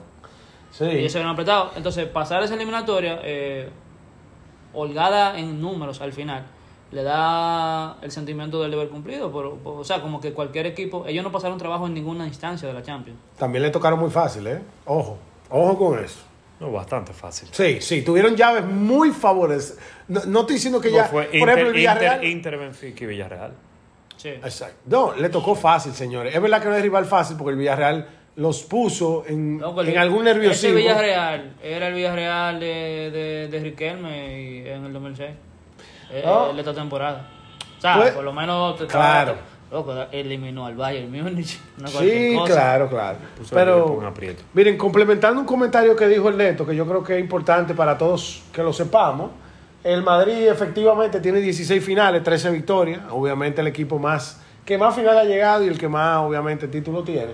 Sí. 0.71 0.83
Ellos 0.83 1.11
se 1.13 1.19
vieron 1.19 1.31
apretados. 1.31 1.71
Entonces, 1.77 2.07
pasar 2.07 2.43
esa 2.43 2.55
eliminatoria, 2.55 3.19
eh, 3.23 3.69
holgada 4.73 5.37
en 5.39 5.61
números 5.61 6.01
al 6.01 6.11
final, 6.13 6.43
le 6.91 7.03
da 7.03 7.97
el 8.01 8.11
sentimiento 8.11 8.61
del 8.61 8.71
deber 8.71 8.89
cumplido. 8.89 9.31
Por- 9.31 9.57
por- 9.59 9.79
o 9.79 9.83
sea, 9.83 10.01
como 10.01 10.19
que 10.19 10.33
cualquier 10.33 10.65
equipo, 10.65 11.05
ellos 11.07 11.23
no 11.23 11.31
pasaron 11.31 11.57
trabajo 11.57 11.87
en 11.87 11.93
ninguna 11.93 12.27
instancia 12.27 12.67
de 12.67 12.73
la 12.73 12.81
Champions. 12.83 13.19
También 13.37 13.61
le 13.63 13.69
tocaron 13.69 13.99
muy 13.99 14.09
fácil, 14.09 14.47
¿eh? 14.47 14.61
Ojo, 14.85 15.17
ojo 15.51 15.77
con 15.77 16.03
eso. 16.03 16.19
No, 16.59 16.71
bastante 16.71 17.11
fácil. 17.13 17.49
Sí, 17.51 17.81
sí, 17.81 18.03
tuvieron 18.03 18.35
llaves 18.35 18.63
muy 18.65 19.11
favorables. 19.11 19.77
No, 20.07 20.21
no 20.25 20.41
estoy 20.41 20.55
diciendo 20.55 20.79
que 20.79 20.89
No, 20.91 20.97
ya, 20.97 21.05
fue 21.05 21.23
por 21.25 21.35
Inter, 21.35 21.49
ejemplo, 21.49 21.67
el 21.69 21.73
Villarreal. 21.75 22.15
Inter, 22.17 22.29
Inter, 22.29 22.57
Benfica 22.57 23.03
y 23.03 23.07
Villarreal. 23.07 23.53
Sí. 24.17 24.29
Exacto. 24.29 24.75
No, 24.85 25.13
le 25.15 25.29
tocó 25.29 25.55
fácil, 25.55 25.93
señores. 25.93 26.35
Es 26.35 26.39
verdad 26.41 26.61
que 26.61 26.67
no 26.69 26.75
es 26.75 26.81
rival 26.83 27.05
fácil 27.05 27.35
porque 27.37 27.51
el 27.53 27.57
Villarreal 27.57 28.07
los 28.35 28.61
puso 28.63 29.23
en, 29.27 29.59
en 29.59 29.87
el- 29.87 29.97
algún 29.97 30.27
Ese 30.27 30.33
nerviosismo. 30.35 30.75
Villarreal 30.77 31.55
era 31.63 31.87
el 31.87 31.93
Villarreal 31.95 32.59
de, 32.59 33.09
de, 33.11 33.47
de 33.49 33.59
Riquelme 33.59 34.41
y- 34.43 34.67
en 34.67 34.85
el 34.85 34.93
2006. 34.93 35.31
Eh, 36.11 36.23
Ah. 36.25 36.47
el 36.51 36.55
de 36.57 36.61
esta 36.61 36.73
temporada. 36.75 37.27
O 37.77 37.81
sea, 37.81 37.95
Pues, 37.97 38.11
por 38.11 38.23
lo 38.23 38.33
menos... 38.33 38.77
te- 38.77 38.85
claro. 38.85 39.35
Loco, 39.71 39.93
eliminó 40.11 40.65
al 40.65 40.75
Bayern 40.75 41.09
Múnich. 41.09 41.57
no 41.77 41.87
Sí, 41.87 42.35
cosa. 42.35 42.53
claro, 42.53 42.89
claro. 42.89 43.17
Puso 43.37 43.55
Pero, 43.55 44.01
miren, 44.53 44.77
complementando 44.77 45.39
un 45.39 45.47
comentario 45.47 45.95
que 45.95 46.09
dijo 46.09 46.27
el 46.27 46.35
Neto, 46.35 46.65
que 46.65 46.75
yo 46.75 46.85
creo 46.85 47.01
que 47.01 47.15
es 47.15 47.21
importante 47.21 47.73
para 47.73 47.97
todos 47.97 48.43
que 48.51 48.61
lo 48.61 48.73
sepamos. 48.73 49.31
El 49.81 50.03
Madrid 50.03 50.49
efectivamente 50.49 51.21
tiene 51.21 51.39
16 51.39 51.83
finales, 51.83 52.21
13 52.21 52.51
victorias. 52.51 53.01
Obviamente 53.11 53.61
el 53.61 53.67
equipo 53.67 53.97
más 53.97 54.41
que 54.65 54.77
más 54.77 54.93
final 54.93 55.17
ha 55.17 55.23
llegado 55.23 55.63
y 55.63 55.67
el 55.69 55.77
que 55.77 55.87
más, 55.87 56.17
obviamente, 56.17 56.67
título 56.67 57.03
tiene. 57.03 57.31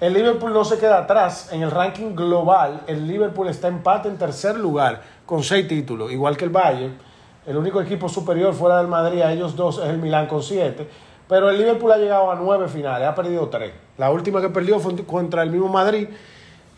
El 0.00 0.12
Liverpool 0.12 0.52
no 0.52 0.64
se 0.64 0.78
queda 0.78 0.98
atrás. 0.98 1.48
En 1.52 1.62
el 1.62 1.70
ranking 1.70 2.14
global, 2.14 2.82
el 2.86 3.08
Liverpool 3.08 3.48
está 3.48 3.66
empate 3.68 4.08
en 4.08 4.18
tercer 4.18 4.58
lugar 4.58 5.02
con 5.24 5.42
6 5.42 5.66
títulos, 5.66 6.12
igual 6.12 6.36
que 6.36 6.44
el 6.44 6.50
Bayern. 6.50 6.98
El 7.46 7.56
único 7.56 7.80
equipo 7.80 8.10
superior 8.10 8.52
fuera 8.52 8.76
del 8.76 8.88
Madrid 8.88 9.22
a 9.22 9.32
ellos 9.32 9.56
dos 9.56 9.78
es 9.78 9.86
el 9.88 9.98
Milán 9.98 10.26
con 10.26 10.42
7. 10.42 10.86
Pero 11.28 11.50
el 11.50 11.58
Liverpool 11.58 11.92
ha 11.92 11.96
llegado 11.98 12.30
a 12.30 12.34
9 12.36 12.68
finales, 12.68 13.06
ha 13.06 13.14
perdido 13.14 13.48
3. 13.48 13.70
La 13.98 14.10
última 14.10 14.40
que 14.40 14.48
perdió 14.48 14.78
fue 14.80 14.94
contra 15.04 15.42
el 15.42 15.50
mismo 15.50 15.68
Madrid. 15.68 16.08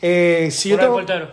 Eh, 0.02 0.48
si 0.50 0.70
yo 0.70 0.76
Por 0.76 0.84
el 0.86 0.90
portero. 0.90 1.28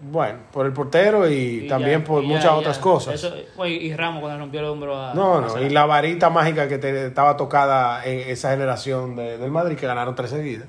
bueno, 0.00 0.38
por 0.52 0.64
el 0.66 0.72
portero 0.72 1.28
y, 1.28 1.64
Y 1.64 1.68
también 1.68 2.00
ya, 2.00 2.06
por 2.06 2.22
y 2.22 2.26
muchas 2.26 2.44
ya, 2.44 2.54
otras 2.54 2.76
ya. 2.76 2.82
cosas. 2.82 3.14
Eso, 3.14 3.34
y 3.66 3.94
Ramos 3.94 4.20
cuando 4.22 4.38
rompió 4.38 4.60
el 4.60 4.66
hombro 4.66 4.96
a. 4.98 5.12
No, 5.14 5.40
no, 5.40 5.60
y 5.60 5.68
la 5.68 5.84
varita 5.84 6.30
mágica 6.30 6.66
que 6.68 6.78
te- 6.78 7.06
estaba 7.08 7.36
tocada 7.36 8.04
en 8.06 8.30
esa 8.30 8.50
generación 8.50 9.14
de- 9.16 9.36
del 9.36 9.50
Madrid, 9.50 9.76
que 9.76 9.86
ganaron 9.86 10.14
tres 10.14 10.30
seguidas. 10.30 10.68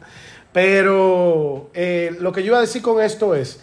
Pero 0.51 1.69
eh, 1.73 2.15
lo 2.19 2.31
que 2.31 2.41
yo 2.41 2.47
iba 2.47 2.57
a 2.57 2.61
decir 2.61 2.81
con 2.81 3.01
esto 3.01 3.35
es 3.35 3.61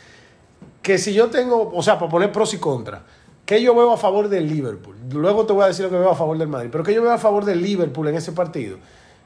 que 0.83 0.99
si 0.99 1.13
yo 1.13 1.29
tengo, 1.29 1.71
o 1.75 1.83
sea, 1.83 1.99
para 1.99 2.11
poner 2.11 2.31
pros 2.33 2.55
y 2.55 2.59
contras, 2.59 3.01
que 3.45 3.63
yo 3.63 3.75
veo 3.75 3.93
a 3.93 3.97
favor 3.97 4.29
del 4.29 4.49
Liverpool. 4.49 4.97
Luego 5.11 5.47
te 5.47 5.53
voy 5.53 5.65
a 5.65 5.69
decir 5.69 5.85
lo 5.85 5.91
que 5.91 5.99
veo 5.99 6.11
a 6.11 6.15
favor 6.15 6.39
del 6.39 6.49
Madrid, 6.49 6.69
pero 6.71 6.85
que 6.85 6.95
yo 6.95 7.03
veo 7.03 7.13
a 7.13 7.19
favor 7.19 7.45
del 7.45 7.61
Liverpool 7.61 8.09
en 8.09 8.17
ese 8.17 8.33
partido. 8.33 8.79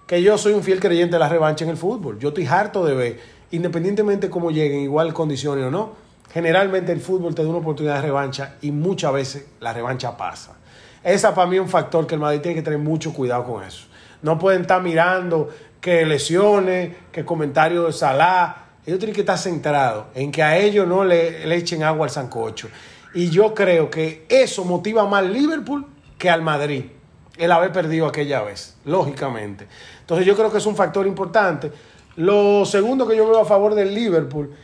Que 0.06 0.22
yo 0.22 0.38
soy 0.38 0.52
un 0.52 0.62
fiel 0.62 0.80
creyente 0.80 1.16
de 1.16 1.18
la 1.20 1.28
revancha 1.28 1.64
en 1.64 1.70
el 1.70 1.76
fútbol. 1.76 2.18
Yo 2.18 2.28
estoy 2.28 2.46
harto 2.46 2.84
de 2.84 2.94
ver, 2.94 3.20
independientemente 3.50 4.28
de 4.28 4.30
cómo 4.30 4.50
lleguen, 4.50 4.80
igual 4.80 5.12
condiciones 5.12 5.64
o 5.66 5.70
no, 5.70 5.92
generalmente 6.32 6.92
el 6.92 7.00
fútbol 7.00 7.34
te 7.34 7.42
da 7.42 7.48
una 7.48 7.58
oportunidad 7.58 7.96
de 7.96 8.02
revancha 8.02 8.56
y 8.62 8.70
muchas 8.70 9.12
veces 9.12 9.46
la 9.60 9.72
revancha 9.72 10.16
pasa. 10.16 10.56
Esa 11.02 11.34
para 11.34 11.48
mí 11.48 11.56
es 11.56 11.62
un 11.62 11.68
factor 11.68 12.06
que 12.06 12.14
el 12.14 12.20
Madrid 12.20 12.40
tiene 12.40 12.56
que 12.56 12.62
tener 12.62 12.78
mucho 12.78 13.12
cuidado 13.12 13.44
con 13.44 13.62
eso. 13.62 13.86
No 14.22 14.38
pueden 14.38 14.62
estar 14.62 14.82
mirando 14.82 15.50
que 15.80 16.04
lesiones, 16.04 16.96
que 17.12 17.24
comentarios 17.24 17.86
de 17.86 17.92
Salah. 17.92 18.56
Ellos 18.84 18.98
tienen 18.98 19.14
que 19.14 19.20
estar 19.20 19.38
centrados 19.38 20.06
en 20.14 20.32
que 20.32 20.42
a 20.42 20.56
ellos 20.56 20.86
no 20.86 21.04
le, 21.04 21.46
le 21.46 21.56
echen 21.56 21.82
agua 21.84 22.06
al 22.06 22.10
sancocho. 22.10 22.68
Y 23.16 23.30
yo 23.30 23.54
creo 23.54 23.88
que 23.88 24.26
eso 24.28 24.62
motiva 24.66 25.06
más 25.06 25.24
Liverpool 25.24 25.86
que 26.18 26.28
al 26.28 26.42
Madrid, 26.42 26.84
el 27.38 27.50
haber 27.50 27.72
perdido 27.72 28.06
aquella 28.06 28.42
vez, 28.42 28.76
lógicamente. 28.84 29.66
Entonces 30.00 30.26
yo 30.26 30.36
creo 30.36 30.52
que 30.52 30.58
es 30.58 30.66
un 30.66 30.76
factor 30.76 31.06
importante. 31.06 31.72
Lo 32.16 32.66
segundo 32.66 33.08
que 33.08 33.16
yo 33.16 33.26
veo 33.26 33.40
a 33.40 33.46
favor 33.46 33.74
del 33.74 33.94
Liverpool, 33.94 34.54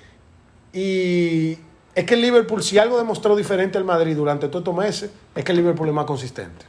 y 0.70 1.56
es 1.94 2.04
que 2.04 2.12
el 2.12 2.20
Liverpool, 2.20 2.62
si 2.62 2.76
algo 2.76 2.98
demostró 2.98 3.34
diferente 3.36 3.78
al 3.78 3.84
Madrid 3.84 4.14
durante 4.14 4.48
todos 4.48 4.60
estos 4.60 4.76
meses, 4.76 5.10
es 5.34 5.44
que 5.44 5.52
el 5.52 5.56
Liverpool 5.56 5.88
es 5.88 5.94
más 5.94 6.04
consistente. 6.04 6.66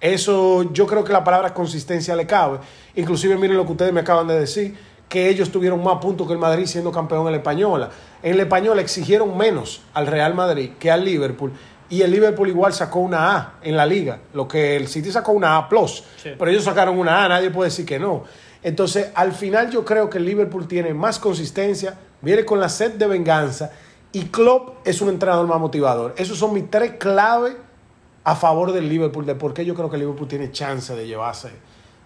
Eso 0.00 0.72
yo 0.72 0.86
creo 0.86 1.02
que 1.02 1.12
la 1.12 1.24
palabra 1.24 1.52
consistencia 1.52 2.14
le 2.14 2.28
cabe. 2.28 2.58
Inclusive 2.94 3.36
miren 3.36 3.56
lo 3.56 3.66
que 3.66 3.72
ustedes 3.72 3.92
me 3.92 4.02
acaban 4.02 4.28
de 4.28 4.38
decir, 4.38 4.76
que 5.08 5.28
ellos 5.28 5.50
tuvieron 5.50 5.82
más 5.82 5.98
puntos 5.98 6.26
que 6.26 6.32
el 6.32 6.38
Madrid 6.38 6.66
siendo 6.66 6.90
campeón 6.90 7.26
en 7.26 7.32
la 7.32 7.38
Española. 7.38 7.90
En 8.22 8.36
la 8.36 8.44
Española 8.44 8.80
exigieron 8.80 9.36
menos 9.36 9.82
al 9.92 10.06
Real 10.06 10.34
Madrid 10.34 10.72
que 10.78 10.90
al 10.90 11.04
Liverpool. 11.04 11.52
Y 11.90 12.02
el 12.02 12.10
Liverpool 12.10 12.48
igual 12.48 12.72
sacó 12.72 13.00
una 13.00 13.36
A 13.36 13.52
en 13.62 13.76
la 13.76 13.86
liga, 13.86 14.18
lo 14.32 14.48
que 14.48 14.76
el 14.76 14.88
City 14.88 15.12
sacó 15.12 15.32
una 15.32 15.56
A 15.56 15.68
plus. 15.68 16.02
Sí. 16.16 16.30
Pero 16.36 16.50
ellos 16.50 16.64
sacaron 16.64 16.98
una 16.98 17.24
A, 17.24 17.28
nadie 17.28 17.50
puede 17.50 17.70
decir 17.70 17.84
que 17.84 17.98
no. 17.98 18.24
Entonces, 18.62 19.10
al 19.14 19.32
final 19.32 19.70
yo 19.70 19.84
creo 19.84 20.08
que 20.08 20.18
el 20.18 20.24
Liverpool 20.24 20.66
tiene 20.66 20.94
más 20.94 21.18
consistencia, 21.18 21.98
viene 22.22 22.44
con 22.46 22.58
la 22.58 22.70
sed 22.70 22.92
de 22.92 23.06
venganza 23.06 23.70
y 24.10 24.26
Klopp 24.26 24.86
es 24.86 25.02
un 25.02 25.10
entrenador 25.10 25.46
más 25.46 25.60
motivador. 25.60 26.14
Esos 26.16 26.38
son 26.38 26.54
mis 26.54 26.70
tres 26.70 26.92
claves 26.98 27.54
a 28.24 28.34
favor 28.34 28.72
del 28.72 28.88
Liverpool, 28.88 29.26
de 29.26 29.34
por 29.34 29.52
qué 29.52 29.64
yo 29.64 29.74
creo 29.74 29.90
que 29.90 29.96
el 29.96 30.02
Liverpool 30.02 30.26
tiene 30.26 30.50
chance 30.50 30.94
de 30.96 31.06
llevarse, 31.06 31.50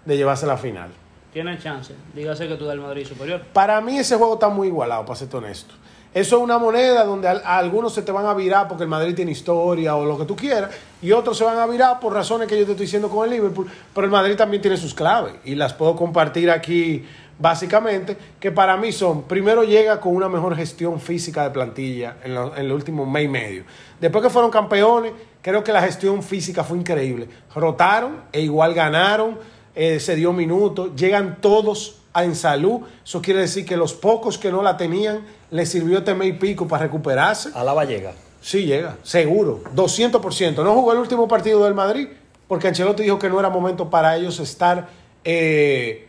de 0.04 0.16
llevarse 0.16 0.46
la 0.46 0.56
final. 0.56 0.90
Tiene 1.38 1.56
chance. 1.60 1.94
Dígase 2.16 2.48
que 2.48 2.56
tú 2.56 2.66
del 2.66 2.80
Madrid 2.80 3.06
superior. 3.06 3.40
Para 3.52 3.80
mí 3.80 3.96
ese 3.96 4.16
juego 4.16 4.34
está 4.34 4.48
muy 4.48 4.66
igualado, 4.66 5.04
para 5.06 5.16
ser 5.16 5.28
honesto. 5.36 5.72
Eso 6.12 6.36
es 6.38 6.42
una 6.42 6.58
moneda 6.58 7.04
donde 7.04 7.28
algunos 7.28 7.94
se 7.94 8.02
te 8.02 8.10
van 8.10 8.26
a 8.26 8.34
virar 8.34 8.66
porque 8.66 8.82
el 8.82 8.88
Madrid 8.88 9.14
tiene 9.14 9.30
historia 9.30 9.94
o 9.94 10.04
lo 10.04 10.18
que 10.18 10.24
tú 10.24 10.34
quieras, 10.34 10.70
y 11.00 11.12
otros 11.12 11.38
se 11.38 11.44
van 11.44 11.58
a 11.60 11.66
virar 11.66 12.00
por 12.00 12.12
razones 12.12 12.48
que 12.48 12.58
yo 12.58 12.64
te 12.64 12.72
estoy 12.72 12.86
diciendo 12.86 13.08
con 13.08 13.24
el 13.24 13.30
Liverpool, 13.30 13.68
pero 13.94 14.04
el 14.04 14.10
Madrid 14.10 14.34
también 14.34 14.60
tiene 14.60 14.76
sus 14.76 14.94
claves 14.94 15.34
y 15.44 15.54
las 15.54 15.74
puedo 15.74 15.94
compartir 15.94 16.50
aquí 16.50 17.06
básicamente, 17.38 18.16
que 18.40 18.50
para 18.50 18.76
mí 18.76 18.90
son, 18.90 19.22
primero 19.22 19.62
llega 19.62 20.00
con 20.00 20.16
una 20.16 20.28
mejor 20.28 20.56
gestión 20.56 20.98
física 20.98 21.44
de 21.44 21.50
plantilla 21.50 22.16
en, 22.24 22.34
lo- 22.34 22.52
en 22.56 22.64
el 22.64 22.72
último 22.72 23.06
mes 23.06 23.26
y 23.26 23.28
medio. 23.28 23.62
Después 24.00 24.24
que 24.24 24.30
fueron 24.30 24.50
campeones, 24.50 25.12
creo 25.40 25.62
que 25.62 25.72
la 25.72 25.82
gestión 25.82 26.24
física 26.24 26.64
fue 26.64 26.78
increíble. 26.78 27.28
Rotaron 27.54 28.22
e 28.32 28.40
igual 28.40 28.74
ganaron, 28.74 29.38
eh, 29.80 30.00
se 30.00 30.16
dio 30.16 30.32
minutos, 30.32 30.90
llegan 30.96 31.40
todos 31.40 32.00
en 32.16 32.34
salud. 32.34 32.80
Eso 33.04 33.22
quiere 33.22 33.42
decir 33.42 33.64
que 33.64 33.76
los 33.76 33.94
pocos 33.94 34.36
que 34.36 34.50
no 34.50 34.60
la 34.60 34.76
tenían 34.76 35.20
les 35.52 35.68
sirvió 35.68 35.98
este 35.98 36.26
y 36.26 36.32
pico 36.32 36.66
para 36.66 36.82
recuperarse. 36.82 37.50
Alaba 37.54 37.84
llega. 37.84 38.12
Sí, 38.40 38.66
llega, 38.66 38.96
seguro, 39.04 39.62
200%. 39.76 40.64
No 40.64 40.74
jugó 40.74 40.92
el 40.92 40.98
último 40.98 41.28
partido 41.28 41.62
del 41.64 41.74
Madrid 41.74 42.08
porque 42.48 42.66
Ancelotti 42.66 43.04
dijo 43.04 43.20
que 43.20 43.28
no 43.28 43.38
era 43.38 43.50
momento 43.50 43.88
para 43.88 44.16
ellos 44.16 44.40
estar 44.40 44.88
eh, 45.22 46.08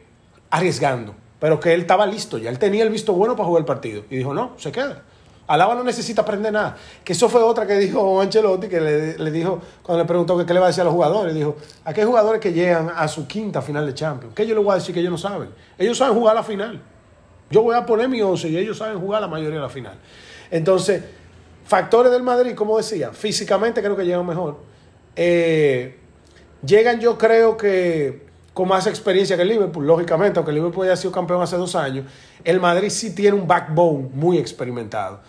arriesgando, 0.50 1.14
pero 1.40 1.60
que 1.60 1.76
él 1.76 1.82
estaba 1.82 2.08
listo 2.08 2.40
ya, 2.40 2.50
él 2.50 2.58
tenía 2.58 2.84
el 2.84 2.90
visto 2.90 3.14
bueno 3.14 3.36
para 3.36 3.46
jugar 3.46 3.62
el 3.62 3.66
partido 3.66 4.04
y 4.10 4.16
dijo, 4.18 4.34
no, 4.34 4.54
se 4.58 4.72
queda. 4.72 5.04
Alaba 5.50 5.74
no 5.74 5.84
necesita 5.84 6.22
aprender 6.22 6.54
nada. 6.54 6.78
Que 7.04 7.14
eso 7.14 7.28
fue 7.28 7.42
otra 7.42 7.66
que 7.66 7.74
dijo 7.74 8.22
Ancelotti, 8.22 8.68
que 8.68 8.80
le, 8.80 9.32
dijo, 9.32 9.60
cuando 9.82 10.04
le 10.04 10.08
preguntó 10.08 10.38
qué 10.46 10.54
le 10.54 10.60
va 10.60 10.68
a 10.68 10.70
decir 10.70 10.82
a 10.82 10.84
los 10.84 10.94
jugadores, 10.94 11.34
dijo, 11.34 11.58
¿a 11.86 11.92
qué 11.92 12.06
jugadores 12.06 12.40
que 12.40 12.54
llegan 12.54 12.92
a 12.96 13.08
su 13.08 13.26
quinta 13.26 13.60
final 13.64 13.84
de 13.88 13.96
Champions? 13.96 14.36
¿Qué 14.36 14.46
yo 14.46 14.54
les 14.54 14.64
voy 14.64 14.74
a 14.74 14.76
decir 14.76 14.94
que 14.94 15.00
ellos 15.00 15.12
no 15.12 15.18
saben? 15.18 15.50
Ellos 15.80 15.98
saben 15.98 16.14
jugar 16.14 16.36
la 16.36 16.44
final. 16.44 16.80
Yo 17.50 17.64
voy 17.64 17.76
a 17.76 17.84
poner 17.84 18.08
mi 18.08 18.22
11 18.22 18.48
y 18.48 18.58
ellos 18.58 18.78
saben 18.78 19.00
jugar 19.00 19.22
la 19.22 19.28
mayoría 19.28 19.56
de 19.56 19.64
la 19.64 19.70
final. 19.70 19.98
Entonces, 20.52 21.04
factores 21.66 22.12
del 22.12 22.22
Madrid, 22.22 22.54
como 22.54 22.78
decía, 22.78 23.12
físicamente 23.12 23.82
creo 23.82 23.98
que 23.98 24.06
llegan 24.06 24.28
mejor. 24.28 24.58
Eh, 25.16 25.98
llegan 26.64 27.00
yo 27.00 27.18
creo 27.18 27.58
que 27.58 28.28
con 28.54 28.68
más 28.68 28.86
experiencia 28.86 29.36
que 29.36 29.42
el 29.42 29.48
Liverpool, 29.48 29.88
lógicamente, 29.88 30.38
aunque 30.38 30.52
el 30.52 30.58
Liverpool 30.58 30.86
haya 30.86 30.96
sido 30.96 31.12
campeón 31.12 31.42
hace 31.42 31.56
dos 31.56 31.76
años, 31.76 32.06
el 32.44 32.60
Madrid 32.60 32.92
sí 32.92 33.16
tiene 33.16 33.36
un 33.36 33.48
backbone 33.48 34.10
muy 34.14 34.38
experimentado. 34.38 35.22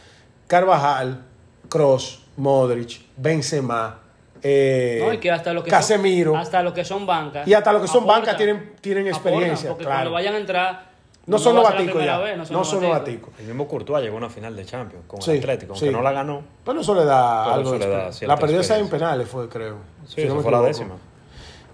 Carvajal, 0.55 1.21
Cross, 1.69 2.25
Modric, 2.39 3.03
Benzema, 3.17 4.01
eh, 4.43 5.01
No, 5.01 5.13
y 5.13 5.19
que 5.19 5.31
hasta 5.31 5.53
lo 5.53 5.63
que 5.63 5.71
Casemiro. 5.71 6.33
son, 6.33 6.41
hasta 6.41 6.61
lo 6.65 6.75
que 6.75 6.85
son 6.85 7.07
bancas. 7.07 7.47
Y 7.47 7.55
hasta 7.55 7.73
lo 7.73 7.81
que 7.81 7.87
son 7.87 8.05
bancas 8.05 8.37
tienen- 8.37 8.75
tienen 8.81 9.07
aportan, 9.07 9.33
experiencia, 9.33 9.69
porque 9.71 9.85
claro. 9.85 9.97
cuando 9.99 10.11
vayan 10.13 10.35
a 10.35 10.39
entrar. 10.39 10.91
no 11.27 11.39
son 11.39 11.55
novaticos 11.55 12.05
ya. 12.05 12.19
vez, 12.19 12.37
no 12.51 12.65
son 12.65 12.83
novaticos. 12.83 13.31
El 13.39 13.47
mismo 13.47 13.69
Courtois 13.69 14.03
llegó 14.03 14.17
a 14.17 14.19
una 14.19 14.29
final 14.29 14.57
de 14.57 14.65
Champions 14.65 15.05
con 15.07 15.23
Sí, 15.23 15.31
el 15.33 15.39
Atlético, 15.39 15.75
aunque 15.75 15.87
sí. 15.87 15.93
no 15.93 16.03
la 16.03 16.11
ganó. 16.11 16.43
Pero 16.65 16.81
eso 16.81 16.95
le 16.97 17.05
da 17.05 17.43
Pero 17.45 17.55
algo 17.55 17.75
eso 17.77 17.79
le 17.79 17.87
da 17.95 18.11
La 18.27 18.37
perdió 18.37 18.59
esa 18.61 18.77
en 18.77 18.89
penales, 18.89 19.29
fue, 19.29 19.49
creo. 19.49 19.77
Sí, 20.09 20.23
Si 20.23 20.27
no 20.27 20.41
fue 20.41 20.51
la 20.51 20.63
décima. 20.63 20.97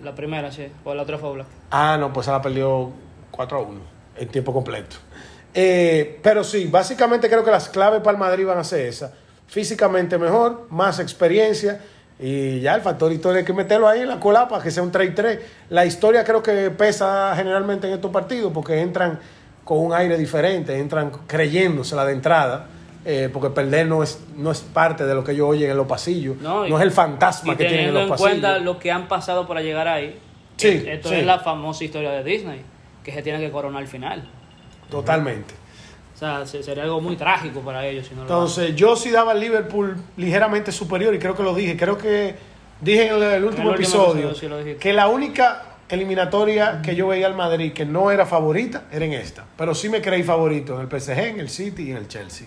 La 0.05 0.15
primera, 0.15 0.53
sí. 0.53 0.69
O 0.85 0.93
la 0.93 1.05
otra 1.05 1.17
fue 1.17 1.33
Black. 1.33 1.47
Ah, 1.71 1.97
no, 1.99 2.13
pues 2.13 2.27
esa 2.27 2.33
la 2.33 2.43
perdió 2.43 2.91
4 3.31 3.57
a 3.57 3.63
1 3.63 3.81
en 4.19 4.29
tiempo 4.29 4.53
completo. 4.53 4.97
Eh, 5.59 6.19
pero 6.23 6.45
sí, 6.45 6.67
básicamente 6.71 7.29
creo 7.31 7.43
que 7.43 7.51
las 7.51 7.71
claves 7.71 8.01
para 8.01 8.13
el 8.13 8.19
Madrid 8.19 8.45
van 8.47 8.59
a 8.59 8.65
ser 8.65 8.81
esas. 8.87 9.11
Físicamente 9.49 10.19
mejor, 10.19 10.67
más 10.71 10.99
experiencia 11.01 11.81
y 12.19 12.61
ya 12.61 12.75
el 12.75 12.83
factor 12.83 13.11
historia 13.11 13.39
hay 13.41 13.45
que 13.45 13.53
meterlo 13.55 13.89
ahí 13.89 14.01
en 14.01 14.09
la 14.09 14.21
cola 14.21 14.49
para 14.49 14.63
que 14.63 14.71
sea 14.71 14.83
un 14.83 14.93
3-3. 14.93 15.39
La 15.71 15.87
historia 15.87 16.25
creo 16.25 16.43
que 16.43 16.71
pesa 16.71 17.33
generalmente 17.37 17.87
en 17.87 17.95
estos 17.95 18.11
partidos 18.11 18.53
porque 18.53 18.81
entran 18.81 19.19
con 19.65 19.79
un 19.79 19.95
aire 19.95 20.19
diferente, 20.19 20.79
entran 20.79 21.11
creyéndosela 21.27 22.05
de 22.05 22.13
entrada. 22.13 22.67
eh, 23.09 23.31
porque 23.33 23.51
perder 23.51 23.87
no 23.87 24.03
es, 24.03 24.21
no 24.37 24.51
es 24.51 24.61
parte 24.63 25.07
de 25.07 25.15
lo 25.15 25.23
que 25.23 25.31
ellos 25.31 25.49
oyen 25.49 25.71
en 25.71 25.77
los 25.77 25.87
pasillos. 25.87 26.37
No, 26.39 26.67
es 26.67 26.83
el 26.83 26.91
fantasma 26.91 27.53
y 27.53 27.57
que 27.57 27.65
tienen 27.65 27.89
en 27.89 27.95
teniendo 27.95 28.01
los 28.01 28.07
en 28.07 28.11
pasillos. 28.11 28.31
cuenta 28.43 28.59
lo 28.59 28.79
que 28.81 28.91
han 28.91 29.07
pasado 29.07 29.47
para 29.47 29.63
llegar 29.63 29.87
ahí. 29.87 30.19
Sí, 30.57 30.85
Esto 30.89 31.11
sí. 31.11 31.15
es 31.15 31.25
la 31.25 31.39
famosa 31.39 31.85
historia 31.85 32.11
de 32.11 32.25
Disney, 32.25 32.63
que 33.05 33.13
se 33.13 33.23
tiene 33.23 33.39
que 33.39 33.51
coronar 33.53 33.81
al 33.81 33.87
final. 33.89 34.29
Totalmente. 34.91 35.55
O 36.15 36.19
sea, 36.19 36.47
se- 36.47 36.63
sería 36.63 36.85
algo 36.85 37.01
muy 37.01 37.17
trágico 37.17 37.61
para 37.61 37.87
ellos 37.87 38.07
si 38.07 38.15
no 38.15 38.19
lo 38.19 38.23
Entonces, 38.23 38.75
yo 38.75 38.97
sí 38.97 39.11
daba 39.11 39.33
al 39.33 39.41
Liverpool 39.41 39.97
ligeramente 40.17 40.73
superior 40.73 41.15
y 41.15 41.19
creo 41.19 41.35
que 41.37 41.43
lo 41.43 41.55
dije. 41.55 41.77
Creo 41.77 41.99
que 41.99 42.35
dije 42.81 43.09
en 43.09 43.15
el, 43.17 43.23
el 43.23 43.45
último 43.45 43.75
episodio 43.75 44.35
sí 44.35 44.49
que 44.81 44.93
la 44.93 45.09
única 45.09 45.63
eliminatoria 45.89 46.81
que 46.83 46.95
yo 46.97 47.09
veía 47.09 47.27
al 47.27 47.35
Madrid 47.35 47.73
que 47.73 47.85
no 47.85 48.11
era 48.11 48.25
favorita 48.27 48.85
era 48.91 49.05
en 49.05 49.13
esta. 49.13 49.45
Pero 49.59 49.75
sí 49.75 49.89
me 49.89 50.01
creí 50.01 50.23
favorito 50.23 50.75
en 50.75 50.81
el 50.81 51.01
PSG, 51.01 51.19
en 51.19 51.41
el 51.41 51.49
City 51.51 51.85
y 51.85 51.91
en 51.91 51.99
el 51.99 52.09
Chelsea. 52.09 52.47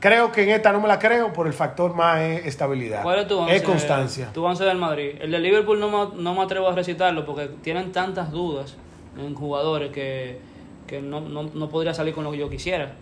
Creo 0.00 0.32
que 0.32 0.42
en 0.42 0.50
esta 0.50 0.72
no 0.72 0.80
me 0.80 0.88
la 0.88 0.98
creo 0.98 1.32
por 1.32 1.46
el 1.46 1.52
factor 1.52 1.94
más 1.94 2.18
es 2.20 2.46
estabilidad. 2.46 3.02
¿Cuál 3.02 3.20
es 3.20 3.28
tu 3.28 3.38
once? 3.38 3.54
Es 3.54 3.62
constancia. 3.62 4.30
Tu 4.32 4.42
once 4.44 4.64
del 4.64 4.78
Madrid. 4.78 5.12
El 5.20 5.30
de 5.30 5.38
Liverpool 5.38 5.78
no 5.78 5.90
me, 6.08 6.20
no 6.20 6.34
me 6.34 6.42
atrevo 6.42 6.68
a 6.68 6.74
recitarlo 6.74 7.24
porque 7.24 7.48
tienen 7.62 7.92
tantas 7.92 8.32
dudas 8.32 8.74
en 9.16 9.34
jugadores 9.34 9.92
que, 9.92 10.40
que 10.92 11.00
no, 11.02 11.20
no, 11.22 11.44
no 11.54 11.68
podría 11.70 11.94
salir 11.94 12.12
con 12.14 12.22
lo 12.24 12.30
que 12.32 12.36
yo 12.38 12.50
quisiera. 12.50 12.92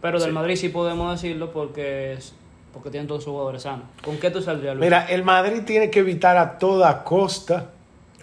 Pero 0.00 0.18
del 0.18 0.32
Madrid 0.32 0.56
sí 0.56 0.70
podemos 0.70 1.12
decirlo 1.20 1.52
porque, 1.52 2.14
es- 2.14 2.34
porque 2.72 2.88
tienen 2.90 3.06
todos 3.06 3.22
sus 3.24 3.32
jugadores 3.32 3.62
sanos. 3.62 3.84
¿Con 4.02 4.16
qué 4.16 4.30
tú 4.30 4.40
saldrías, 4.40 4.74
Luis? 4.74 4.86
Mira, 4.86 5.04
el 5.06 5.22
Madrid 5.22 5.62
tiene 5.66 5.90
que 5.90 5.98
evitar 5.98 6.38
a 6.38 6.58
toda 6.58 7.04
costa 7.04 7.72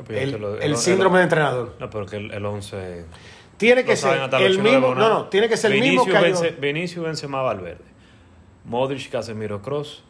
el, 0.10 0.76
síndrome 0.78 1.20
de 1.20 1.24
entrenador. 1.26 1.76
No, 1.80 1.90
porque 1.92 2.18
el, 2.18 2.32
el 2.32 2.44
11... 2.46 3.06
Tiene 3.58 3.84
que 3.86 3.96
ser 3.96 4.20
el 4.40 4.60
mismo, 4.60 4.94
no, 4.96 5.10
no, 5.10 5.26
tiene 5.30 5.48
que 5.50 5.58
ser 5.58 5.72
el 5.72 5.80
mismo 5.82 6.06
que 6.06 6.12
Bence- 6.14 6.60
Vinicius 6.60 7.04
Benzema 7.06 7.42
Valverde. 7.42 7.86
Modric, 8.66 9.10
Casemiro 9.12 9.62
Cross, 9.62 10.04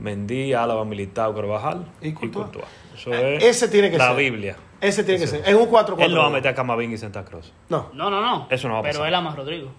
Mendy, 0.00 0.52
Álava, 0.52 0.84
Militao, 0.84 1.34
Carvajal 1.34 1.84
Y 2.02 2.12
Courtois. 2.12 2.64
Eso 2.96 3.12
Eh, 3.12 3.36
es 3.36 3.44
ese 3.44 3.68
tiene 3.68 3.90
que 3.90 3.98
la 3.98 4.08
ser. 4.08 4.16
Biblia. 4.16 4.56
Ese 4.80 5.02
tiene 5.04 5.20
que 5.20 5.26
ser. 5.26 5.42
Es 5.46 5.54
un 5.54 5.68
4-4. 5.68 5.96
Él 5.98 6.14
no 6.14 6.20
va 6.20 6.26
a 6.26 6.30
meter 6.30 6.50
a 6.52 6.54
Camavinga 6.54 6.94
y 6.94 6.98
Santa 6.98 7.24
Cruz. 7.24 7.52
No, 7.68 7.88
No, 7.94 8.10
no, 8.10 8.20
no. 8.20 8.46
Eso 8.50 8.68
no 8.68 8.74
va 8.74 8.80
a 8.80 8.82
Pero 8.82 8.94
pasar. 8.94 9.08
él 9.08 9.14
ama 9.14 9.32
a 9.32 9.36
Rodrigo. 9.36 9.70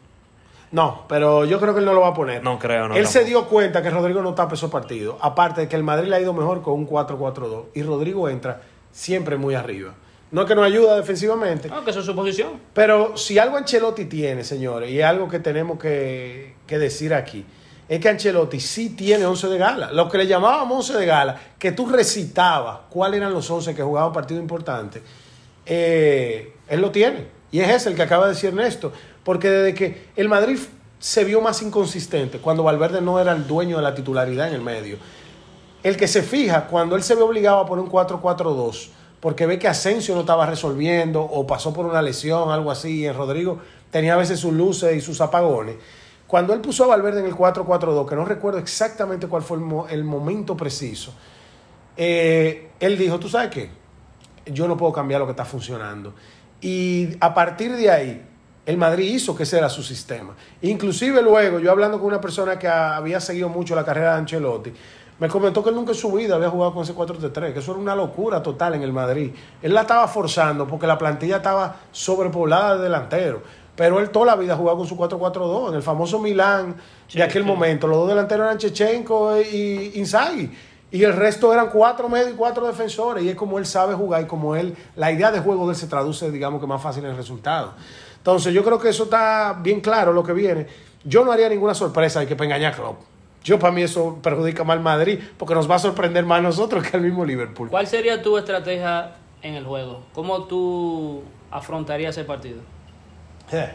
no, 0.71 1.05
pero 1.07 1.45
yo 1.45 1.59
creo 1.59 1.73
que 1.73 1.79
él 1.79 1.85
no 1.85 1.93
lo 1.93 2.01
va 2.01 2.09
a 2.09 2.13
poner. 2.13 2.43
No 2.43 2.59
creo, 2.59 2.87
no, 2.89 2.95
Él 2.95 3.07
se 3.07 3.23
dio 3.25 3.45
cuenta 3.45 3.81
que 3.81 3.89
Rodrigo 3.89 4.21
no 4.21 4.33
tapa 4.33 4.55
esos 4.55 4.69
partidos. 4.69 5.15
Aparte 5.21 5.61
de 5.61 5.67
que 5.69 5.75
el 5.75 5.83
Madrid 5.83 6.09
le 6.09 6.15
ha 6.17 6.21
ido 6.21 6.33
mejor 6.33 6.61
con 6.61 6.73
un 6.73 6.87
4-4-2. 6.87 7.65
Y 7.75 7.83
Rodrigo 7.83 8.27
entra 8.29 8.61
siempre 8.91 9.37
muy 9.37 9.55
arriba. 9.55 9.93
No 10.31 10.41
es 10.41 10.47
que 10.47 10.53
nos 10.53 10.65
ayuda 10.65 10.95
defensivamente. 10.95 11.69
No, 11.69 11.83
que 11.83 11.89
eso 11.89 12.01
es 12.01 12.05
su 12.05 12.13
posición. 12.15 12.59
Pero 12.73 13.17
si 13.17 13.39
algo 13.39 13.57
Ancelotti 13.57 14.05
tiene, 14.05 14.43
señores, 14.43 14.91
y 14.91 14.99
es 14.99 15.05
algo 15.05 15.27
que 15.27 15.39
tenemos 15.39 15.79
que, 15.79 16.53
que 16.67 16.77
decir 16.77 17.15
aquí, 17.15 17.45
es 17.89 17.99
que 17.99 18.07
Ancelotti 18.07 18.59
sí 18.59 18.91
tiene 18.91 19.25
11 19.25 19.47
de 19.47 19.57
gala. 19.57 19.91
Lo 19.91 20.07
que 20.07 20.19
le 20.19 20.27
llamábamos 20.27 20.89
11 20.89 20.99
de 20.99 21.05
gala, 21.07 21.41
que 21.57 21.71
tú 21.71 21.87
recitabas 21.87 22.81
cuáles 22.87 23.17
eran 23.17 23.33
los 23.33 23.49
11 23.49 23.73
que 23.73 23.81
jugaban 23.81 24.13
partidos 24.13 24.41
importantes, 24.41 25.01
eh, 25.65 26.53
él 26.67 26.81
lo 26.81 26.91
tiene. 26.91 27.25
Y 27.51 27.61
es 27.61 27.69
ese 27.69 27.89
el 27.89 27.95
que 27.95 28.03
acaba 28.03 28.27
de 28.27 28.33
decir 28.33 28.49
Ernesto. 28.49 28.93
Porque 29.23 29.49
desde 29.49 29.73
que 29.73 30.09
el 30.15 30.29
Madrid 30.29 30.59
se 30.99 31.23
vio 31.23 31.41
más 31.41 31.63
inconsistente, 31.63 32.37
cuando 32.37 32.61
Valverde 32.61 33.01
no 33.01 33.19
era 33.19 33.31
el 33.31 33.47
dueño 33.47 33.77
de 33.77 33.83
la 33.83 33.95
titularidad 33.95 34.49
en 34.49 34.53
el 34.53 34.61
medio, 34.61 34.97
el 35.81 35.97
que 35.97 36.07
se 36.07 36.21
fija 36.21 36.67
cuando 36.67 36.95
él 36.95 37.01
se 37.01 37.15
ve 37.15 37.23
obligado 37.23 37.59
a 37.59 37.65
poner 37.65 37.83
un 37.83 37.91
4-4-2, 37.91 38.89
porque 39.19 39.47
ve 39.47 39.57
que 39.57 39.67
Asensio 39.67 40.13
no 40.13 40.21
estaba 40.21 40.45
resolviendo 40.45 41.21
o 41.21 41.47
pasó 41.47 41.73
por 41.73 41.87
una 41.87 42.03
lesión, 42.03 42.51
algo 42.51 42.69
así, 42.69 42.99
y 42.99 43.07
en 43.07 43.15
Rodrigo 43.15 43.59
tenía 43.89 44.13
a 44.13 44.17
veces 44.17 44.39
sus 44.39 44.53
luces 44.53 44.95
y 44.95 45.01
sus 45.01 45.21
apagones. 45.21 45.77
Cuando 46.29 46.53
él 46.53 46.61
puso 46.61 46.83
a 46.83 46.87
Valverde 46.87 47.21
en 47.21 47.25
el 47.25 47.33
4-4-2, 47.35 48.07
que 48.07 48.15
no 48.15 48.23
recuerdo 48.23 48.59
exactamente 48.59 49.25
cuál 49.27 49.41
fue 49.41 49.57
el, 49.57 49.63
mo- 49.63 49.87
el 49.87 50.03
momento 50.03 50.55
preciso, 50.55 51.11
eh, 51.97 52.69
él 52.79 52.97
dijo, 52.99 53.19
¿tú 53.19 53.27
sabes 53.27 53.49
qué? 53.49 53.71
Yo 54.45 54.67
no 54.67 54.77
puedo 54.77 54.93
cambiar 54.93 55.19
lo 55.21 55.25
que 55.25 55.31
está 55.31 55.43
funcionando. 55.43 56.13
Y 56.61 57.09
a 57.19 57.33
partir 57.33 57.75
de 57.75 57.89
ahí, 57.89 58.25
el 58.67 58.77
Madrid 58.77 59.11
hizo 59.11 59.35
que 59.35 59.41
ese 59.41 59.57
era 59.57 59.69
su 59.69 59.81
sistema. 59.81 60.35
Inclusive 60.61 61.21
luego, 61.23 61.57
yo 61.57 61.71
hablando 61.71 61.97
con 61.97 62.05
una 62.05 62.21
persona 62.21 62.59
que 62.59 62.67
había 62.67 63.19
seguido 63.19 63.49
mucho 63.49 63.73
la 63.73 63.83
carrera 63.83 64.13
de 64.13 64.19
Ancelotti, 64.19 64.71
me 65.17 65.27
comentó 65.27 65.63
que 65.63 65.69
él 65.71 65.75
nunca 65.75 65.91
en 65.93 65.97
su 65.97 66.11
vida 66.13 66.35
había 66.35 66.49
jugado 66.51 66.73
con 66.75 66.83
ese 66.83 66.93
4-3, 66.95 67.53
que 67.53 67.59
eso 67.59 67.71
era 67.71 67.79
una 67.81 67.95
locura 67.95 68.41
total 68.43 68.75
en 68.75 68.83
el 68.83 68.93
Madrid. 68.93 69.31
Él 69.61 69.73
la 69.73 69.81
estaba 69.81 70.07
forzando 70.07 70.67
porque 70.67 70.87
la 70.87 70.97
plantilla 70.97 71.37
estaba 71.37 71.75
sobrepoblada 71.91 72.77
de 72.77 72.83
delantero. 72.83 73.41
Pero 73.79 74.01
él 74.01 74.09
toda 74.09 74.25
la 74.25 74.35
vida 74.35 74.57
jugaba 74.57 74.77
con 74.77 74.85
su 74.85 74.97
4-4-2. 74.97 75.69
En 75.69 75.75
el 75.75 75.81
famoso 75.81 76.19
Milán 76.19 76.75
de 77.13 77.23
aquel 77.23 77.45
momento, 77.45 77.87
los 77.87 77.99
dos 77.99 78.09
delanteros 78.09 78.45
eran 78.45 78.57
Chechenko 78.57 79.39
y 79.39 79.93
Inzaghi. 79.95 80.51
Y 80.91 81.01
el 81.05 81.13
resto 81.13 81.53
eran 81.53 81.69
cuatro 81.69 82.09
medios 82.09 82.31
y 82.31 82.33
cuatro 82.33 82.67
defensores. 82.67 83.23
Y 83.23 83.29
es 83.29 83.35
como 83.35 83.57
él 83.57 83.65
sabe 83.65 83.93
jugar 83.93 84.23
y 84.23 84.25
como 84.25 84.57
él, 84.57 84.75
la 84.97 85.13
idea 85.13 85.31
de 85.31 85.39
juego 85.39 85.65
de 85.65 85.75
él 85.75 85.77
se 85.77 85.87
traduce, 85.87 86.29
digamos 86.29 86.59
que 86.59 86.67
más 86.67 86.81
fácil 86.81 87.05
en 87.05 87.11
el 87.11 87.15
resultado. 87.15 87.71
Entonces, 88.17 88.53
yo 88.53 88.65
creo 88.65 88.79
que 88.79 88.89
eso 88.89 89.05
está 89.05 89.57
bien 89.61 89.79
claro 89.79 90.11
lo 90.11 90.25
que 90.25 90.33
viene. 90.33 90.67
Yo 91.05 91.23
no 91.23 91.31
haría 91.31 91.47
ninguna 91.47 91.73
sorpresa 91.73 92.19
de 92.19 92.27
que 92.27 92.33
engañar 92.33 92.73
a 92.73 92.75
Klopp. 92.75 92.99
Yo, 93.45 93.59
para 93.59 93.71
mí, 93.71 93.81
eso 93.81 94.19
perjudica 94.21 94.65
más 94.65 94.75
al 94.75 94.83
Madrid 94.83 95.21
porque 95.37 95.55
nos 95.55 95.71
va 95.71 95.75
a 95.75 95.79
sorprender 95.79 96.25
más 96.25 96.39
a 96.39 96.41
nosotros 96.41 96.85
que 96.85 96.97
al 96.97 97.01
mismo 97.03 97.23
Liverpool. 97.23 97.69
¿Cuál 97.69 97.87
sería 97.87 98.21
tu 98.21 98.37
estrategia 98.37 99.15
en 99.41 99.53
el 99.53 99.63
juego? 99.63 100.01
¿Cómo 100.13 100.43
tú 100.43 101.23
afrontarías 101.49 102.17
ese 102.17 102.25
partido? 102.25 102.59
Eh, 103.51 103.69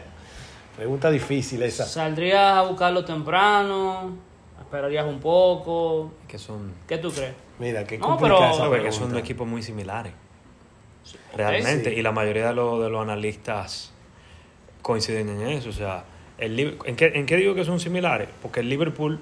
Pregunta 0.75 1.09
difícil 1.09 1.61
esa. 1.63 1.85
¿Saldrías 1.85 2.57
a 2.57 2.61
buscarlo 2.63 3.05
temprano? 3.05 4.11
¿Esperarías 4.59 5.05
un 5.05 5.19
poco? 5.19 6.11
Que 6.27 6.37
son, 6.37 6.73
¿Qué 6.87 6.97
tú 6.97 7.11
crees? 7.11 7.33
Mira, 7.59 7.85
qué 7.85 7.97
No, 7.97 8.17
pero- 8.17 8.39
no, 8.39 8.69
porque 8.69 8.91
son 8.91 9.15
equipos 9.17 9.47
muy 9.47 9.61
similares. 9.63 10.11
Realmente. 11.35 11.91
Sí. 11.91 11.95
Y 11.97 12.01
la 12.01 12.11
mayoría 12.11 12.47
de 12.49 12.55
los, 12.55 12.81
de 12.83 12.89
los 12.89 13.01
analistas 13.01 13.93
coinciden 14.81 15.29
en 15.29 15.47
eso. 15.47 15.69
O 15.69 15.73
sea, 15.73 16.03
el, 16.37 16.77
¿en, 16.83 16.95
qué, 16.97 17.11
¿en 17.15 17.25
qué 17.25 17.37
digo 17.37 17.55
que 17.55 17.63
son 17.63 17.79
similares? 17.79 18.27
Porque 18.41 18.59
el 18.59 18.67
Liverpool 18.69 19.19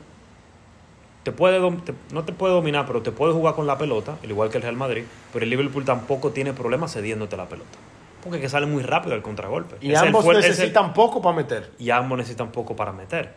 te 1.24 1.32
puede 1.32 1.60
te- 1.82 1.93
no 2.12 2.24
te 2.24 2.34
puede 2.34 2.54
dominar, 2.54 2.86
pero 2.88 3.01
te 3.04 3.12
puede 3.12 3.34
jugar 3.34 3.54
con 3.54 3.68
la 3.68 3.78
pelota, 3.78 4.18
al 4.24 4.30
igual 4.30 4.49
que 4.49 4.58
el 4.58 4.64
Real 4.64 4.76
Madrid. 4.76 5.04
Pero 5.32 5.43
el 5.43 5.49
Liverpool 5.51 5.86
tampoco 5.86 6.32
tiene 6.32 6.54
problemas 6.54 6.93
cediéndote 6.93 7.38
la 7.38 7.45
pelota. 7.45 7.78
Porque 8.24 8.38
es 8.38 8.41
que 8.43 8.49
sale 8.49 8.65
muy 8.65 8.82
rápido 8.84 9.15
el 9.15 9.21
contragolpe. 9.21 9.76
Y 9.82 9.91
Es 9.91 9.99
ambos 9.99 10.26
el- 10.28 10.38
necesitan 10.38 10.93
poco 10.93 11.21
para 11.21 11.36
meter. 11.36 11.71
y 11.78 11.89
ambos 11.89 12.17
necesitan 12.17 12.51
poco 12.51 12.76
para 12.76 12.91
meter. 12.93 13.34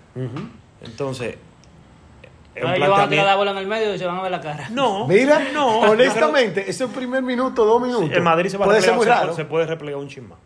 Entonces, 0.82 1.36
Ahí 2.64 2.80
le 2.80 2.88
van 2.88 3.00
a 3.02 3.08
tirar 3.08 3.26
la 3.26 3.36
bola 3.36 3.50
en 3.50 3.58
el 3.58 3.66
medio 3.66 3.94
y 3.94 3.98
se 3.98 4.06
van 4.06 4.16
a 4.16 4.22
ver 4.22 4.30
la 4.30 4.40
cara. 4.40 4.68
No, 4.70 5.06
Mira, 5.06 5.48
no. 5.52 5.80
honestamente, 5.80 6.70
ese 6.70 6.88
primer 6.88 7.22
minuto, 7.22 7.66
dos 7.66 7.82
minutos, 7.82 8.10
El 8.10 8.22
Madrid 8.22 8.48
se 8.48 8.56
va 8.56 8.64
puede 8.64 8.78
a 8.78 8.80
ser 8.80 8.92
replegar, 8.92 8.96
muy 8.96 9.04
se 9.04 9.10
raro. 9.10 9.32
puede- 9.34 9.36
se 9.36 9.44
puede 9.44 9.66
replegar 9.66 10.00
un 10.00 10.08
chin 10.08 10.28
más. 10.28 10.38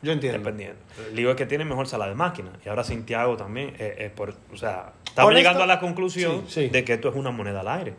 Yo 0.00 0.12
entiendo. 0.12 0.38
Dependiendo. 0.38 0.78
El 1.08 1.16
lío 1.16 1.30
es 1.30 1.36
que 1.36 1.46
tiene 1.46 1.64
mejor 1.64 1.88
sala 1.88 2.06
de 2.06 2.14
máquina. 2.14 2.50
Y 2.64 2.68
ahora 2.68 2.84
Santiago 2.84 3.36
también. 3.36 3.70
eh, 3.78 3.96
eh, 3.98 4.12
por, 4.14 4.34
o 4.52 4.56
sea, 4.56 4.92
estamos 5.04 5.30
Honesto- 5.30 5.38
llegando 5.38 5.62
a 5.64 5.66
la 5.66 5.80
conclusión 5.80 6.44
Sí, 6.46 6.64
sí. 6.64 6.68
de 6.68 6.84
que 6.84 6.92
esto 6.94 7.08
es 7.08 7.16
una 7.16 7.30
moneda 7.32 7.60
al 7.60 7.68
aire. 7.68 7.96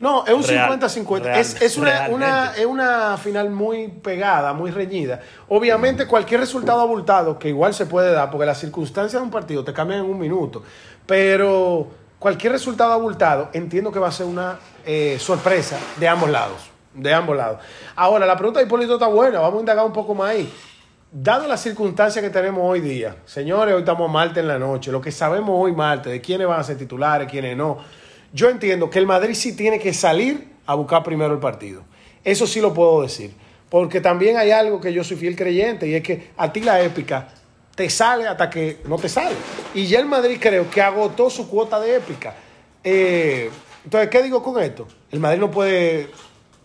No, 0.00 0.24
es 0.26 0.32
un 0.32 0.44
Real- 0.44 0.70
50-50. 0.78 1.22
real- 1.24 1.40
es, 1.40 1.60
es 1.60 1.76
una, 1.76 1.90
realmente. 1.90 2.14
una- 2.14 2.52
es 2.56 2.66
una 2.66 3.16
final 3.16 3.50
muy 3.50 3.88
pegada, 3.88 4.52
muy 4.52 4.70
reñida. 4.70 5.20
Obviamente, 5.48 6.06
cualquier 6.06 6.38
resultado 6.40 6.80
abultado, 6.80 7.38
que 7.38 7.48
igual 7.48 7.74
se 7.74 7.86
puede 7.86 8.12
dar, 8.12 8.30
porque 8.30 8.46
las 8.46 8.58
circunstancias 8.58 9.20
de 9.20 9.24
un 9.24 9.30
partido 9.32 9.64
te 9.64 9.72
cambian 9.72 10.00
en 10.04 10.06
un 10.10 10.18
minuto, 10.18 10.62
pero 11.06 11.88
cualquier 12.18 12.52
resultado 12.52 12.92
abultado, 12.92 13.48
entiendo 13.52 13.90
que 13.90 13.98
va 13.98 14.08
a 14.08 14.12
ser 14.12 14.26
una 14.26 14.58
eh, 14.86 15.16
sorpresa 15.18 15.78
de 15.96 16.06
ambos 16.08 16.30
lados. 16.30 16.70
De 16.94 17.12
ambos 17.12 17.36
lados. 17.36 17.58
Ahora, 17.96 18.24
la 18.26 18.36
pregunta 18.36 18.60
de 18.60 18.66
Hipólito 18.66 18.94
está 18.94 19.06
buena, 19.08 19.40
vamos 19.40 19.58
a 19.58 19.60
indagar 19.60 19.84
un 19.84 19.92
poco 19.92 20.14
más 20.14 20.30
ahí. 20.30 20.52
Dado 21.10 21.46
las 21.46 21.60
circunstancias 21.62 22.22
que 22.22 22.30
tenemos 22.30 22.60
hoy 22.64 22.80
día, 22.80 23.16
señores, 23.24 23.74
hoy 23.74 23.80
estamos 23.80 24.10
martes 24.10 24.38
en 24.38 24.48
la 24.48 24.58
noche, 24.58 24.92
lo 24.92 25.00
que 25.00 25.10
sabemos 25.10 25.50
hoy 25.54 25.72
martes, 25.72 26.12
de 26.12 26.20
quiénes 26.20 26.46
van 26.46 26.60
a 26.60 26.62
ser 26.64 26.76
titulares, 26.76 27.28
quiénes 27.30 27.56
no, 27.56 27.78
yo 28.32 28.50
entiendo 28.50 28.90
que 28.90 28.98
el 28.98 29.06
Madrid 29.06 29.34
sí 29.34 29.54
tiene 29.56 29.78
que 29.78 29.92
salir 29.92 30.48
a 30.66 30.74
buscar 30.74 31.02
primero 31.02 31.32
el 31.32 31.40
partido. 31.40 31.82
Eso 32.24 32.46
sí 32.46 32.60
lo 32.60 32.74
puedo 32.74 33.02
decir. 33.02 33.32
Porque 33.70 34.00
también 34.00 34.36
hay 34.36 34.50
algo 34.50 34.80
que 34.80 34.92
yo 34.92 35.04
soy 35.04 35.16
fiel 35.16 35.36
creyente 35.36 35.86
y 35.86 35.94
es 35.94 36.02
que 36.02 36.30
a 36.36 36.52
ti 36.52 36.60
la 36.60 36.82
épica 36.82 37.28
te 37.74 37.88
sale 37.90 38.26
hasta 38.26 38.48
que 38.48 38.78
no 38.86 38.96
te 38.96 39.08
sale. 39.08 39.36
Y 39.74 39.86
ya 39.86 40.00
el 40.00 40.06
Madrid 40.06 40.38
creo 40.40 40.70
que 40.70 40.80
agotó 40.80 41.30
su 41.30 41.48
cuota 41.48 41.78
de 41.78 41.96
épica. 41.96 42.34
Eh, 42.82 43.50
entonces, 43.84 44.10
¿qué 44.10 44.22
digo 44.22 44.42
con 44.42 44.62
esto? 44.62 44.86
El 45.10 45.20
Madrid 45.20 45.40
no 45.40 45.50
puede 45.50 46.08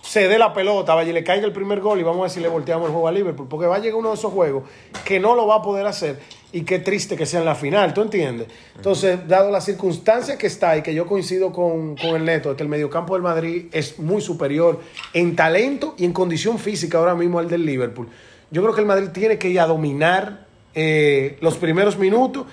ceder 0.02 0.40
la 0.40 0.54
pelota, 0.54 0.96
vaya 0.96 1.14
le 1.14 1.24
caiga 1.24 1.46
el 1.46 1.54
primer 1.54 1.80
gol 1.80 2.00
y 2.00 2.04
vamos 2.04 2.26
a 2.26 2.30
si 2.30 2.40
le 2.40 2.50
volteamos 2.50 2.88
el 2.88 2.92
juego 2.92 3.08
a 3.08 3.12
Liverpool, 3.12 3.48
porque 3.48 3.68
va 3.68 3.78
a 3.78 3.80
llegar 3.80 3.96
uno 3.96 4.10
de 4.10 4.16
esos 4.16 4.34
juegos 4.34 4.64
que 5.06 5.20
no 5.20 5.34
lo 5.34 5.48
va 5.48 5.56
a 5.56 5.62
poder 5.62 5.86
hacer 5.86 6.20
y 6.54 6.62
qué 6.62 6.78
triste 6.78 7.18
que 7.18 7.26
sea 7.26 7.40
en 7.40 7.46
la 7.46 7.56
final, 7.56 7.96
¿tú 7.96 8.04
entiendes? 8.04 8.48
Entonces, 8.76 9.28
dado 9.28 9.50
las 9.50 9.66
circunstancias 9.66 10.38
que 10.38 10.46
está 10.46 10.78
y 10.78 10.84
que 10.84 10.94
yo 10.94 11.08
coincido 11.08 11.52
con, 11.52 11.98
con 11.98 12.16
el 12.16 12.24
Neto, 12.24 12.56
que 12.56 12.62
el 12.62 12.70
mediocampo 12.70 13.16
del 13.16 13.24
Madrid 13.24 13.66
es 13.72 13.98
muy 13.98 14.22
superior 14.22 14.80
en 15.14 15.36
talento 15.36 15.96
y 15.98 16.06
en 16.06 16.14
condición 16.14 16.60
física 16.60 17.00
ahora 17.00 17.16
mismo 17.16 17.40
al 17.40 17.50
del 17.50 17.66
Liverpool, 17.66 18.08
yo 18.52 18.62
creo 18.62 18.76
que 18.76 18.82
el 18.82 18.88
Madrid 18.88 19.10
tiene 19.12 19.40
que 19.40 19.50
ir 19.50 19.60
a 19.60 19.66
dominar 19.66 20.46
eh, 20.76 21.38
los 21.42 21.58
primeros 21.58 21.98
minutos 21.98 22.46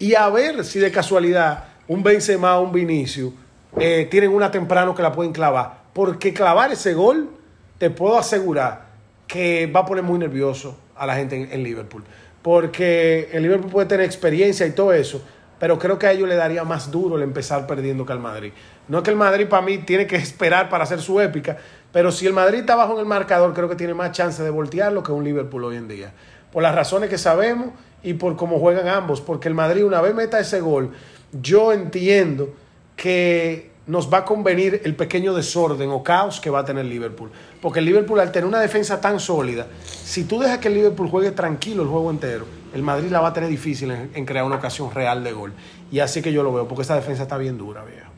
y 0.00 0.16
a 0.16 0.28
ver 0.30 0.64
si 0.64 0.80
de 0.80 0.90
casualidad 0.90 1.68
un 1.86 2.02
Benzema 2.02 2.58
o 2.58 2.62
un 2.64 2.72
Vinicius 2.72 3.32
eh, 3.78 4.08
tienen 4.10 4.30
una 4.30 4.50
temprano 4.50 4.96
que 4.96 5.02
la 5.02 5.12
pueden 5.12 5.32
clavar. 5.32 5.84
Porque 5.92 6.32
clavar 6.32 6.72
ese 6.72 6.92
gol, 6.92 7.30
te 7.78 7.88
puedo 7.88 8.18
asegurar 8.18 8.86
que 9.28 9.66
va 9.68 9.80
a 9.80 9.86
poner 9.86 10.02
muy 10.02 10.18
nervioso 10.18 10.76
a 10.96 11.06
la 11.06 11.14
gente 11.14 11.36
en, 11.36 11.52
en 11.52 11.62
Liverpool. 11.62 12.02
Porque 12.44 13.30
el 13.32 13.42
Liverpool 13.42 13.70
puede 13.70 13.86
tener 13.86 14.04
experiencia 14.04 14.66
y 14.66 14.72
todo 14.72 14.92
eso, 14.92 15.22
pero 15.58 15.78
creo 15.78 15.98
que 15.98 16.06
a 16.06 16.12
ellos 16.12 16.28
le 16.28 16.36
daría 16.36 16.62
más 16.62 16.90
duro 16.90 17.16
el 17.16 17.22
empezar 17.22 17.66
perdiendo 17.66 18.04
que 18.04 18.12
al 18.12 18.20
Madrid. 18.20 18.52
No 18.86 18.98
es 18.98 19.04
que 19.04 19.08
el 19.08 19.16
Madrid 19.16 19.46
para 19.48 19.62
mí 19.62 19.78
tiene 19.78 20.06
que 20.06 20.16
esperar 20.16 20.68
para 20.68 20.84
hacer 20.84 21.00
su 21.00 21.22
épica, 21.22 21.56
pero 21.90 22.12
si 22.12 22.26
el 22.26 22.34
Madrid 22.34 22.58
está 22.58 22.76
bajo 22.76 22.92
en 22.92 22.98
el 22.98 23.06
marcador, 23.06 23.54
creo 23.54 23.66
que 23.70 23.76
tiene 23.76 23.94
más 23.94 24.12
chance 24.12 24.42
de 24.42 24.50
voltearlo 24.50 25.02
que 25.02 25.10
un 25.10 25.24
Liverpool 25.24 25.64
hoy 25.64 25.76
en 25.76 25.88
día. 25.88 26.12
Por 26.52 26.62
las 26.62 26.74
razones 26.74 27.08
que 27.08 27.16
sabemos 27.16 27.70
y 28.02 28.12
por 28.12 28.36
cómo 28.36 28.58
juegan 28.60 28.88
ambos. 28.88 29.22
Porque 29.22 29.48
el 29.48 29.54
Madrid, 29.54 29.82
una 29.82 30.02
vez 30.02 30.14
meta 30.14 30.38
ese 30.38 30.60
gol, 30.60 30.90
yo 31.32 31.72
entiendo 31.72 32.50
que 32.94 33.70
nos 33.86 34.12
va 34.12 34.18
a 34.18 34.24
convenir 34.24 34.80
el 34.84 34.94
pequeño 34.94 35.34
desorden 35.34 35.90
o 35.90 36.02
caos 36.02 36.40
que 36.40 36.48
va 36.50 36.60
a 36.60 36.64
tener 36.64 36.86
Liverpool. 36.86 37.30
Porque 37.60 37.80
el 37.80 37.84
Liverpool, 37.84 38.18
al 38.20 38.32
tener 38.32 38.46
una 38.46 38.60
defensa 38.60 39.00
tan 39.00 39.20
sólida, 39.20 39.66
si 39.84 40.24
tú 40.24 40.38
dejas 40.38 40.58
que 40.58 40.68
el 40.68 40.74
Liverpool 40.74 41.08
juegue 41.08 41.32
tranquilo 41.32 41.82
el 41.82 41.88
juego 41.88 42.10
entero, 42.10 42.46
el 42.72 42.82
Madrid 42.82 43.10
la 43.10 43.20
va 43.20 43.28
a 43.28 43.32
tener 43.32 43.50
difícil 43.50 43.90
en, 43.90 44.24
crear 44.24 44.44
una 44.44 44.56
ocasión 44.56 44.90
real 44.90 45.22
de 45.22 45.32
gol. 45.32 45.52
Y 45.92 46.00
así 46.00 46.22
que 46.22 46.32
yo 46.32 46.42
lo 46.42 46.52
veo, 46.52 46.66
porque 46.66 46.82
esa 46.82 46.96
defensa 46.96 47.24
está 47.24 47.36
bien 47.36 47.58
dura, 47.58 47.84
viejo. 47.84 48.10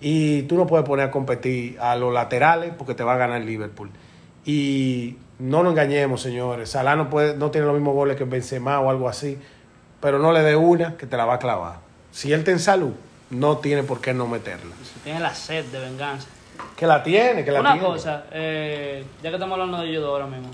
Y 0.00 0.42
tú 0.42 0.56
no 0.56 0.66
puedes 0.66 0.86
poner 0.86 1.08
a 1.08 1.10
competir 1.10 1.78
a 1.80 1.96
los 1.96 2.12
laterales 2.12 2.72
porque 2.76 2.94
te 2.94 3.04
va 3.04 3.14
a 3.14 3.16
ganar 3.16 3.42
Liverpool. 3.42 3.90
Y 4.44 5.16
no 5.38 5.62
nos 5.62 5.72
engañemos, 5.72 6.22
señores. 6.22 6.70
Salah 6.70 6.96
no, 6.96 7.10
puede, 7.10 7.36
no 7.36 7.50
tiene 7.50 7.66
los 7.66 7.74
mismos 7.74 7.94
goles 7.94 8.16
que 8.16 8.24
Benzema 8.24 8.80
o 8.80 8.90
algo 8.90 9.08
así, 9.08 9.38
pero 10.00 10.18
no 10.18 10.32
le 10.32 10.40
dé 10.40 10.56
una 10.56 10.96
que 10.96 11.06
te 11.06 11.16
la 11.16 11.24
va 11.24 11.34
a 11.34 11.38
clavar. 11.38 11.80
Si 12.10 12.32
él 12.32 12.40
está 12.40 12.50
en 12.52 12.58
salud, 12.58 12.92
no 13.30 13.58
tiene 13.58 13.82
por 13.82 14.00
qué 14.00 14.14
no 14.14 14.26
meterla. 14.26 14.74
Tiene 15.04 15.20
la 15.20 15.34
sed 15.34 15.64
de 15.66 15.80
venganza. 15.80 16.28
Que 16.76 16.86
la 16.86 17.02
tiene, 17.02 17.44
que 17.44 17.50
la 17.50 17.60
Una 17.60 17.72
tiene. 17.72 17.86
cosa, 17.86 18.26
eh, 18.32 19.04
ya 19.22 19.30
que 19.30 19.36
estamos 19.36 19.54
hablando 19.58 19.78
de 19.78 19.94
judo 19.94 20.08
ahora 20.10 20.26
mismo. 20.26 20.48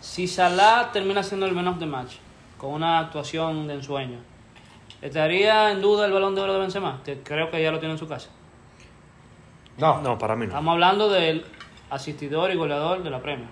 Si 0.00 0.26
Salah 0.28 0.90
termina 0.92 1.22
siendo 1.22 1.46
el 1.46 1.52
menos 1.52 1.78
de 1.80 1.86
match, 1.86 2.14
con 2.56 2.70
una 2.72 2.98
actuación 2.98 3.66
de 3.66 3.74
ensueño, 3.74 4.18
¿estaría 5.02 5.70
en 5.70 5.80
duda 5.80 6.06
el 6.06 6.12
balón 6.12 6.34
de 6.34 6.40
oro 6.42 6.54
de 6.54 6.60
Benzema? 6.60 7.00
Que 7.04 7.18
creo 7.20 7.50
que 7.50 7.62
ya 7.62 7.70
lo 7.70 7.78
tiene 7.78 7.92
en 7.94 7.98
su 7.98 8.08
casa. 8.08 8.28
No, 9.78 10.00
No, 10.02 10.18
para 10.18 10.34
mí 10.34 10.42
no. 10.46 10.52
Estamos 10.52 10.72
hablando 10.72 11.08
del 11.08 11.44
asistidor 11.90 12.50
y 12.50 12.56
goleador 12.56 13.02
de 13.02 13.10
la 13.10 13.20
Premier. 13.20 13.48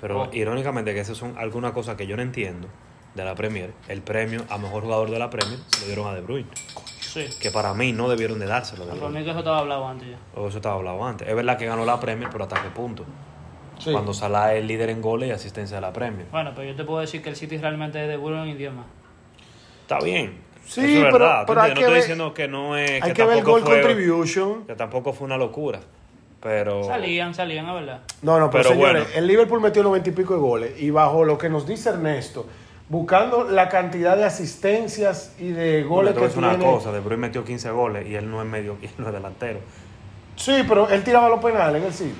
Pero 0.00 0.22
Oh. 0.22 0.28
irónicamente, 0.32 0.92
que 0.92 1.00
esas 1.00 1.16
son 1.16 1.36
algunas 1.38 1.72
cosas 1.72 1.96
que 1.96 2.06
yo 2.06 2.16
no 2.16 2.22
entiendo 2.22 2.68
de 3.14 3.24
la 3.24 3.34
Premier. 3.34 3.72
El 3.88 4.02
premio 4.02 4.44
a 4.50 4.58
mejor 4.58 4.82
jugador 4.82 5.10
de 5.10 5.18
la 5.18 5.30
Premier 5.30 5.58
se 5.68 5.80
lo 5.80 5.86
dieron 5.86 6.06
a 6.08 6.14
De 6.14 6.20
Bruyne. 6.20 6.48
Sí. 7.16 7.38
Que 7.40 7.50
para 7.50 7.72
mí 7.74 7.92
no 7.92 8.08
debieron 8.08 8.38
de 8.38 8.46
dárselo. 8.46 8.86
De 8.86 8.94
Para 8.94 9.08
mí 9.08 9.24
que 9.24 9.30
eso 9.30 9.38
estaba 9.38 9.58
hablado 9.58 9.86
antes 9.88 10.08
ya. 10.08 10.18
O 10.40 10.48
eso 10.48 10.58
estaba 10.58 10.74
hablado 10.76 11.04
antes. 11.04 11.26
Es 11.28 11.34
verdad 11.34 11.56
que 11.56 11.66
ganó 11.66 11.84
la 11.84 11.98
Premier, 11.98 12.28
pero 12.30 12.44
¿hasta 12.44 12.62
qué 12.62 12.68
punto? 12.70 13.04
Sí. 13.78 13.92
Cuando 13.92 14.14
Salah 14.14 14.54
es 14.54 14.60
el 14.60 14.66
líder 14.66 14.90
en 14.90 15.02
goles 15.02 15.28
y 15.28 15.32
asistencia 15.32 15.76
de 15.76 15.80
la 15.82 15.92
Premier. 15.92 16.26
Bueno, 16.30 16.52
pero 16.54 16.68
yo 16.70 16.76
te 16.76 16.84
puedo 16.84 17.00
decir 17.00 17.22
que 17.22 17.28
el 17.30 17.36
City 17.36 17.58
realmente 17.58 18.00
es 18.02 18.08
de 18.08 18.14
y 18.48 18.54
10 18.54 18.72
más. 18.72 18.86
Está 19.82 19.98
bien. 20.00 20.38
Sí, 20.64 20.80
Eso 20.80 20.88
es 21.06 21.12
pero- 21.12 21.12
verdad. 21.18 21.40
¿tú 21.42 21.46
pero 21.52 21.60
hay 21.62 21.68
que 21.70 21.74
no 21.74 21.80
estoy 21.80 21.92
ver- 21.94 22.02
diciendo 22.02 22.34
que 22.34 22.48
no 22.48 22.76
es. 22.76 23.02
hay 23.02 23.12
que 23.12 23.24
ver 23.24 23.38
el 23.38 23.44
fue- 23.44 23.62
contribution. 23.62 24.66
Que 24.66 24.74
tampoco 24.74 25.12
fue 25.12 25.26
una 25.26 25.36
locura. 25.36 25.80
Pero. 26.40 26.84
Salían, 26.84 27.34
salían, 27.34 27.66
la 27.66 27.72
verdad. 27.74 28.00
No, 28.22 28.38
no, 28.38 28.50
pero, 28.50 28.62
Pero 28.64 28.74
señores, 28.74 29.04
bueno. 29.04 29.18
el 29.18 29.26
Liverpool 29.26 29.60
metió 29.60 29.82
noventa 29.82 30.08
y 30.08 30.12
pico 30.12 30.34
de 30.34 30.40
goles 30.40 30.80
y 30.80 30.90
bajo 30.90 31.24
lo 31.24 31.38
que 31.38 31.48
nos 31.48 31.66
dice 31.66 31.90
Ernesto, 31.90 32.46
buscando 32.88 33.44
la 33.44 33.68
cantidad 33.68 34.16
de 34.16 34.24
asistencias 34.24 35.34
y 35.38 35.48
de 35.50 35.82
goles 35.82 36.14
que 36.14 36.20
decir 36.20 36.38
una 36.38 36.50
tiene. 36.56 36.64
cosa: 36.64 36.92
De 36.92 37.00
Bruyne 37.00 37.22
metió 37.22 37.44
15 37.44 37.70
goles 37.70 38.06
y 38.06 38.14
él 38.14 38.30
no 38.30 38.40
es 38.42 38.48
medio, 38.48 38.76
él 38.82 38.90
no 38.98 39.06
es 39.08 39.12
delantero. 39.12 39.60
Sí, 40.36 40.64
pero 40.68 40.88
él 40.88 41.02
tiraba 41.02 41.28
los 41.28 41.40
penales 41.42 41.80
en 41.80 41.86
el 41.88 41.92
City. 41.94 42.14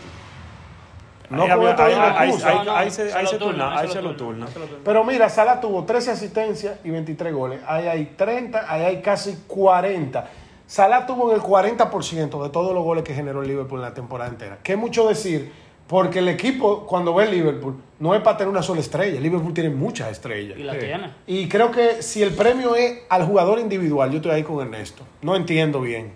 No 1.29 1.43
Ahí 1.43 1.51
había- 1.51 1.75
ahí- 1.85 1.93
en 1.93 2.01
ahí- 2.01 2.31
curso. 2.31 2.47
ahí- 2.49 2.91
se- 2.91 3.12
ahí 3.12 3.25
lo 3.25 3.29
se 3.31 3.37
turna, 3.39 3.81
se 3.83 3.89
se 3.89 4.01
lo 4.03 4.14
turna. 4.17 4.47
Pero 4.85 5.03
mira, 5.03 5.29
Salah 5.29 5.61
tuvo 5.61 5.85
13 5.85 6.12
asistencias 6.12 6.79
y 6.85 6.91
23 6.91 7.35
goles. 7.35 7.61
Ahí 7.67 7.89
hay 7.89 8.05
30, 8.17 8.73
ahí 8.73 8.83
hay 8.85 9.03
casi 9.03 9.37
40. 9.49 10.31
Salah 10.69 11.05
tuvo 11.05 11.33
el 11.35 11.41
40% 11.41 12.43
de 12.45 12.49
todos 12.51 12.73
los 12.73 12.85
goles 12.85 13.03
que 13.03 13.12
generó 13.12 13.43
el 13.43 13.49
Liverpool 13.49 13.81
en 13.81 13.87
la 13.87 13.95
temporada 13.95 14.31
entera. 14.31 14.59
Que 14.62 14.73
es 14.75 14.79
mucho 14.79 15.09
decir, 15.09 15.53
porque 15.89 16.21
el 16.21 16.29
equipo, 16.29 16.87
cuando 16.87 17.12
ve 17.12 17.25
el 17.25 17.33
Liverpool, 17.33 17.75
no 17.99 18.14
es 18.14 18.20
para 18.22 18.36
tener 18.36 18.51
una 18.51 18.62
sola 18.62 18.80
estrella. 18.80 19.16
El 19.16 19.22
Liverpool 19.22 19.55
tiene 19.55 19.70
muchas 19.70 20.11
estrellas. 20.11 20.59
Y 20.59 20.62
la 20.62 20.72
Sí. 20.74 20.78
tiene. 20.80 21.11
Y 21.26 21.49
creo 21.49 21.70
que 21.70 22.03
si 22.03 22.22
el 22.22 22.32
premio 22.34 22.74
es 22.74 23.01
al 23.09 23.24
jugador 23.26 23.59
individual, 23.59 24.11
yo 24.11 24.16
estoy 24.16 24.32
ahí 24.32 24.42
con 24.42 24.61
Ernesto. 24.61 25.03
No 25.22 25.34
entiendo 25.36 25.80
bien. 25.80 26.12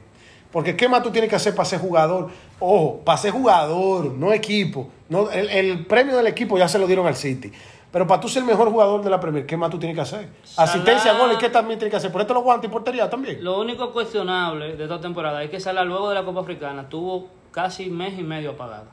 Porque 0.52 0.76
¿qué 0.76 0.88
más 0.88 1.02
tú 1.02 1.10
tienes 1.10 1.30
que 1.30 1.36
hacer 1.36 1.54
para 1.54 1.64
ser 1.64 1.78
jugador? 1.78 2.28
Ojo, 2.58 3.00
para 3.04 3.16
ser 3.18 3.30
jugador, 3.30 4.06
no 4.12 4.32
equipo. 4.32 4.88
No, 5.08 5.30
el, 5.30 5.48
el 5.48 5.86
premio 5.86 6.16
del 6.16 6.26
equipo 6.26 6.58
ya 6.58 6.68
se 6.68 6.78
lo 6.78 6.86
dieron 6.86 7.06
al 7.06 7.14
City. 7.16 7.52
Pero 7.92 8.06
para 8.06 8.20
tú 8.20 8.28
ser 8.28 8.42
el 8.42 8.48
mejor 8.48 8.70
jugador 8.70 9.02
de 9.02 9.10
la 9.10 9.18
Premier, 9.18 9.46
¿qué 9.46 9.56
más 9.56 9.70
tú 9.70 9.78
tienes 9.78 9.96
que 9.96 10.02
hacer? 10.02 10.28
Salah- 10.44 10.70
Asistencia, 10.70 11.12
goles, 11.14 11.38
¿qué 11.38 11.48
también 11.48 11.78
tienes 11.78 11.90
que 11.92 11.96
hacer? 11.96 12.12
¿Por 12.12 12.20
esto 12.20 12.34
los 12.34 12.42
guantes 12.44 12.68
y 12.68 12.72
portería 12.72 13.08
también? 13.10 13.42
Lo 13.42 13.60
único 13.60 13.92
cuestionable 13.92 14.76
de 14.76 14.84
esta 14.84 15.00
temporada 15.00 15.42
es 15.42 15.50
que 15.50 15.58
Salah 15.58 15.84
luego 15.84 16.08
de 16.08 16.14
la 16.14 16.24
Copa 16.24 16.40
Africana 16.40 16.88
tuvo 16.88 17.28
casi 17.50 17.90
mes 17.90 18.16
y 18.18 18.22
medio 18.22 18.50
apagado. 18.52 18.84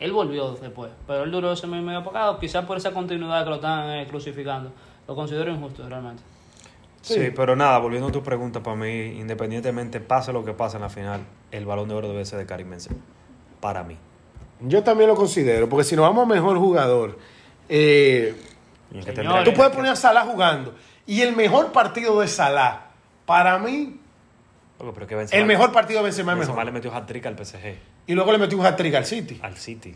Él 0.00 0.12
volvió 0.12 0.52
después, 0.52 0.90
pero 1.06 1.22
él 1.22 1.30
duró 1.30 1.52
ese 1.52 1.66
mes 1.66 1.80
y 1.80 1.84
medio 1.84 2.00
apagado, 2.00 2.38
quizás 2.38 2.64
por 2.64 2.76
esa 2.76 2.90
continuidad 2.90 3.44
que 3.44 3.50
lo 3.50 3.56
están 3.56 3.90
eh, 3.90 4.06
crucificando. 4.08 4.72
Lo 5.06 5.14
considero 5.14 5.52
injusto 5.52 5.88
realmente. 5.88 6.22
Sí. 7.02 7.14
Sí. 7.14 7.30
pero 7.34 7.54
nada, 7.54 7.78
volviendo 7.78 8.08
a 8.08 8.12
tu 8.12 8.22
pregunta, 8.22 8.62
para 8.62 8.76
mí, 8.76 8.88
independientemente 8.88 10.00
pase 10.00 10.32
lo 10.32 10.44
que 10.44 10.52
pase 10.52 10.76
en 10.76 10.82
la 10.82 10.88
final, 10.88 11.20
el 11.50 11.66
balón 11.66 11.88
de 11.88 11.94
oro 11.94 12.08
debe 12.08 12.24
ser 12.24 12.38
de 12.38 12.46
Karim 12.46 12.70
Benzema. 12.70 12.98
Para 13.60 13.84
mí. 13.84 13.96
Yo 14.60 14.82
también 14.82 15.08
lo 15.08 15.14
considero, 15.14 15.68
porque 15.68 15.84
si 15.84 15.96
nos 15.96 16.06
vamos 16.06 16.24
a 16.24 16.34
mejor 16.34 16.58
jugador, 16.58 17.18
eh, 17.68 18.34
Señores. 18.90 19.44
Tú 19.44 19.54
puedes 19.54 19.74
poner 19.74 19.92
a 19.92 19.96
Salah 19.96 20.24
jugando. 20.24 20.74
Y 21.06 21.22
el 21.22 21.34
mejor 21.34 21.72
partido 21.72 22.20
de 22.20 22.28
Salah, 22.28 22.88
para 23.24 23.58
mí, 23.58 23.99
Loco, 24.80 24.92
pero 24.94 25.06
que 25.06 25.14
Benzema- 25.16 25.38
el 25.38 25.46
mejor 25.46 25.72
partido 25.72 26.00
de 26.00 26.04
Benzema 26.04 26.32
es 26.32 26.38
Benzema 26.38 26.56
mejor. 26.56 26.66
le 26.66 26.72
metió 26.72 26.94
hat-trick 26.94 27.26
al 27.26 27.36
PSG, 27.36 27.74
Y 28.06 28.14
luego 28.14 28.32
le 28.32 28.38
metió 28.38 28.58
un 28.58 28.66
hat-trick 28.66 28.94
al 28.94 29.04
City. 29.04 29.38
al 29.42 29.56
City. 29.56 29.94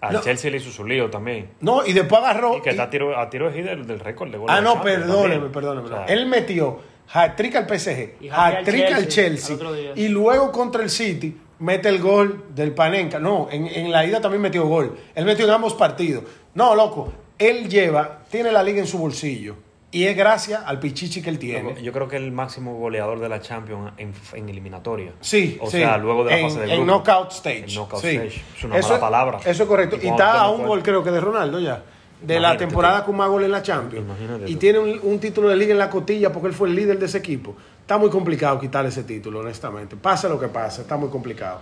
Al 0.00 0.12
No. 0.14 0.20
Chelsea 0.20 0.50
le 0.50 0.58
hizo 0.58 0.70
su 0.70 0.84
lío 0.84 1.08
también. 1.10 1.50
No, 1.60 1.84
y 1.86 1.92
después 1.92 2.20
agarró. 2.20 2.58
Y 2.58 2.60
que 2.60 2.68
y- 2.68 2.72
está 2.72 2.84
a 2.84 2.90
tiro, 2.90 3.18
a 3.18 3.30
tiro 3.30 3.50
de 3.50 3.62
del, 3.62 3.86
del 3.86 4.00
récord 4.00 4.30
de 4.30 4.36
goles. 4.38 4.52
Ah, 4.54 4.58
de 4.58 4.62
no, 4.62 4.82
perdóneme, 4.82 5.48
perdóneme. 5.48 5.86
O 5.86 5.88
sea, 5.90 6.04
Él 6.06 6.26
metió 6.26 6.80
hat-trick 7.12 7.54
al 7.56 7.66
PSG, 7.66 8.16
Y 8.20 8.28
hat-trick 8.28 8.92
al 8.92 9.08
Chelsea, 9.08 9.56
al 9.56 9.98
y 9.98 10.08
luego 10.08 10.52
contra 10.52 10.82
el 10.82 10.90
City 10.90 11.36
mete 11.60 11.88
el 11.88 12.00
gol 12.00 12.44
del 12.54 12.72
Panenka. 12.72 13.18
No, 13.18 13.48
en, 13.50 13.66
en 13.68 13.90
la 13.90 14.04
ida 14.04 14.20
también 14.20 14.42
metió 14.42 14.66
gol. 14.66 14.98
Él 15.14 15.24
metió 15.24 15.46
en 15.46 15.52
ambos 15.52 15.72
partidos. 15.74 16.24
No, 16.54 16.74
loco, 16.74 17.12
él 17.38 17.68
lleva, 17.68 18.18
tiene 18.30 18.52
la 18.52 18.62
liga 18.62 18.80
en 18.80 18.86
su 18.86 18.98
bolsillo. 18.98 19.56
Y 19.92 20.04
es 20.04 20.16
gracias 20.16 20.62
al 20.66 20.78
pichichi 20.80 21.22
que 21.22 21.30
él 21.30 21.38
tiene. 21.38 21.80
yo 21.82 21.92
creo 21.92 22.08
que 22.08 22.16
es 22.16 22.22
el 22.22 22.32
máximo 22.32 22.74
goleador 22.76 23.20
de 23.20 23.28
la 23.28 23.40
Champions 23.40 23.92
en, 23.96 24.12
en 24.34 24.48
eliminatoria. 24.48 25.12
Sí, 25.20 25.56
O 25.60 25.70
sí. 25.70 25.78
sea, 25.78 25.96
luego 25.96 26.24
de 26.24 26.30
la 26.32 26.38
en, 26.38 26.48
fase 26.48 26.60
de 26.60 26.64
en 26.74 26.84
grupo. 26.84 26.86
knockout 26.86 27.32
stage. 27.32 27.64
En 27.68 27.74
knockout 27.74 28.02
sí. 28.02 28.08
stage. 28.08 28.42
Es 28.58 28.64
una 28.64 28.78
mala 28.80 29.00
palabra. 29.00 29.38
Eso 29.44 29.62
es 29.62 29.68
correcto. 29.68 29.96
Y 30.02 30.08
está 30.08 30.40
a 30.40 30.50
un 30.50 30.66
gol, 30.66 30.82
creo 30.82 31.02
que 31.04 31.10
de 31.10 31.20
Ronaldo 31.20 31.60
ya. 31.60 31.82
De 32.20 32.40
la 32.40 32.56
temporada 32.56 33.04
con 33.04 33.14
más 33.16 33.28
gol 33.28 33.44
en 33.44 33.52
la 33.52 33.62
Champions. 33.62 34.04
Imagínate 34.06 34.50
Y 34.50 34.54
tú. 34.54 34.58
tiene 34.58 34.78
un, 34.80 34.98
un 35.02 35.18
título 35.20 35.48
de 35.48 35.56
liga 35.56 35.72
en 35.72 35.78
la 35.78 35.88
cotilla 35.90 36.32
porque 36.32 36.48
él 36.48 36.54
fue 36.54 36.68
el 36.68 36.74
líder 36.74 36.98
de 36.98 37.06
ese 37.06 37.18
equipo. 37.18 37.54
Está 37.80 37.96
muy 37.98 38.10
complicado 38.10 38.58
quitarle 38.58 38.88
ese 38.88 39.04
título, 39.04 39.40
honestamente. 39.40 39.94
Pase 39.96 40.28
lo 40.28 40.40
que 40.40 40.48
pase, 40.48 40.82
está 40.82 40.96
muy 40.96 41.08
complicado. 41.08 41.60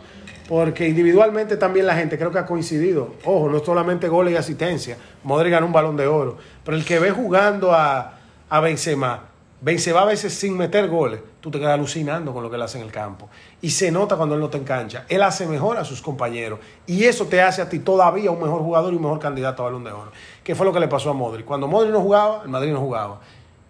Porque 0.48 0.86
individualmente 0.88 1.56
también 1.56 1.86
la 1.86 1.94
gente 1.94 2.18
creo 2.18 2.30
que 2.30 2.38
ha 2.38 2.46
coincidido. 2.46 3.14
Ojo, 3.24 3.48
no 3.48 3.60
solamente 3.60 4.08
goles 4.08 4.34
y 4.34 4.36
asistencia. 4.36 4.98
Modric 5.22 5.52
ganó 5.52 5.66
un 5.66 5.72
balón 5.72 5.96
de 5.96 6.06
oro. 6.06 6.36
Pero 6.64 6.76
el 6.76 6.84
que 6.84 6.98
ve 6.98 7.10
jugando 7.10 7.72
a, 7.72 8.18
a 8.50 8.60
Benzema, 8.60 9.22
Benzema 9.64 10.02
a 10.02 10.04
veces 10.04 10.34
sin 10.34 10.58
meter 10.58 10.88
goles, 10.88 11.20
tú 11.40 11.50
te 11.50 11.58
quedas 11.58 11.72
alucinando 11.72 12.34
con 12.34 12.42
lo 12.42 12.50
que 12.50 12.56
él 12.56 12.62
hace 12.62 12.76
en 12.76 12.84
el 12.84 12.92
campo. 12.92 13.30
Y 13.62 13.70
se 13.70 13.90
nota 13.90 14.16
cuando 14.16 14.34
él 14.34 14.40
no 14.42 14.50
te 14.50 14.58
engancha. 14.58 15.06
Él 15.08 15.22
hace 15.22 15.46
mejor 15.46 15.78
a 15.78 15.84
sus 15.86 16.02
compañeros. 16.02 16.58
Y 16.86 17.04
eso 17.04 17.24
te 17.24 17.40
hace 17.40 17.62
a 17.62 17.68
ti 17.70 17.78
todavía 17.78 18.30
un 18.30 18.42
mejor 18.42 18.60
jugador 18.60 18.92
y 18.92 18.96
un 18.96 19.02
mejor 19.02 19.18
candidato 19.18 19.62
a 19.62 19.66
balón 19.66 19.84
de 19.84 19.92
oro. 19.92 20.12
Que 20.42 20.54
fue 20.54 20.66
lo 20.66 20.72
que 20.74 20.80
le 20.80 20.88
pasó 20.88 21.08
a 21.08 21.14
Modric. 21.14 21.46
Cuando 21.46 21.66
Modric 21.66 21.92
no 21.92 22.02
jugaba, 22.02 22.42
el 22.42 22.50
Madrid 22.50 22.72
no 22.72 22.80
jugaba. 22.80 23.20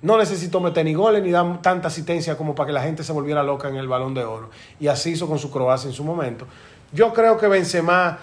No 0.03 0.19
necesitó 0.19 0.61
meter 0.61 0.85
ni 0.85 0.95
goles 0.95 1.23
ni 1.23 1.31
dar 1.31 1.63
tanta 1.63 1.89
asistencia 1.89 2.37
como 2.37 2.55
para 2.55 2.67
que 2.67 2.73
la 2.73 2.83
gente 2.83 3.03
se 3.03 3.13
volviera 3.13 3.43
loca 3.43 3.69
en 3.69 3.77
el 3.77 3.89
balón 3.89 4.15
de 4.15 4.25
oro. 4.25 4.51
Y 4.79 4.89
así 4.89 5.13
hizo 5.13 5.27
con 5.27 5.39
su 5.39 5.51
Croacia 5.51 5.89
en 5.89 5.95
su 5.95 6.05
momento. 6.05 6.47
Yo 6.93 7.13
creo 7.13 7.39
que 7.39 7.49
Benzema 7.49 8.19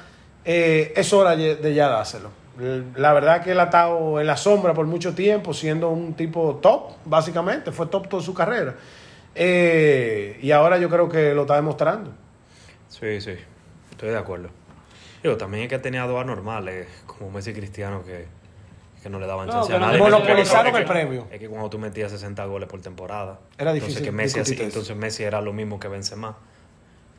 eh, 0.45 0.93
es 0.95 1.11
hora 1.11 1.36
de 1.36 1.74
ya 1.74 1.88
dárselo. 1.88 2.41
La 2.95 3.13
verdad 3.13 3.41
que 3.43 3.51
él 3.51 3.59
ha 3.59 3.65
estado 3.65 4.19
en 4.19 4.28
la 4.28 4.38
sombra 4.38 4.74
por 4.74 4.86
mucho 4.86 5.15
tiempo, 5.15 5.53
siendo 5.53 5.89
un 5.89 6.13
tipo 6.13 6.59
top, 6.61 6.91
básicamente. 7.05 7.72
Fue 7.72 7.88
top 7.88 8.07
toda 8.07 8.22
su 8.22 8.34
carrera. 8.34 8.76
Eh, 9.34 10.38
y 10.41 10.51
ahora 10.51 10.78
yo 10.78 10.89
creo 10.89 11.09
que 11.09 11.34
lo 11.34 11.41
está 11.41 11.55
demostrando. 11.55 12.11
Sí, 12.89 13.22
sí, 13.22 13.36
estoy 13.89 14.09
de 14.09 14.17
acuerdo. 14.17 14.49
Digo, 15.24 15.38
también 15.38 15.63
es 15.63 15.69
que 15.69 15.80
tenía 15.80 16.05
dos 16.05 16.22
anormales, 16.22 16.88
como 17.05 17.32
Messi 17.32 17.53
Cristiano, 17.53 18.03
que, 18.03 18.28
que 19.01 19.09
no 19.09 19.19
le 19.19 19.25
daban 19.27 19.47
No, 19.47 19.53
chance 19.53 19.73
a 19.73 19.79
nadie. 19.79 19.97
monopolizaron 19.97 20.75
el 20.75 20.85
premio. 20.85 21.27
Es 21.31 21.39
que 21.39 21.47
cuando 21.49 21.69
tú 21.69 21.79
metías 21.79 22.11
60 22.11 22.45
goles 22.45 22.69
por 22.69 22.81
temporada, 22.81 23.39
Era 23.57 23.71
entonces, 23.71 23.81
difícil 23.87 24.03
que 24.03 24.11
Messi, 24.11 24.39
así- 24.39 24.53
eso. 24.53 24.63
entonces 24.63 24.95
Messi 24.95 25.23
era 25.23 25.41
lo 25.41 25.53
mismo 25.53 25.79
que 25.79 25.87
Benzema, 25.87 26.37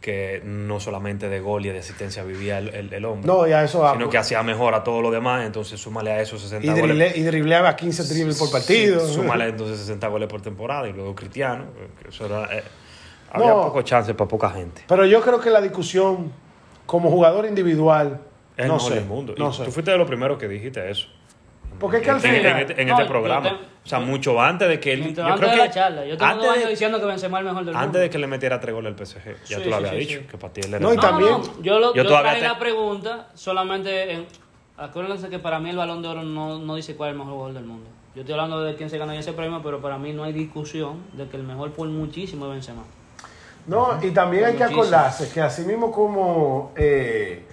que 0.00 0.42
no 0.44 0.80
solamente 0.80 1.28
de 1.28 1.38
gol 1.40 1.64
y 1.64 1.68
de 1.70 1.78
asistencia 1.78 2.24
vivía 2.24 2.58
el, 2.58 2.68
el- 2.70 2.92
el 2.92 3.04
hombre, 3.04 3.26
No, 3.26 3.46
ya 3.46 3.62
eso 3.62 3.80
va. 3.80 3.92
sino 3.92 4.08
que 4.10 4.18
hacía 4.18 4.42
mejor 4.42 4.74
a 4.74 4.82
todo 4.82 5.00
lo 5.00 5.10
demás, 5.12 5.44
entonces 5.46 5.80
súmale 5.80 6.10
a 6.10 6.20
esos 6.20 6.40
60 6.42 6.76
y, 6.76 6.80
goles. 6.80 7.16
y 7.16 7.22
dribleaba 7.22 7.74
15 7.76 8.02
dribles 8.12 8.36
por 8.38 8.50
partido. 8.50 9.00
Sí, 9.06 9.14
súmale 9.14 9.46
entonces 9.48 9.78
60 9.78 10.08
goles 10.08 10.28
por 10.28 10.40
temporada 10.42 10.88
y 10.88 10.92
luego 10.92 11.14
Cristiano, 11.14 11.66
eso 12.08 12.26
era, 12.26 12.44
eh, 12.56 12.64
había 13.30 13.50
No. 13.50 13.62
poco 13.62 13.82
chance 13.82 14.12
para 14.14 14.26
poca 14.28 14.50
gente. 14.50 14.82
Pero 14.88 15.06
yo 15.06 15.20
creo 15.20 15.38
que 15.40 15.50
la 15.50 15.60
discusión 15.60 16.32
como 16.86 17.08
jugador 17.10 17.46
individual, 17.46 18.20
Es 18.56 18.64
el 18.64 18.68
no 18.68 18.74
mejor 18.74 18.88
sé, 18.90 18.94
del 18.96 19.06
mundo. 19.06 19.34
no 19.38 19.50
Y 19.50 19.52
sé. 19.52 19.64
tú 19.64 19.70
fuiste 19.70 19.92
de 19.92 19.98
los 19.98 20.08
primeros 20.08 20.36
que 20.38 20.48
dijiste 20.48 20.90
eso. 20.90 21.06
Porque 21.82 21.96
es 21.98 22.02
que 22.04 22.10
al 22.10 22.16
En- 22.16 22.24
en- 22.24 22.36
final- 22.40 22.52
En, 22.52 22.58
este, 22.70 22.82
en 22.82 22.88
No, 22.88 22.94
este 22.94 23.06
programa. 23.10 23.48
te- 23.50 23.54
o 23.56 23.88
sea, 23.88 23.98
mucho 24.00 24.40
antes 24.40 24.68
de 24.68 24.78
que 24.80 24.92
él. 24.92 25.14
Yo 25.14 25.24
antes 25.26 25.36
creo 25.40 25.50
de 25.50 25.56
que. 25.56 25.56
la 25.58 25.70
charla. 25.70 26.06
Yo 26.06 26.16
tengo 26.16 26.30
antes 26.30 26.46
dos 26.46 26.52
años 26.54 26.64
de- 26.66 26.70
diciendo 26.70 27.00
que 27.00 27.06
Benzema 27.06 27.38
es 27.38 27.40
el 27.40 27.44
mejor 27.46 27.64
del 27.64 27.74
mundo. 27.74 27.86
Antes 27.86 28.00
de 28.00 28.10
que 28.10 28.18
le 28.18 28.26
metiera 28.28 28.60
tres 28.60 28.74
goles 28.74 28.90
al 28.92 28.96
PSG. 29.06 29.36
Ya 29.48 29.56
Sí, 29.58 29.62
tú 29.64 29.68
lo 29.70 29.76
sí, 29.78 29.84
habías 29.84 29.90
sí, 29.90 29.98
dicho. 29.98 30.20
sí. 30.20 30.26
Que 30.30 30.38
para 30.38 30.52
ti 30.52 30.60
él 30.64 30.68
era. 30.74 30.78
No, 30.78 30.94
y 30.94 30.96
también- 30.96 31.30
no. 31.32 31.62
Yo, 31.62 31.78
lo, 31.80 31.92
Yo 31.94 32.02
yo, 32.04 32.08
traje 32.20 32.40
te- 32.40 32.46
la 32.48 32.58
pregunta 32.58 33.28
solamente 33.34 34.12
en... 34.12 34.26
Acuérdense 34.78 35.28
que 35.28 35.38
para 35.38 35.58
mí 35.58 35.68
el 35.70 35.76
Balón 35.76 36.00
de 36.00 36.08
Oro 36.08 36.22
no, 36.22 36.58
no 36.60 36.76
dice 36.76 36.96
cuál 36.96 37.10
es 37.10 37.12
el 37.12 37.18
mejor 37.18 37.34
jugador 37.34 37.54
del 37.54 37.64
mundo. 37.64 37.90
Yo 38.14 38.20
estoy 38.22 38.32
hablando 38.34 38.62
de 38.62 38.74
quién 38.76 38.88
se 38.88 38.96
ganó 38.98 39.12
ese 39.12 39.32
premio, 39.32 39.60
pero 39.62 39.80
para 39.80 39.98
mí 39.98 40.12
no 40.12 40.22
hay 40.24 40.32
discusión 40.32 41.02
de 41.14 41.26
que 41.28 41.36
el 41.36 41.42
mejor 41.42 41.72
por 41.72 41.88
muchísimo 41.88 42.46
es 42.46 42.52
Benzema. 42.52 42.82
No, 43.66 43.98
y 44.02 44.10
también 44.10 44.44
hay 44.44 44.54
que 44.56 44.64
acordarse 44.64 45.30
que 45.32 45.40
así 45.40 45.62
mismo 45.62 45.92
como, 45.92 46.72
eh, 46.76 47.44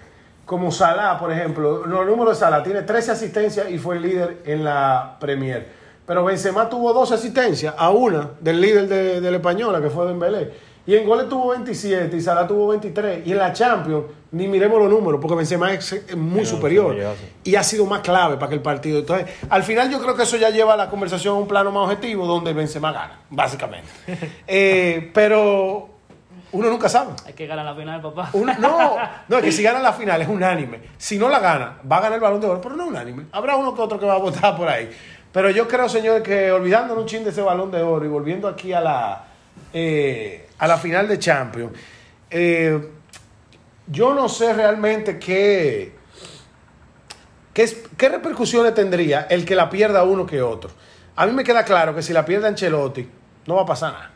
como 0.50 0.72
Salah, 0.72 1.20
por 1.20 1.32
ejemplo, 1.32 1.86
los 1.86 2.08
números 2.08 2.34
de 2.34 2.44
Salah 2.44 2.64
tiene 2.64 2.82
13 2.82 3.12
asistencias 3.12 3.70
y 3.70 3.78
fue 3.78 3.98
el 3.98 4.02
líder 4.02 4.42
en 4.46 4.64
la 4.64 5.16
Premier. 5.20 5.68
Pero 6.08 6.26
Benzema 6.26 6.68
tuvo 6.68 6.92
12 6.92 7.14
asistencias 7.14 7.76
a 7.78 7.92
una 7.92 8.32
del 8.40 8.60
líder 8.60 8.88
de, 8.88 9.22
de 9.22 9.30
la 9.30 9.38
española, 9.38 9.80
que 9.80 9.92
fue 9.92 10.08
Dembélé. 10.08 10.52
Y 10.88 10.96
en 10.96 11.06
goles 11.06 11.30
tuvo 11.30 11.50
27 11.50 12.18
y 12.18 12.20
Salah 12.20 12.48
tuvo 12.48 12.70
23. 12.70 13.28
Y 13.28 13.34
en 13.34 13.38
la 13.38 13.54
Champions, 13.54 14.06
ni 14.32 14.48
miremos 14.48 14.80
los 14.80 14.90
números, 14.90 15.22
porque 15.22 15.36
Benzema 15.36 15.72
es 15.72 16.16
muy 16.18 16.46
Sí, 16.46 16.56
superior. 16.56 16.96
Y 17.44 17.54
ha 17.54 17.62
sido 17.62 17.86
más 17.86 18.00
clave 18.00 18.38
para 18.38 18.50
que 18.50 18.56
el 18.56 18.64
partido. 18.64 18.98
Entonces, 18.98 19.28
al 19.52 19.62
final 19.62 19.92
yo 19.92 20.02
creo 20.02 20.16
que 20.16 20.24
eso 20.24 20.36
ya 20.38 20.50
lleva 20.50 20.76
la 20.76 20.90
conversación 20.90 21.36
a 21.36 21.38
un 21.38 21.48
plano 21.48 21.70
más 21.72 21.84
objetivo, 21.84 22.26
donde 22.26 22.54
Benzema 22.54 22.92
gana, 22.92 23.20
básicamente. 23.30 23.88
Eh, 24.48 25.12
pero 25.14 25.99
uno 26.52 26.70
nunca 26.70 26.90
sabe. 26.90 27.12
Hay 27.26 27.34
que 27.34 27.46
ganar 27.48 27.66
la 27.66 27.76
final, 27.76 28.02
papá. 28.02 28.30
Uno- 28.34 28.54
no, 28.60 28.98
no, 29.28 29.38
es 29.38 29.44
que 29.44 29.52
si 29.52 29.62
gana 29.64 29.80
la 29.80 29.94
final 29.94 30.22
es 30.22 30.28
unánime. 30.28 30.82
Si 30.98 31.18
no 31.18 31.30
la 31.30 31.40
gana, 31.40 31.80
va 31.90 31.98
a 31.98 32.02
ganar 32.02 32.16
el 32.16 32.22
balón 32.22 32.42
de 32.42 32.48
oro, 32.48 32.62
pero 32.62 32.76
no 32.76 32.86
unánime. 32.88 33.26
Habrá 33.32 33.56
uno 33.56 33.74
que 33.76 33.82
otro 33.82 34.00
que 34.00 34.06
va 34.06 34.16
a 34.16 34.18
votar 34.20 34.56
por 34.58 34.68
ahí. 34.68 34.90
Pero 35.32 35.50
yo 35.52 35.68
creo, 35.68 35.88
señor, 35.88 36.24
que 36.24 36.52
olvidándonos 36.52 37.04
un 37.04 37.08
chin 37.08 37.24
de 37.24 37.30
ese 37.30 37.42
balón 37.42 37.70
de 37.72 37.82
oro 37.84 38.04
y 38.04 38.08
volviendo 38.08 38.48
aquí 38.48 38.74
a 38.74 38.82
la, 38.82 39.24
eh, 39.74 40.50
a 40.58 40.68
la 40.68 40.78
final 40.78 41.08
de 41.08 41.20
Champions, 41.20 41.72
eh, 42.32 42.90
yo 43.86 44.14
no 44.16 44.28
sé 44.28 44.54
realmente 44.54 45.20
qué, 45.20 45.96
qué, 47.54 47.64
es- 47.64 47.78
qué 47.98 48.10
repercusiones 48.10 48.74
tendría 48.74 49.28
el 49.30 49.46
que 49.46 49.56
la 49.56 49.70
pierda 49.70 50.04
uno 50.04 50.26
que 50.26 50.42
otro. 50.42 50.72
A 51.16 51.26
mí 51.26 51.32
me 51.34 51.44
queda 51.44 51.64
claro 51.64 51.94
que 51.94 52.02
si 52.02 52.14
la 52.14 52.26
pierde 52.26 52.48
Ancelotti, 52.48 53.08
no 53.46 53.56
va 53.56 53.64
a 53.64 53.66
pasar 53.66 53.94
nada. 53.94 54.12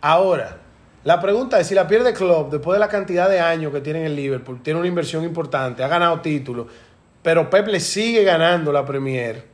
Ahora, 0.00 0.58
la 1.04 1.20
pregunta 1.20 1.60
es 1.60 1.66
si 1.68 1.74
la 1.74 1.86
pierde 1.86 2.12
Klopp 2.12 2.50
después 2.50 2.74
de 2.74 2.80
la 2.80 2.88
cantidad 2.88 3.28
de 3.30 3.40
años 3.40 3.72
que 3.72 3.80
tiene 3.80 4.00
en 4.00 4.06
el 4.06 4.16
Liverpool, 4.16 4.60
tiene 4.62 4.80
una 4.80 4.88
inversión 4.88 5.24
importante, 5.24 5.84
ha 5.84 5.88
ganado 5.88 6.20
títulos, 6.20 6.66
pero 7.22 7.48
Pep 7.48 7.68
le 7.68 7.80
sigue 7.80 8.24
ganando 8.24 8.72
la 8.72 8.84
Premier. 8.84 9.44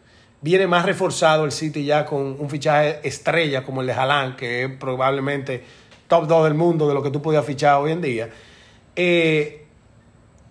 Viene 0.40 0.66
más 0.66 0.84
reforzado 0.84 1.45
el 1.45 1.53
City 1.53 1.84
ya 1.84 2.05
con 2.05 2.36
un 2.38 2.51
fichaje 2.51 3.01
estrella 3.03 3.62
como 3.62 3.80
el 3.80 3.86
de 3.86 3.95
Haaland, 3.95 4.36
que 4.36 4.64
es 4.64 4.70
probablemente 4.76 5.64
top 6.07 6.26
2 6.26 6.45
del 6.45 6.55
mundo 6.55 6.86
de 6.86 6.95
lo 6.95 7.03
que 7.03 7.11
tú 7.11 7.22
podías 7.22 7.45
fichar 7.45 7.80
hoy 7.80 7.92
en 7.92 8.03
día. 8.03 8.28
Eh, 8.97 9.66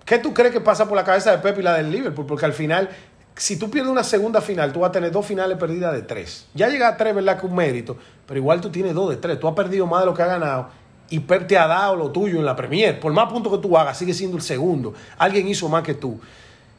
¿Qué 0.06 0.18
tú 0.20 0.34
crees 0.34 0.52
que 0.52 0.62
pasa 0.62 0.88
por 0.88 0.96
la 0.96 1.04
cabeza 1.04 1.32
de 1.32 1.38
Pep 1.38 1.60
y 1.60 1.62
la 1.62 1.76
del 1.76 1.92
Liverpool? 1.92 2.26
Porque 2.26 2.46
al 2.46 2.54
final, 2.54 2.90
si 3.36 3.58
tú 3.58 3.70
pierdes 3.70 3.92
una 3.92 4.04
segunda 4.04 4.42
final, 4.42 4.74
tú 4.74 4.82
vas 4.82 4.90
a 4.90 4.92
tener 4.92 5.12
dos 5.12 5.26
finales 5.26 5.58
perdidas 5.58 5.94
de 5.94 6.02
tres. 6.02 6.48
Ya 6.54 6.70
llega 6.70 6.88
a 6.88 6.98
tres, 6.98 7.16
¿verdad? 7.16 7.40
Que 7.40 7.46
un 7.46 7.56
mérito, 7.56 7.98
pero 8.28 8.40
igual 8.40 8.62
tú 8.62 8.70
tienes 8.70 8.94
dos 8.94 9.12
de 9.12 9.18
tres. 9.18 9.40
Tú 9.40 9.48
has 9.48 9.54
perdido 9.54 9.86
más 9.86 10.02
de 10.02 10.08
lo 10.08 10.14
que 10.14 10.24
has 10.24 10.28
ganado 10.28 10.83
y 11.14 11.20
Pep 11.20 11.46
te 11.46 11.56
ha 11.56 11.68
dado 11.68 11.96
lo 11.96 12.10
tuyo 12.10 12.40
en 12.40 12.46
la 12.46 12.56
Premier. 12.56 13.00
Por 13.00 13.14
más 13.14 13.32
puntos 13.32 13.54
que 13.54 13.60
tú 13.60 13.78
hagas, 13.78 13.96
sigue 13.96 14.16
siendo 14.16 14.36
el 14.36 14.42
segundo. 14.42 14.96
Alguien 15.20 15.48
hizo 15.48 15.70
más 15.70 15.84
que 15.84 15.94
tú. 15.94 16.20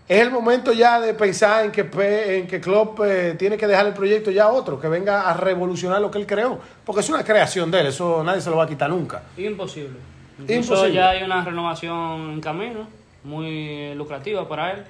Es 0.08 0.20
el 0.20 0.32
momento 0.32 0.72
ya 0.72 0.98
de 0.98 1.14
pensar 1.14 1.66
en 1.66 1.70
que, 1.70 1.82
en 2.38 2.48
que 2.48 2.60
Klopp 2.60 2.98
eh, 3.04 3.36
tiene 3.38 3.56
que 3.56 3.68
dejar 3.68 3.86
el 3.86 3.94
proyecto 3.94 4.32
ya 4.32 4.46
a 4.46 4.48
otro, 4.48 4.80
que 4.80 4.88
venga 4.88 5.30
a 5.30 5.34
revolucionar 5.34 6.00
lo 6.00 6.10
que 6.10 6.18
él 6.18 6.26
creó. 6.26 6.58
Porque 6.84 7.02
es 7.02 7.08
una 7.10 7.22
creación 7.22 7.70
de 7.70 7.82
él, 7.82 7.86
eso 7.86 8.24
nadie 8.24 8.40
se 8.40 8.50
lo 8.50 8.56
va 8.56 8.64
a 8.64 8.66
quitar 8.66 8.90
nunca. 8.90 9.22
Imposible. 9.36 10.00
Incluso 10.40 10.74
Imposible. 10.74 10.94
ya 10.94 11.10
hay 11.10 11.22
una 11.22 11.44
renovación 11.44 12.32
en 12.32 12.40
camino, 12.40 12.88
muy 13.22 13.94
lucrativa 13.94 14.48
para 14.48 14.72
él. 14.72 14.84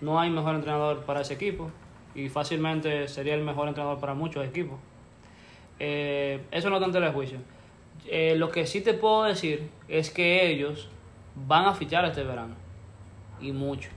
No 0.00 0.18
hay 0.18 0.28
mejor 0.28 0.56
entrenador 0.56 1.04
para 1.04 1.20
ese 1.20 1.34
equipo 1.34 1.70
y 2.16 2.28
fácilmente 2.28 3.06
sería 3.06 3.36
el 3.36 3.42
mejor 3.42 3.68
entrenador 3.68 4.00
para 4.00 4.14
muchos 4.14 4.44
equipos. 4.44 4.76
Eh, 5.78 6.40
eso 6.50 6.68
no 6.68 6.80
tanto 6.80 6.98
el 6.98 7.12
juicio. 7.12 7.38
Eh, 8.06 8.34
lo 8.36 8.50
que 8.50 8.66
sí 8.66 8.80
te 8.80 8.94
puedo 8.94 9.24
decir 9.24 9.70
es 9.88 10.10
que 10.10 10.48
ellos 10.50 10.88
van 11.34 11.66
a 11.66 11.74
fichar 11.74 12.04
este 12.04 12.22
verano. 12.24 12.54
Y 13.40 13.52
mucho. 13.52 13.88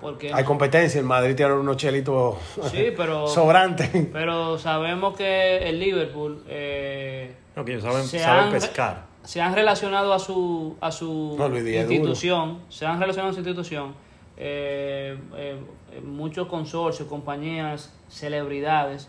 Porque 0.00 0.30
Hay 0.32 0.44
competencia, 0.44 0.98
el 1.00 1.06
Madrid 1.06 1.34
tiene 1.34 1.54
unos 1.54 1.76
chelitos 1.78 2.36
Sí, 2.70 2.88
pero- 2.96 3.26
sobrantes. 3.28 3.90
Pero 4.12 4.58
sabemos 4.58 5.16
que 5.16 5.68
el 5.68 5.80
Liverpool 5.80 6.42
eh, 6.48 7.34
No, 7.56 7.64
que 7.64 7.72
ellos 7.72 7.84
saben, 7.84 8.04
se, 8.04 8.18
saben 8.18 8.44
han, 8.44 8.50
pescar. 8.52 9.04
se 9.24 9.40
han 9.40 9.54
relacionado 9.54 10.12
a 10.12 10.18
su, 10.18 10.76
a 10.82 10.92
su 10.92 11.34
No, 11.38 11.46
institución, 11.58 12.58
se 12.68 12.84
han 12.84 13.00
relacionado 13.00 13.30
a 13.30 13.32
su 13.32 13.40
institución 13.40 13.94
eh, 14.36 15.18
eh, 15.34 15.56
muchos 16.04 16.46
consorcios, 16.46 17.08
compañías, 17.08 17.90
celebridades 18.10 19.08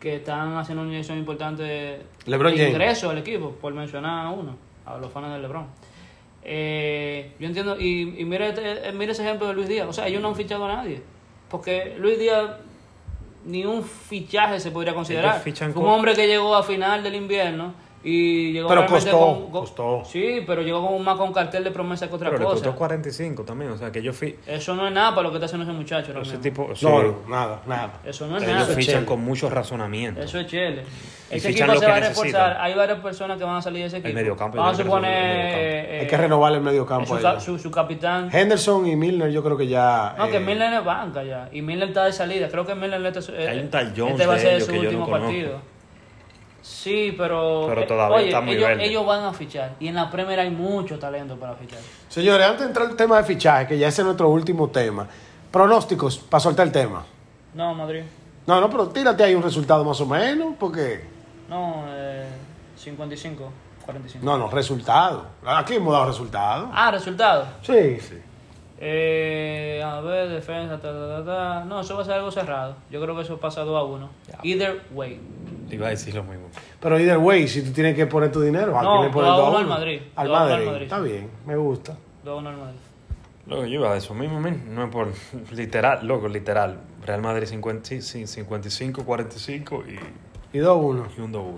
que 0.00 0.16
están 0.16 0.56
haciendo 0.56 0.82
una 0.82 0.90
inyección 0.92 1.18
importante 1.18 1.62
de, 1.62 2.02
LeBron 2.26 2.52
de 2.52 2.58
James. 2.58 2.72
ingreso 2.72 3.10
al 3.10 3.18
equipo, 3.18 3.50
por 3.52 3.72
mencionar 3.74 4.26
a 4.26 4.30
uno, 4.30 4.56
a 4.86 4.96
los 4.96 5.12
fans 5.12 5.30
de 5.32 5.38
LeBron. 5.38 5.66
Eh, 6.42 7.32
yo 7.38 7.46
entiendo, 7.46 7.78
y, 7.78 8.14
y 8.18 8.24
mira, 8.24 8.48
este- 8.48 8.88
eh, 8.88 8.92
mira 8.92 9.12
ese 9.12 9.22
ejemplo 9.22 9.46
de 9.48 9.54
Luis 9.54 9.68
Díaz, 9.68 9.86
o 9.88 9.92
sea, 9.92 10.06
ellos 10.08 10.22
no 10.22 10.28
han 10.28 10.36
fichado 10.36 10.64
a 10.64 10.74
nadie, 10.76 11.02
porque 11.50 11.94
Luis 11.98 12.18
Díaz 12.18 12.52
ni 13.44 13.64
un 13.66 13.84
fichaje 13.84 14.58
se 14.58 14.70
podría 14.70 14.94
considerar. 14.94 15.40
Fue 15.40 15.82
un 15.82 15.88
hombre 15.90 16.14
que 16.14 16.26
llegó 16.26 16.54
a 16.56 16.62
final 16.62 17.02
del 17.02 17.14
invierno 17.14 17.74
y 18.02 18.52
llegó 18.52 18.68
Pero 18.68 18.86
costó, 18.86 19.18
con- 19.18 19.40
con- 19.42 19.50
costó. 19.50 20.02
Sí, 20.06 20.42
pero 20.46 20.62
llegó 20.62 20.86
con, 20.86 21.04
más 21.04 21.16
con 21.18 21.32
cartel 21.34 21.64
de 21.64 21.70
promesa 21.70 22.08
que 22.08 22.14
otra 22.14 22.30
Pero 22.30 22.38
le 22.38 22.44
cosa. 22.46 22.56
costó 22.64 22.74
45 22.78 23.44
también, 23.44 23.70
o 23.72 23.76
sea 23.76 23.92
que 23.92 23.98
ellos, 23.98 24.16
fi- 24.16 24.36
Eso 24.46 24.74
no 24.74 24.86
es 24.88 24.92
nada 24.94 25.10
para 25.10 25.24
lo 25.24 25.30
que 25.30 25.36
está 25.36 25.46
haciendo 25.46 25.64
ese 25.64 25.72
muchacho. 25.78 26.18
ese 26.20 26.38
tipo, 26.38 26.74
sí, 26.74 26.86
No, 26.86 27.16
nada, 27.28 27.60
nada. 27.66 27.92
Eso 28.04 28.26
no 28.26 28.38
es 28.38 28.42
ellos 28.44 28.54
nada. 28.54 28.74
fichan 28.74 29.04
con 29.04 29.20
mucho 29.22 29.50
razonamiento. 29.50 30.22
Eso 30.22 30.38
es 30.40 30.46
chile. 30.46 30.82
Ese 31.30 31.50
equipo 31.50 31.74
se 31.76 31.86
va 31.86 31.96
a 31.96 32.00
reforzar. 32.00 32.24
necesitan. 32.24 32.56
Hay 32.60 32.74
varias 32.74 32.98
personas 33.00 33.38
que 33.38 33.44
van 33.44 33.56
a 33.56 33.62
salir 33.62 33.82
de 33.82 33.86
ese 33.88 33.98
equipo. 33.98 34.14
mediocampo, 34.14 34.56
Vamos 34.56 34.74
a 34.74 34.78
yo 34.78 34.84
suponer. 34.84 35.12
el 35.14 35.22
mediocampo. 35.28 35.58
eh, 35.94 35.98
Hay 36.00 36.06
que 36.08 36.16
renovar 36.16 36.52
el 36.54 36.60
medio 36.62 36.86
campo. 36.86 37.18
su, 37.18 37.40
su, 37.40 37.58
su 37.58 37.70
capitán. 37.70 38.30
Henderson 38.32 38.86
y 38.86 38.96
Milner 38.96 39.30
yo 39.30 39.42
creo 39.44 39.56
que 39.56 39.68
ya... 39.68 40.14
No, 40.18 40.28
que 40.28 40.38
eh, 40.38 40.40
Milner 40.40 40.72
es 40.72 40.84
banca 40.84 41.22
ya. 41.22 41.48
Y 41.52 41.62
Milner 41.62 41.88
está 41.88 42.06
de 42.06 42.12
salida. 42.12 42.48
Creo 42.48 42.66
que 42.66 42.74
Milner 42.74 43.04
este, 43.14 43.46
Hay 43.46 43.60
un 43.60 43.68
tal 43.70 43.92
Jones 43.96 44.14
este 44.14 44.26
va 44.26 44.34
a 44.34 44.38
ser 44.38 44.60
su 44.60 44.72
yo 44.72 44.76
no 44.76 44.80
último 44.88 45.08
partido. 45.10 45.60
Sí, 46.62 47.14
pero. 47.16 47.64
Pero 47.68 47.82
eh, 47.82 47.86
todavía 47.86 48.16
oye, 48.16 48.26
está 48.26 48.40
muy 48.40 48.54
ellos, 48.54 48.68
verde. 48.68 48.84
ellos 48.84 49.06
van 49.06 49.24
a 49.24 49.32
fichar. 49.32 49.74
Y 49.80 49.88
en 49.88 49.94
la 49.94 50.10
Premier 50.10 50.40
hay 50.40 50.50
mucho 50.50 50.98
talento 50.98 51.36
para 51.36 51.54
fichar. 51.54 51.78
Señores, 52.08 52.46
antes 52.46 52.60
de 52.60 52.66
entrar 52.66 52.88
al 52.88 52.96
tema 52.96 53.16
de 53.18 53.24
fichaje, 53.24 53.66
que 53.66 53.78
ya 53.78 53.88
ese 53.88 54.02
es 54.02 54.04
nuestro 54.04 54.28
último 54.28 54.68
tema, 54.68 55.06
pronósticos, 55.50 56.18
para 56.18 56.40
soltar 56.40 56.66
el 56.66 56.72
tema. 56.72 57.04
No, 57.54 57.74
Madrid. 57.74 58.02
No, 58.46 58.60
no, 58.60 58.68
pero 58.70 58.88
tírate 58.88 59.22
ahí 59.22 59.34
un 59.34 59.42
resultado 59.42 59.84
más 59.84 60.00
o 60.00 60.06
menos, 60.06 60.54
porque... 60.58 61.04
No, 61.48 61.84
eh, 61.88 62.26
55, 62.76 63.50
45. 63.84 64.24
No, 64.24 64.38
no, 64.38 64.48
resultado. 64.50 65.26
Aquí 65.44 65.74
hemos 65.74 65.92
dado 65.92 66.06
resultados. 66.06 66.68
Ah, 66.72 66.90
resultado. 66.90 67.46
Sí, 67.62 68.00
sí. 68.00 68.18
Eh, 68.82 69.82
a 69.84 70.00
ver, 70.00 70.30
defensa, 70.30 70.80
ta, 70.80 70.90
ta, 70.90 71.08
ta, 71.18 71.24
ta. 71.24 71.64
No, 71.64 71.80
eso 71.80 71.94
va 71.96 72.02
a 72.02 72.04
ser 72.04 72.14
algo 72.14 72.30
cerrado. 72.30 72.76
Yo 72.90 73.00
creo 73.02 73.14
que 73.14 73.22
eso 73.22 73.36
pasa 73.38 73.60
2 73.60 73.78
a 73.78 73.82
1. 73.82 74.10
Either 74.42 74.82
way. 74.92 75.20
Te 75.70 75.76
iba 75.76 75.86
a 75.86 75.90
decir 75.90 76.14
lo 76.14 76.22
mismo. 76.24 76.46
Pero 76.80 76.98
either 76.98 77.16
way, 77.18 77.48
si 77.48 77.62
tú 77.62 77.72
tienes 77.72 77.94
que 77.96 78.06
poner 78.06 78.30
tu 78.30 78.40
dinero, 78.42 78.78
¿a 78.78 78.82
No, 78.82 78.92
quién 78.92 79.04
le 79.06 79.10
pones 79.12 79.30
a 79.30 79.58
al? 79.58 79.66
Madrid. 79.66 80.02
Al 80.16 80.28
Madrid. 80.28 80.66
Madrid. 80.66 80.82
Está 80.82 80.98
bien, 81.00 81.30
me 81.46 81.56
gusta. 81.56 81.96
2 82.24 82.32
a 82.34 82.36
1 82.38 82.48
al 82.50 82.56
Madrid. 82.56 82.76
Loco, 83.46 83.62
yo 83.62 83.74
iba 83.80 83.92
a 83.92 83.96
eso 83.96 84.14
mismo, 84.14 84.38
men. 84.40 84.74
no 84.74 84.84
es 84.84 84.90
por 84.90 85.08
literal, 85.52 86.06
loco, 86.06 86.28
literal. 86.28 86.78
Real 87.06 87.22
Madrid 87.22 87.46
50, 87.46 87.88
sí, 87.88 88.02
sí, 88.02 88.26
55, 88.26 89.04
45 89.04 89.84
y, 90.52 90.56
Y 90.58 90.60
2-1. 90.60 91.06
y 91.16 91.20
un 91.22 91.32
2-1. 91.32 91.54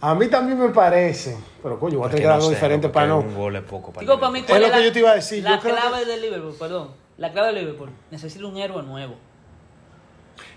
A 0.00 0.14
mí 0.14 0.28
también 0.28 0.58
me 0.58 0.68
parece, 0.68 1.36
pero 1.62 1.80
coño, 1.80 1.96
voy 1.98 2.06
a 2.06 2.08
Es 2.10 2.14
tener 2.16 2.16
que 2.16 2.22
que 2.22 2.26
dar 2.28 2.36
no 2.36 2.42
algo 2.42 2.48
sé, 2.50 2.54
diferente 2.56 2.88
para 2.90 3.06
que 3.06 3.10
no. 3.10 3.18
Un 3.20 3.34
gol 3.34 3.56
es 3.56 3.62
poco 3.62 3.90
para 3.90 4.00
Digo, 4.02 4.20
para 4.20 4.32
mí, 4.32 4.40
Es 4.40 4.44
¿cuál 4.46 4.60
lo 4.60 4.66
que 4.68 4.76
la- 4.76 4.84
yo 4.84 4.92
te 4.92 4.98
iba 4.98 5.10
a 5.10 5.14
decir, 5.14 5.42
La 5.42 5.54
yo 5.56 5.60
creo 5.60 5.74
clave 5.76 6.04
de 6.04 6.16
Liverpool, 6.20 6.54
perdón. 6.58 6.88
La 7.16 7.32
clave 7.32 7.54
de 7.54 7.60
Liverpool. 7.60 7.90
Necesita 8.10 8.44
un 8.46 8.56
héroe 8.58 8.82
nuevo. 8.82 9.14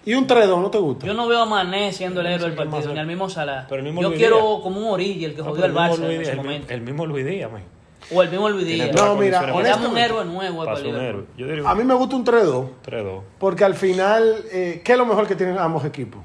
Y 0.05 0.13
un 0.13 0.25
3-2, 0.27 0.61
¿no 0.61 0.69
te 0.71 0.77
gusta? 0.77 1.05
Yo 1.05 1.13
no 1.13 1.27
veo 1.27 1.41
a 1.41 1.45
Mané 1.45 1.91
siendo 1.91 2.21
el 2.21 2.27
héroe 2.27 2.49
del 2.49 2.55
partido, 2.55 2.93
ni 2.93 2.99
al 2.99 3.07
mismo 3.07 3.29
Salah. 3.29 3.65
Pero 3.67 3.79
el 3.79 3.85
mismo 3.85 4.01
Yo 4.01 4.09
Luis 4.09 4.19
quiero 4.19 4.37
Díaz. 4.37 4.59
como 4.63 4.79
un 4.79 4.87
Origi, 4.93 5.25
el 5.25 5.35
que 5.35 5.41
jodió 5.41 5.65
al 5.65 5.71
el 5.71 5.75
Barça 5.75 6.03
en 6.05 6.21
ese 6.21 6.31
el, 6.31 6.37
momento. 6.37 6.73
el 6.73 6.81
mismo 6.81 7.05
Luis 7.05 7.25
Díaz, 7.25 7.51
man. 7.51 7.63
O 8.13 8.21
el 8.23 8.29
mismo 8.29 8.49
Luis 8.49 8.65
Díaz. 8.65 8.93
No, 8.95 9.15
mira, 9.15 9.41
damos 9.41 9.55
un 9.55 9.61
honestamente, 9.61 10.01
héroe 10.05 10.25
nuevo. 10.25 10.65
Yo 11.37 11.47
diría 11.47 11.69
A 11.69 11.75
mí 11.75 11.83
me 11.83 11.93
gusta 11.93 12.15
un 12.15 12.25
3-2, 12.25 12.67
3-2. 12.85 13.21
porque 13.37 13.65
al 13.65 13.73
final, 13.75 14.43
eh, 14.51 14.81
¿qué 14.83 14.93
es 14.93 14.97
lo 14.97 15.05
mejor 15.05 15.27
que 15.27 15.35
tienen 15.35 15.57
ambos 15.57 15.83
equipos? 15.83 16.21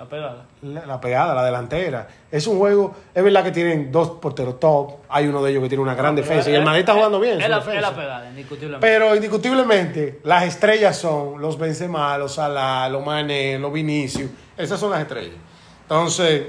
La 0.00 0.06
pegada. 0.08 0.46
La, 0.62 0.86
la 0.86 0.98
pegada, 1.00 1.34
la 1.34 1.44
delantera. 1.44 2.08
Es 2.32 2.46
un 2.46 2.56
juego, 2.58 2.94
es 3.14 3.22
verdad 3.22 3.44
que 3.44 3.50
tienen 3.50 3.92
dos 3.92 4.12
porteros 4.12 4.58
top, 4.58 4.92
hay 5.10 5.26
uno 5.26 5.42
de 5.42 5.50
ellos 5.50 5.62
que 5.62 5.68
tiene 5.68 5.82
una 5.82 5.94
gran 5.94 6.16
defensa 6.16 6.50
y 6.50 6.54
el 6.54 6.64
Madrid 6.64 6.80
está 6.80 6.92
es- 6.92 6.96
jugando 6.96 7.20
bien. 7.20 7.38
Es 7.38 7.48
la, 7.50 7.56
defensa. 7.58 7.76
es 7.76 7.82
la 7.82 7.94
pegada, 7.94 8.30
indiscutiblemente. 8.30 8.86
Pero 8.86 9.14
indiscutiblemente, 9.14 10.20
las 10.24 10.44
estrellas 10.44 10.96
son 10.96 11.38
los 11.40 11.58
Benzema, 11.58 12.16
los 12.16 12.32
Salah, 12.32 12.88
los 12.88 13.04
Mané, 13.04 13.58
los 13.58 13.70
Vinicius. 13.70 14.30
Esas 14.56 14.80
son 14.80 14.90
las 14.90 15.02
estrellas. 15.02 15.36
Entonces, 15.82 16.44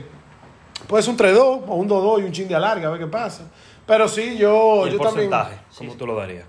puede 0.87 1.03
ser 1.03 1.11
un 1.11 1.17
3-2 1.19 1.63
o 1.67 1.75
un 1.75 1.89
2-2 1.89 2.21
y 2.21 2.23
un 2.23 2.31
chin 2.31 2.47
de 2.47 2.55
alarga, 2.55 2.87
a 2.87 2.91
ver 2.91 3.01
qué 3.01 3.07
pasa. 3.07 3.49
Pero 3.85 4.07
sí, 4.07 4.37
yo, 4.37 4.83
¿Y 4.85 4.91
el 4.91 4.93
yo 4.97 5.01
también. 5.03 5.29
porcentaje? 5.29 5.55
¿Cómo 5.77 5.93
tú 5.95 6.07
lo 6.07 6.15
darías? 6.15 6.45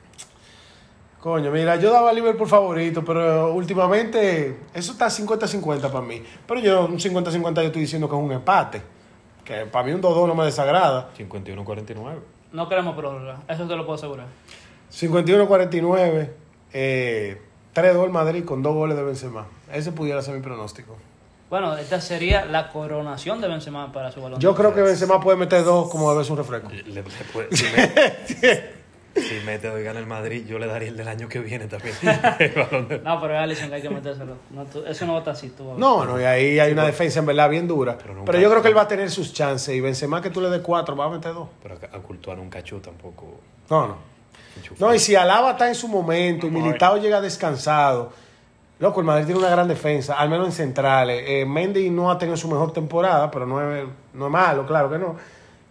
Coño, 1.22 1.52
mira, 1.52 1.76
yo 1.76 1.92
daba 1.92 2.10
a 2.10 2.12
Liverpool 2.12 2.48
favorito, 2.48 3.04
pero 3.04 3.54
últimamente 3.54 4.58
eso 4.74 4.90
está 4.90 5.06
50-50 5.06 5.80
para 5.82 6.00
mí. 6.00 6.20
Pero 6.48 6.60
yo, 6.60 6.84
un 6.86 6.98
50-50 6.98 7.54
yo 7.54 7.62
estoy 7.62 7.80
diciendo 7.82 8.08
que 8.08 8.16
es 8.16 8.20
un 8.20 8.32
empate. 8.32 8.82
Que 9.44 9.66
para 9.66 9.86
mí 9.86 9.92
un 9.92 10.02
2-2 10.02 10.26
no 10.26 10.34
me 10.34 10.44
desagrada. 10.44 11.10
51-49. 11.16 12.16
No 12.50 12.68
queremos 12.68 12.96
prórroga, 12.96 13.38
eso 13.48 13.68
te 13.68 13.76
lo 13.76 13.86
puedo 13.86 13.94
asegurar. 13.94 14.26
51-49, 14.92 16.30
eh, 16.72 17.40
3-2 17.74 18.04
el 18.04 18.10
Madrid 18.10 18.44
con 18.44 18.62
dos 18.62 18.74
goles 18.74 18.96
de 18.96 19.04
Benzema. 19.04 19.46
Ese 19.72 19.92
pudiera 19.92 20.20
ser 20.22 20.34
mi 20.34 20.42
pronóstico. 20.42 20.96
Bueno, 21.48 21.76
esta 21.76 22.00
sería 22.00 22.46
la 22.46 22.68
coronación 22.70 23.40
de 23.40 23.46
Benzema 23.46 23.92
para 23.92 24.10
su 24.10 24.20
balón. 24.20 24.40
Yo 24.40 24.54
creo 24.56 24.74
que 24.74 24.82
Benzema 24.82 25.20
puede 25.20 25.36
meter 25.36 25.62
dos 25.64 25.88
como 25.88 26.10
beberse 26.10 26.32
un 26.32 26.38
refresco. 26.38 26.68
Le- 26.70 26.82
le 26.82 27.02
puede- 27.32 27.48
si, 29.14 29.20
me- 29.20 29.26
si 29.40 29.44
mete 29.46 29.68
hoy 29.68 29.82
gana 29.82 29.98
el 30.00 30.06
Madrid, 30.06 30.44
yo 30.46 30.58
le 30.58 30.66
daría 30.66 30.88
el 30.88 30.96
del 30.96 31.08
año 31.08 31.28
que 31.28 31.38
viene 31.40 31.66
también. 31.66 31.94
El 32.38 32.52
balón 32.54 32.88
de- 32.88 32.98
No, 33.00 33.20
pero 33.20 33.34
es 33.34 33.40
Alisson 33.40 33.68
que 33.68 33.74
hay 33.76 33.82
que 33.82 33.90
metérselo. 33.90 34.34
No, 34.50 34.64
tú- 34.64 34.84
eso 34.86 35.04
no 35.06 35.12
va 35.12 35.18
a 35.18 35.20
estar 35.20 35.34
así, 35.34 35.48
tú. 35.50 35.74
No, 35.76 36.04
no, 36.04 36.20
y 36.20 36.24
ahí 36.24 36.58
hay 36.58 36.72
una 36.72 36.84
defensa 36.86 37.18
en 37.20 37.26
verdad 37.26 37.48
bien 37.50 37.66
dura. 37.68 37.96
Pero 38.24 38.38
yo 38.38 38.50
creo 38.50 38.62
que 38.62 38.68
él 38.68 38.76
va 38.76 38.82
a 38.82 38.88
tener 38.88 39.10
sus 39.10 39.32
chances. 39.32 39.74
Y 39.74 39.80
Benzema 39.80 40.20
que 40.22 40.30
tú 40.30 40.40
le 40.40 40.48
des 40.50 40.60
cuatro, 40.62 40.96
va 40.96 41.04
a 41.06 41.10
meter 41.10 41.34
dos. 41.34 41.48
Pero 41.62 41.76
a, 41.92 41.98
Courtois 42.00 42.36
nunca 42.38 42.58
echó 42.60 42.78
tampoco. 42.78 43.40
No, 43.70 43.86
no. 43.88 43.96
No, 44.78 44.94
y 44.94 44.98
si 44.98 45.14
Alaba 45.16 45.52
está 45.52 45.68
en 45.68 45.74
su 45.74 45.88
momento 45.88 46.46
y 46.46 46.50
Militao 46.50 46.98
llega 46.98 47.20
descansado, 47.22 48.12
loco, 48.80 49.00
el 49.00 49.06
Madrid 49.06 49.24
tiene 49.24 49.40
una 49.40 49.48
gran 49.48 49.66
defensa, 49.66 50.18
al 50.18 50.28
menos 50.28 50.46
en 50.46 50.52
centrales. 50.52 51.24
Eh, 51.26 51.46
Mendy 51.46 51.88
no 51.88 52.10
ha 52.10 52.18
tenido 52.18 52.36
su 52.36 52.48
mejor 52.48 52.70
temporada, 52.72 53.30
pero 53.30 53.46
no 53.46 53.74
es, 53.74 53.84
no 54.12 54.26
es 54.26 54.30
malo, 54.32 54.66
claro 54.66 54.90
que 54.90 54.98
no. 54.98 55.16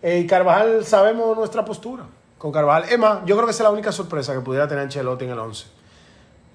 Eh, 0.01 0.19
y 0.19 0.25
Carvajal, 0.27 0.83
sabemos 0.83 1.37
nuestra 1.37 1.63
postura 1.63 2.05
con 2.41 2.51
Carvajal. 2.51 2.85
Es 2.89 2.97
más, 2.97 3.19
yo 3.23 3.35
creo 3.35 3.45
que 3.45 3.51
esa 3.51 3.61
es 3.61 3.65
la 3.65 3.69
única 3.69 3.91
sorpresa 3.91 4.33
que 4.33 4.39
pudiera 4.39 4.67
tener 4.67 4.85
Ancelotti 4.85 5.25
en 5.25 5.31
el 5.31 5.37
11. 5.37 5.67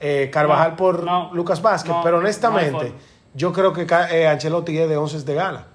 Eh, 0.01 0.31
Carvajal 0.33 0.73
No, 0.73 0.77
por 0.77 1.05
no, 1.05 1.31
Lucas 1.33 1.63
Vázquez, 1.63 1.93
no, 1.93 2.03
pero 2.03 2.19
honestamente, 2.19 2.93
yo 3.35 3.53
creo 3.53 3.73
que 3.73 3.87
eh, 4.11 4.27
Ancelotti 4.27 4.77
es 4.77 4.89
de 4.89 4.97
11 4.97 5.23
de 5.23 5.35
gala. 5.35 5.67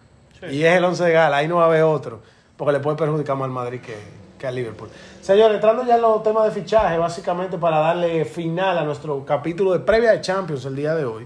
Y 0.49 0.63
es 0.63 0.75
el 0.75 0.83
11 0.83 1.05
de 1.05 1.11
gala, 1.13 1.37
ahí 1.37 1.47
no 1.47 1.57
va 1.57 1.63
a 1.63 1.67
haber 1.67 1.83
otro, 1.83 2.19
porque 2.57 2.73
le 2.73 2.79
puede 2.81 2.97
perjudicar 2.97 3.37
más 3.37 3.45
al 3.45 3.51
Madrid 3.51 3.79
que, 3.79 3.95
que 4.37 4.47
al 4.47 4.53
Liverpool. 4.53 4.89
Señores, 5.21 5.55
entrando 5.55 5.85
ya 5.85 5.95
en 5.95 6.01
los 6.01 6.21
temas 6.23 6.43
de 6.43 6.61
fichaje, 6.61 6.97
básicamente 6.97 7.57
para 7.57 7.79
darle 7.79 8.25
final 8.25 8.77
a 8.77 8.83
nuestro 8.83 9.23
capítulo 9.23 9.71
de 9.71 9.79
previa 9.79 10.11
de 10.11 10.19
Champions 10.19 10.65
el 10.65 10.75
día 10.75 10.93
de 10.93 11.05
hoy. 11.05 11.25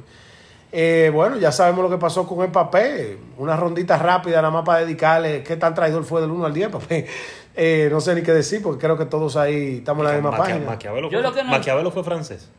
Eh, 0.71 1.09
bueno, 1.11 1.37
ya 1.37 1.51
sabemos 1.51 1.83
lo 1.83 1.89
que 1.89 1.97
pasó 1.97 2.27
con 2.27 2.43
el 2.43 2.51
papel. 2.51 3.17
Una 3.37 3.55
rondita 3.55 3.97
rápida 3.97 4.41
nada 4.41 4.51
más 4.51 4.65
para 4.65 4.79
dedicarle 4.79 5.41
qué 5.41 5.55
tan 5.55 5.73
traidor 5.73 6.03
fue 6.03 6.21
del 6.21 6.29
1 6.29 6.45
al 6.45 6.53
10, 6.53 6.69
papel. 6.69 7.05
Eh, 7.55 7.87
no 7.91 8.01
sé 8.01 8.15
ni 8.15 8.21
qué 8.21 8.33
decir, 8.33 8.61
porque 8.61 8.81
creo 8.81 8.97
que 8.97 9.05
todos 9.05 9.37
ahí 9.37 9.77
estamos 9.77 10.01
en 10.05 10.09
la 10.11 10.13
misma 10.15 10.31
Maquia- 10.31 10.43
página. 10.43 10.65
Maquiavelo, 10.65 11.09
Yo 11.09 11.19
fue, 11.19 11.29
lo 11.29 11.33
que 11.33 11.43
no- 11.43 11.49
Maquiavelo 11.51 11.91
fue 11.91 12.03
francés. 12.03 12.49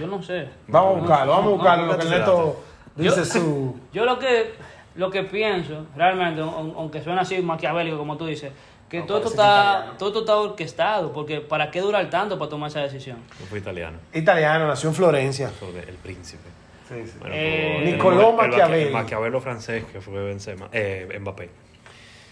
Yo 0.00 0.06
no 0.06 0.22
sé. 0.22 0.48
Vamos 0.68 0.96
a 0.96 1.00
buscarlo, 1.00 1.32
vamos 1.32 1.46
a 1.46 1.50
buscarlo, 1.56 1.86
no, 1.86 1.92
lo 1.92 1.98
que 1.98 2.04
no, 2.04 2.10
Neto 2.10 2.56
Yo- 2.96 3.02
dice 3.02 3.24
su... 3.24 3.76
Yo 3.92 4.04
lo 4.04 4.18
que, 4.18 4.52
lo 4.96 5.10
que 5.10 5.22
pienso, 5.22 5.86
realmente, 5.96 6.40
aun- 6.42 6.74
aunque 6.76 7.02
suena 7.02 7.22
así 7.22 7.40
maquiavélico 7.40 7.96
como 7.98 8.16
tú 8.16 8.26
dices, 8.26 8.52
que 8.90 9.02
todo, 9.02 9.18
esto 9.18 9.30
está, 9.30 9.94
todo 9.98 10.08
esto 10.10 10.20
está 10.20 10.36
orquestado, 10.36 11.12
porque 11.12 11.40
¿para 11.40 11.70
qué 11.70 11.80
durar 11.80 12.08
tanto 12.10 12.38
para 12.38 12.48
tomar 12.50 12.70
esa 12.70 12.80
decisión? 12.80 13.18
No 13.40 13.46
fue 13.46 13.58
italiano. 13.58 13.98
Italiano, 14.12 14.66
nació 14.66 14.90
en 14.90 14.94
Florencia. 14.94 15.48
Fue 15.48 15.72
de- 15.72 15.80
el 15.88 15.96
príncipe. 15.96 16.48
Sí, 16.88 16.94
sí. 17.04 17.12
Bueno, 17.18 17.34
Eh, 17.36 17.74
fue- 17.78 17.84
el- 17.88 17.96
Nicolò 17.98 18.20
el- 18.20 18.28
el- 18.28 18.36
Machiavelli. 18.50 18.82
El 18.86 18.92
Maquiavelo 18.92 19.40
francés 19.40 19.84
que 19.92 20.00
fue 20.00 20.22
Benzema, 20.24 20.68
eh, 20.72 21.18
Mbappé. 21.20 21.50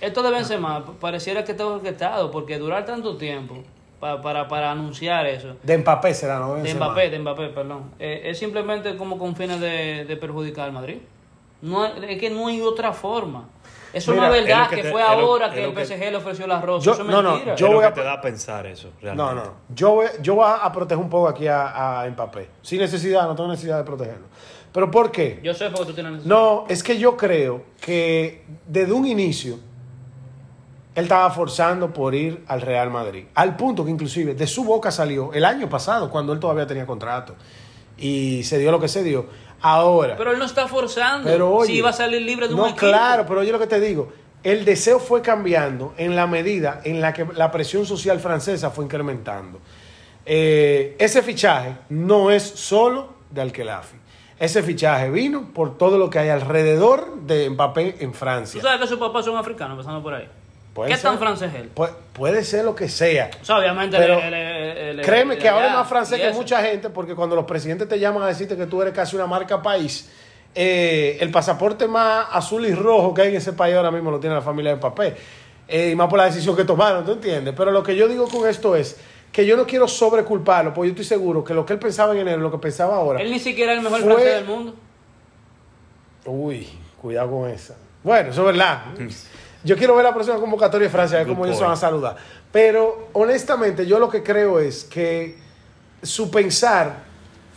Esto 0.00 0.22
de 0.22 0.30
Benzema 0.30 0.84
pareciera 1.00 1.44
que 1.44 1.52
está 1.52 1.66
orquestado, 1.66 2.30
porque 2.30 2.58
durar 2.58 2.84
tanto 2.84 3.16
tiempo 3.16 3.56
pa- 4.00 4.20
para, 4.20 4.46
para 4.48 4.70
anunciar 4.70 5.26
eso, 5.26 5.56
De 5.62 5.78
Mbappé 5.78 6.12
será, 6.14 6.38
¿no? 6.38 6.54
de. 6.56 6.74
Mbappé, 6.74 7.10
de 7.10 7.18
Mbappé, 7.18 7.48
perdón, 7.48 7.90
eh, 7.98 8.22
es 8.24 8.38
simplemente 8.38 8.96
como 8.96 9.18
con 9.18 9.34
fines 9.34 9.60
de, 9.60 10.04
de 10.04 10.16
perjudicar 10.16 10.66
al 10.66 10.72
Madrid. 10.72 10.98
No, 11.62 11.86
es 11.86 12.18
que 12.20 12.28
no 12.28 12.48
hay 12.48 12.60
otra 12.60 12.92
forma. 12.92 13.48
Eso 13.94 14.10
Mira, 14.10 14.26
no 14.28 14.34
es 14.34 14.44
verdad 14.44 14.68
que, 14.68 14.76
que 14.76 14.82
te- 14.82 14.90
fue 14.90 15.00
lo- 15.00 15.06
ahora 15.08 15.50
que 15.50 15.64
el 15.64 15.72
que- 15.72 15.84
PSG 15.86 16.10
le 16.10 16.16
ofreció 16.16 16.46
la 16.48 16.60
rosa. 16.60 16.84
Yo- 16.84 16.92
eso 16.92 17.02
es 17.02 17.08
no, 17.08 17.22
no, 17.22 17.30
mentira. 17.34 17.54
yo 17.54 17.66
es 17.66 17.72
voy 17.72 17.80
lo 17.82 17.88
a- 17.88 17.94
que 17.94 18.00
te 18.00 18.04
da 18.06 18.12
a 18.14 18.20
pensar 18.20 18.66
eso, 18.66 18.88
No, 18.88 18.92
realmente. 19.00 19.34
no. 19.48 19.74
Yo 19.74 19.90
voy, 19.92 20.06
yo 20.20 20.34
voy 20.34 20.46
a 20.60 20.70
proteger 20.72 21.02
un 21.02 21.08
poco 21.08 21.28
aquí 21.28 21.46
a, 21.46 22.02
a 22.02 22.10
Mbappé. 22.10 22.48
Sin 22.60 22.80
necesidad, 22.80 23.22
no 23.26 23.34
tengo 23.36 23.48
necesidad 23.48 23.78
de 23.78 23.84
protegerlo. 23.84 24.26
¿Pero 24.72 24.90
por 24.90 25.12
qué? 25.12 25.38
Yo 25.42 25.54
sé 25.54 25.70
porque 25.70 25.86
tú 25.86 25.92
tienes 25.94 26.12
necesidad. 26.12 26.36
No, 26.36 26.64
es 26.68 26.82
que 26.82 26.98
yo 26.98 27.16
creo 27.16 27.62
que 27.80 28.44
desde 28.66 28.92
un 28.92 29.06
inicio 29.06 29.60
él 30.94 31.04
estaba 31.04 31.30
forzando 31.30 31.92
por 31.92 32.14
ir 32.14 32.44
al 32.46 32.60
Real 32.60 32.90
Madrid. 32.90 33.24
Al 33.34 33.56
punto 33.56 33.84
que 33.84 33.90
inclusive 33.90 34.34
de 34.34 34.46
su 34.46 34.64
boca 34.64 34.90
salió 34.90 35.32
el 35.32 35.44
año 35.44 35.68
pasado, 35.68 36.08
cuando 36.10 36.32
él 36.32 36.38
todavía 36.40 36.66
tenía 36.66 36.86
contrato. 36.86 37.34
Y 37.98 38.42
se 38.44 38.58
dio 38.58 38.70
lo 38.70 38.80
que 38.80 38.88
se 38.88 39.02
dio. 39.02 39.26
Ahora. 39.60 40.16
Pero 40.16 40.32
él 40.32 40.38
no 40.38 40.44
está 40.44 40.68
forzando. 40.68 41.28
Pero 41.28 41.52
oye, 41.52 41.72
si 41.72 41.78
iba 41.78 41.90
a 41.90 41.92
salir 41.92 42.22
libre 42.22 42.48
de 42.48 42.54
un 42.54 42.60
no, 42.60 42.66
equipo. 42.66 42.80
claro, 42.80 43.24
pero 43.26 43.40
oye 43.40 43.50
lo 43.50 43.58
que 43.58 43.66
te 43.66 43.80
digo. 43.80 44.12
El 44.42 44.64
deseo 44.64 44.98
fue 44.98 45.22
cambiando 45.22 45.94
en 45.96 46.14
la 46.14 46.26
medida 46.26 46.80
en 46.84 47.00
la 47.00 47.12
que 47.14 47.26
la 47.34 47.50
presión 47.50 47.86
social 47.86 48.20
francesa 48.20 48.70
fue 48.70 48.84
incrementando. 48.84 49.58
Eh, 50.26 50.96
ese 50.98 51.22
fichaje 51.22 51.76
no 51.88 52.30
es 52.30 52.42
solo 52.42 53.14
de 53.30 53.40
Alquelafi. 53.40 53.96
Ese 54.38 54.62
fichaje 54.62 55.10
vino 55.10 55.52
por 55.54 55.78
todo 55.78 55.96
lo 55.96 56.10
que 56.10 56.18
hay 56.18 56.28
alrededor 56.28 57.20
de 57.22 57.48
Mbappé 57.50 57.96
en 58.00 58.12
Tú 58.12 58.18
Francia. 58.18 58.60
sabes 58.60 58.80
que 58.80 58.86
sus 58.86 58.98
papás 58.98 59.24
son 59.24 59.36
africanos, 59.36 59.72
empezando 59.72 60.02
por 60.02 60.14
ahí. 60.14 60.28
Puede 60.74 60.90
¿Qué 60.90 60.96
ser. 60.96 61.04
tan 61.10 61.18
francés 61.20 61.50
es 61.54 61.60
él? 61.60 61.70
Pu- 61.74 61.94
puede 62.12 62.42
ser 62.44 62.64
lo 62.64 62.74
que 62.74 62.88
sea. 62.88 63.30
O 63.40 63.44
sea, 63.44 63.58
obviamente 63.58 63.96
Pero 63.96 64.18
Créeme 65.02 65.38
que 65.38 65.48
ahora 65.48 65.68
es 65.68 65.72
más 65.72 65.88
francés 65.88 66.18
que 66.20 66.28
eso. 66.28 66.36
mucha 66.36 66.60
gente, 66.62 66.90
porque 66.90 67.14
cuando 67.14 67.36
los 67.36 67.44
presidentes 67.44 67.88
te 67.88 67.98
llaman 67.98 68.24
a 68.24 68.26
decirte 68.26 68.56
que 68.56 68.66
tú 68.66 68.82
eres 68.82 68.92
casi 68.92 69.14
una 69.14 69.26
marca 69.26 69.62
país, 69.62 70.10
eh, 70.54 71.16
el 71.20 71.30
pasaporte 71.30 71.86
más 71.86 72.26
azul 72.32 72.66
y 72.66 72.74
rojo 72.74 73.14
que 73.14 73.22
hay 73.22 73.28
en 73.28 73.36
ese 73.36 73.52
país 73.52 73.74
ahora 73.76 73.90
mismo 73.92 74.10
lo 74.10 74.18
tiene 74.18 74.34
la 74.34 74.42
familia 74.42 74.72
de 74.74 74.80
papel. 74.80 75.14
Eh, 75.68 75.90
y 75.92 75.94
más 75.96 76.08
por 76.08 76.18
la 76.18 76.24
decisión 76.26 76.54
que 76.56 76.64
tomaron, 76.64 77.04
¿tú 77.04 77.12
entiendes? 77.12 77.54
Pero 77.56 77.70
lo 77.70 77.82
que 77.82 77.94
yo 77.96 78.06
digo 78.08 78.28
con 78.28 78.48
esto 78.48 78.74
es 78.76 78.98
que 79.32 79.46
yo 79.46 79.56
no 79.56 79.66
quiero 79.66 79.86
sobreculparlo, 79.88 80.74
porque 80.74 80.88
yo 80.88 80.92
estoy 80.92 81.04
seguro 81.06 81.42
que 81.44 81.54
lo 81.54 81.64
que 81.64 81.72
él 81.74 81.78
pensaba 81.78 82.12
en 82.14 82.20
enero, 82.20 82.38
lo 82.40 82.50
que 82.50 82.58
pensaba 82.58 82.96
ahora. 82.96 83.20
Él 83.20 83.30
ni 83.30 83.38
siquiera 83.38 83.72
es 83.72 83.78
el 83.78 83.84
mejor 83.84 84.00
Fue- 84.00 84.12
francés 84.12 84.34
del 84.34 84.44
mundo. 84.44 84.74
Uy, 86.26 86.68
cuidado 87.00 87.30
con 87.30 87.48
esa. 87.50 87.74
Bueno, 88.02 88.30
eso 88.30 88.40
es 88.40 88.46
verdad. 88.46 88.82
Yo 89.64 89.76
quiero 89.76 89.94
ver 89.96 90.04
la 90.04 90.12
próxima 90.14 90.36
convocatoria 90.38 90.86
de 90.88 90.92
Francia, 90.92 91.16
a 91.16 91.20
ver 91.20 91.28
Good 91.28 91.34
cómo 91.36 91.46
ellos 91.46 91.60
van 91.60 91.72
a 91.72 91.76
saludar. 91.76 92.16
Pero 92.52 93.08
honestamente, 93.14 93.86
yo 93.86 93.98
lo 93.98 94.08
que 94.10 94.22
creo 94.22 94.60
es 94.60 94.84
que 94.84 95.36
su 96.02 96.30
pensar 96.30 96.96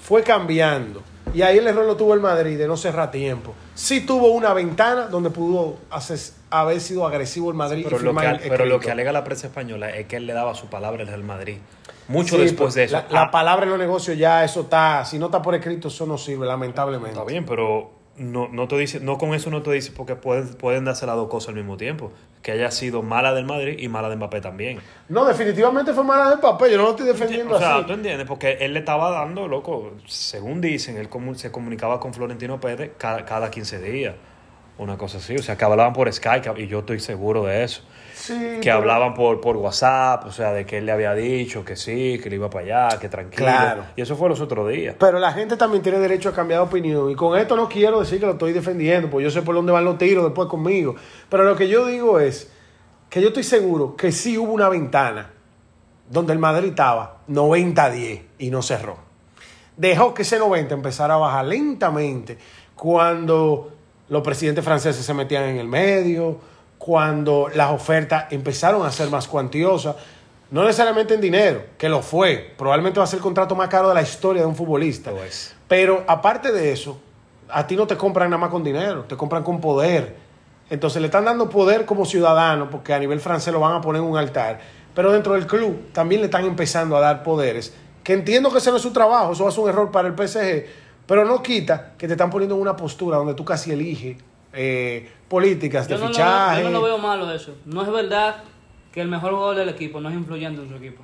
fue 0.01 0.23
cambiando. 0.23 1.03
Y 1.33 1.41
ahí 1.41 1.57
el 1.57 1.67
error 1.67 1.85
lo 1.85 1.97
tuvo 1.97 2.13
el 2.13 2.21
Madrid 2.21 2.57
de 2.57 2.65
no 2.67 2.77
cerrar 2.77 3.11
tiempo. 3.11 3.53
Sí 3.75 4.05
tuvo 4.05 4.29
una 4.29 4.53
ventana 4.53 5.07
donde 5.07 5.29
pudo 5.29 5.75
hacer- 5.91 6.33
haber 6.49 6.79
sido 6.79 7.05
agresivo 7.05 7.49
el 7.51 7.57
Madrid 7.57 7.83
Pero, 7.83 7.99
y 7.99 8.03
lo 8.03 8.15
que, 8.15 8.39
pero 8.49 8.65
lo 8.65 8.79
que 8.79 8.89
alega 8.89 9.11
la 9.11 9.25
prensa 9.25 9.47
española 9.47 9.89
es 9.89 10.07
que 10.07 10.15
él 10.15 10.25
le 10.25 10.31
daba 10.33 10.55
su 10.55 10.67
palabra 10.67 11.01
al 11.01 11.07
Real 11.09 11.23
Madrid. 11.25 11.57
Mucho 12.07 12.37
Sí, 12.37 12.43
después 12.43 12.73
de 12.73 12.85
pero 12.85 12.99
eso. 12.99 13.07
La, 13.09 13.13
la 13.13 13.27
Ah, 13.27 13.31
palabra 13.31 13.65
en 13.65 13.71
los 13.71 13.79
negocios 13.79 14.17
ya, 14.17 14.45
eso 14.45 14.61
está. 14.61 15.03
Si 15.03 15.19
no 15.19 15.25
está 15.25 15.41
por 15.41 15.53
escrito, 15.55 15.89
eso 15.89 16.05
no 16.05 16.17
sirve, 16.17 16.47
lamentablemente. 16.47 17.11
Está 17.19 17.25
bien, 17.25 17.45
pero 17.45 17.91
no, 18.17 18.47
no, 18.47 18.67
te 18.67 18.77
dice, 18.77 18.99
no 18.99 19.17
con 19.17 19.33
eso 19.33 19.49
no 19.49 19.61
te 19.61 19.71
dice 19.71 19.91
porque 19.95 20.15
pueden, 20.15 20.47
pueden 20.55 20.85
darse 20.85 21.05
las 21.05 21.15
dos 21.15 21.29
cosas 21.29 21.49
al 21.49 21.55
mismo 21.55 21.77
tiempo. 21.77 22.11
Que 22.41 22.51
haya 22.51 22.71
sido 22.71 23.01
mala 23.01 23.33
del 23.33 23.45
Madrid 23.45 23.77
y 23.79 23.87
mala 23.89 24.09
de 24.09 24.15
Mbappé 24.15 24.41
también. 24.41 24.79
No, 25.09 25.25
definitivamente 25.25 25.93
fue 25.93 26.03
mala 26.03 26.29
de 26.29 26.37
papel. 26.37 26.71
Yo 26.71 26.77
no 26.77 26.83
lo 26.83 26.89
estoy 26.91 27.07
defendiendo 27.07 27.55
O 27.55 27.59
sea, 27.59 27.77
así. 27.77 27.87
tú 27.87 27.93
entiendes, 27.93 28.27
porque 28.27 28.57
él 28.61 28.73
le 28.73 28.79
estaba 28.79 29.11
dando, 29.11 29.47
loco, 29.47 29.93
según 30.05 30.61
dicen, 30.61 30.97
él 30.97 31.09
se 31.35 31.51
comunicaba 31.51 31.99
con 31.99 32.13
Florentino 32.13 32.59
Pérez 32.59 32.91
cada, 32.97 33.25
cada 33.25 33.51
15 33.51 33.79
días. 33.81 34.15
Una 34.77 34.97
cosa 34.97 35.17
así, 35.17 35.35
o 35.35 35.41
sea, 35.41 35.57
que 35.57 35.65
hablaban 35.65 35.93
por 35.93 36.11
Skype 36.11 36.61
y 36.61 36.67
yo 36.67 36.79
estoy 36.79 36.99
seguro 36.99 37.45
de 37.45 37.63
eso. 37.63 37.81
Sí, 38.13 38.59
Que 38.61 38.71
hablaban 38.71 39.13
por, 39.13 39.41
por 39.41 39.57
WhatsApp, 39.57 40.25
o 40.25 40.31
sea, 40.31 40.51
de 40.51 40.65
que 40.65 40.79
él 40.79 40.85
le 40.85 40.91
había 40.91 41.13
dicho 41.13 41.63
que 41.63 41.75
sí, 41.75 42.19
que 42.21 42.29
él 42.29 42.35
iba 42.35 42.49
para 42.49 42.87
allá, 42.87 42.99
que 42.99 43.09
tranquilo. 43.09 43.45
Claro. 43.45 43.83
Y 43.95 44.01
eso 44.01 44.15
fue 44.15 44.27
los 44.29 44.41
otros 44.41 44.69
días. 44.69 44.95
Pero 44.99 45.19
la 45.19 45.31
gente 45.31 45.55
también 45.55 45.83
tiene 45.83 45.99
derecho 45.99 46.29
a 46.29 46.33
cambiar 46.33 46.61
de 46.61 46.67
opinión. 46.67 47.09
Y 47.09 47.15
con 47.15 47.37
esto 47.37 47.55
no 47.55 47.69
quiero 47.69 47.99
decir 47.99 48.19
que 48.19 48.25
lo 48.25 48.33
estoy 48.33 48.53
defendiendo, 48.53 49.09
porque 49.09 49.23
yo 49.25 49.31
sé 49.31 49.43
por 49.43 49.55
dónde 49.55 49.71
van 49.71 49.85
los 49.85 49.97
tiros 49.97 50.23
después 50.23 50.47
conmigo. 50.49 50.95
Pero 51.29 51.43
lo 51.43 51.55
que 51.55 51.67
yo 51.67 51.85
digo 51.85 52.19
es 52.19 52.51
que 53.09 53.21
yo 53.21 53.29
estoy 53.29 53.43
seguro 53.43 53.95
que 53.95 54.11
sí 54.11 54.37
hubo 54.37 54.51
una 54.51 54.69
ventana 54.69 55.31
donde 56.09 56.33
el 56.33 56.39
Madrid 56.39 56.69
estaba 56.69 57.17
90-10 57.29 58.21
y 58.39 58.49
no 58.49 58.61
cerró. 58.61 58.97
Dejó 59.75 60.13
que 60.13 60.23
ese 60.23 60.39
90 60.39 60.73
empezara 60.73 61.15
a 61.15 61.17
bajar 61.17 61.45
lentamente 61.45 62.37
cuando 62.75 63.76
los 64.09 64.21
presidentes 64.21 64.63
franceses 64.63 65.05
se 65.05 65.13
metían 65.13 65.43
en 65.43 65.57
el 65.57 65.67
medio, 65.67 66.39
cuando 66.77 67.49
las 67.53 67.71
ofertas 67.71 68.31
empezaron 68.31 68.85
a 68.85 68.91
ser 68.91 69.09
más 69.09 69.27
cuantiosas. 69.27 69.95
No 70.49 70.63
necesariamente 70.63 71.13
en 71.13 71.21
dinero, 71.21 71.63
que 71.77 71.89
lo 71.89 72.01
fue. 72.01 72.53
Probablemente 72.57 72.99
va 72.99 73.03
a 73.03 73.07
ser 73.07 73.17
el 73.17 73.23
contrato 73.23 73.55
más 73.55 73.67
caro 73.67 73.89
de 73.89 73.95
la 73.95 74.01
historia 74.01 74.43
de 74.43 74.47
un 74.47 74.55
futbolista. 74.55 75.11
Pero 75.67 76.05
aparte 76.07 76.53
de 76.53 76.71
eso, 76.71 76.99
a 77.49 77.67
ti 77.67 77.75
no 77.75 77.85
te 77.85 77.97
compran 77.97 78.29
nada 78.29 78.39
más 78.39 78.49
con 78.49 78.63
dinero, 78.63 79.03
te 79.03 79.17
compran 79.17 79.43
con 79.43 79.59
poder. 79.59 80.15
Entonces 80.69 81.01
le 81.01 81.07
están 81.07 81.25
dando 81.25 81.49
poder 81.49 81.85
como 81.85 82.05
ciudadano, 82.05 82.69
porque 82.69 82.93
a 82.93 82.99
nivel 82.99 83.19
francés 83.19 83.53
lo 83.53 83.59
van 83.59 83.73
a 83.73 83.81
poner 83.81 84.01
en 84.01 84.07
un 84.07 84.17
altar. 84.17 84.59
Pero 84.93 85.11
dentro 85.11 85.33
del 85.33 85.45
club 85.47 85.91
también 85.91 86.21
le 86.21 86.25
están 86.25 86.45
empezando 86.45 86.95
a 86.95 87.01
dar 87.01 87.23
poderes, 87.23 87.73
que 88.03 88.13
entiendo 88.13 88.51
que 88.51 88.59
ese 88.59 88.69
no 88.71 88.77
es 88.77 88.81
su 88.81 88.91
trabajo, 88.91 89.33
eso 89.33 89.43
va 89.43 89.49
a 89.49 89.51
ser 89.51 89.63
un 89.63 89.69
error 89.69 89.91
para 89.91 90.07
el 90.07 90.15
PSG, 90.15 90.65
pero 91.07 91.25
no 91.25 91.41
quita 91.41 91.93
que 91.97 92.05
te 92.07 92.13
están 92.13 92.29
poniendo 92.29 92.55
en 92.55 92.61
una 92.61 92.75
postura 92.75 93.17
donde 93.17 93.33
tú 93.33 93.43
casi 93.43 93.71
eliges 93.71 94.17
eh, 94.53 95.09
políticas 95.27 95.87
de 95.87 95.95
Yo 95.95 95.99
no, 95.99 96.07
lo, 96.07 96.13
fichaje. 96.13 96.61
yo 96.61 96.69
no 96.69 96.79
lo 96.79 96.83
veo 96.83 96.97
malo 96.99 97.31
eso. 97.31 97.55
No 97.65 97.81
es 97.83 97.89
verdad 97.91 98.43
que 98.91 99.01
el 99.01 99.07
mejor 99.07 99.31
jugador 99.33 99.55
del 99.55 99.69
equipo 99.69 99.99
no 100.01 100.09
es 100.09 100.15
influyente 100.15 100.61
en 100.61 100.69
su 100.69 100.75
equipo. 100.75 101.03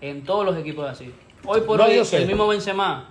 En 0.00 0.24
todos 0.24 0.44
los 0.44 0.56
equipos 0.56 0.88
así. 0.88 1.12
Hoy 1.44 1.60
por 1.62 1.78
No, 1.78 1.84
hoy, 1.84 2.02
el 2.12 2.26
mismo 2.26 2.46
Benzema 2.48 3.10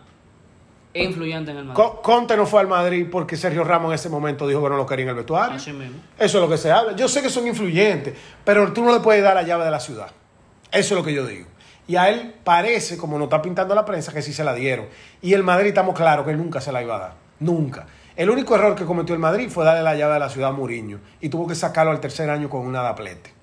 es 0.94 1.06
influyente 1.06 1.52
en 1.52 1.58
el 1.58 1.66
Madrid. 1.66 1.84
Co- 1.84 2.02
Conte 2.02 2.36
no 2.38 2.46
fue 2.46 2.62
al 2.62 2.68
Madrid 2.68 3.08
porque 3.12 3.36
Sergio 3.38 3.64
Ramos 3.64 3.90
en 3.90 3.96
ese 3.96 4.10
momento 4.10 4.48
dijo 4.48 4.62
que 4.64 4.70
no 4.70 4.78
lo 4.78 4.86
quería 4.86 5.04
en 5.04 5.10
el 5.10 5.16
vestuario. 5.16 5.56
Así 5.58 5.72
mismo. 5.74 5.98
Eso 6.18 6.38
es 6.38 6.44
lo 6.44 6.50
que 6.50 6.58
se 6.58 6.72
habla. 6.72 6.96
Yo 6.96 7.08
sé 7.08 7.22
que 7.22 7.30
son 7.30 7.48
influyentes, 7.48 8.16
pero 8.44 8.72
tú 8.74 8.84
no 8.84 8.94
le 8.94 9.00
puedes 9.02 9.24
dar 9.24 9.36
la 9.36 9.44
llave 9.44 9.66
de 9.66 9.72
la 9.72 9.80
ciudad. 9.80 10.08
Eso 10.72 10.94
es 10.96 11.00
lo 11.00 11.04
que 11.06 11.14
yo 11.14 11.26
digo. 11.26 11.48
Y 11.88 11.98
a 11.98 12.10
él 12.10 12.34
parece, 12.44 12.98
como 12.98 13.18
nos 13.18 13.26
está 13.26 13.42
pintando 13.42 13.76
la 13.76 13.86
prensa, 13.86 14.12
que 14.12 14.22
sí 14.22 14.34
se 14.34 14.44
la 14.44 14.54
dieron. 14.54 14.88
Y 15.22 15.34
el 15.34 15.44
Madrid 15.44 15.68
estamos 15.68 15.96
claros 15.96 16.26
que 16.26 16.32
él 16.32 16.38
nunca 16.38 16.62
se 16.62 16.72
la 16.72 16.82
iba 16.82 16.96
a 16.96 17.00
dar. 17.00 17.14
Nunca. 17.40 17.86
El 18.16 18.30
único 18.30 18.56
error 18.56 18.76
que 18.76 18.86
cometió 18.86 19.14
el 19.14 19.20
Madrid 19.20 19.50
fue 19.50 19.66
darle 19.66 19.84
la 19.84 19.96
llave 19.96 20.14
de 20.14 20.20
la 20.20 20.30
ciudad 20.30 20.50
a 20.50 20.54
Mourinho. 20.54 21.00
Y 21.22 21.30
tuvo 21.30 21.48
que 21.48 21.56
sacarlo 21.56 21.92
al 21.92 22.00
tercer 22.00 22.30
año 22.30 22.50
con 22.50 22.62
una 22.62 22.82
daplete. 22.82 23.34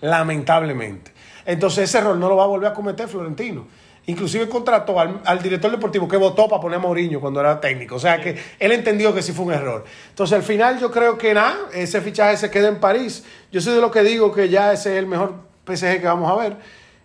Lamentablemente. 0.00 1.12
Entonces 1.44 1.84
ese 1.84 1.98
error 1.98 2.16
no 2.16 2.28
lo 2.28 2.36
va 2.36 2.44
a 2.44 2.46
volver 2.46 2.70
a 2.70 2.74
cometer 2.74 3.06
Florentino. 3.06 3.66
Inclusive 4.06 4.48
contrató 4.48 4.98
al, 4.98 5.20
al 5.24 5.42
director 5.42 5.70
deportivo 5.70 6.08
que 6.08 6.16
votó 6.16 6.48
para 6.48 6.62
poner 6.62 6.78
a 6.78 6.80
Mourinho 6.80 7.20
cuando 7.20 7.40
era 7.40 7.60
técnico. 7.60 7.96
O 7.96 7.98
sea 7.98 8.18
que 8.18 8.38
él 8.58 8.72
entendió 8.72 9.14
que 9.14 9.22
sí 9.22 9.32
fue 9.32 9.44
un 9.44 9.52
error. 9.52 9.84
Entonces 10.08 10.34
al 10.34 10.42
final 10.42 10.80
yo 10.80 10.90
creo 10.90 11.18
que 11.18 11.34
nada, 11.34 11.56
ese 11.74 12.00
fichaje 12.00 12.38
se 12.38 12.50
queda 12.50 12.68
en 12.68 12.80
París. 12.80 13.24
Yo 13.52 13.60
soy 13.60 13.74
de 13.74 13.82
lo 13.82 13.90
que 13.90 14.02
digo 14.02 14.32
que 14.32 14.48
ya 14.48 14.72
ese 14.72 14.92
es 14.92 14.98
el 14.98 15.06
mejor 15.06 15.34
PSG 15.66 16.00
que 16.00 16.06
vamos 16.06 16.30
a 16.30 16.42
ver. 16.42 16.56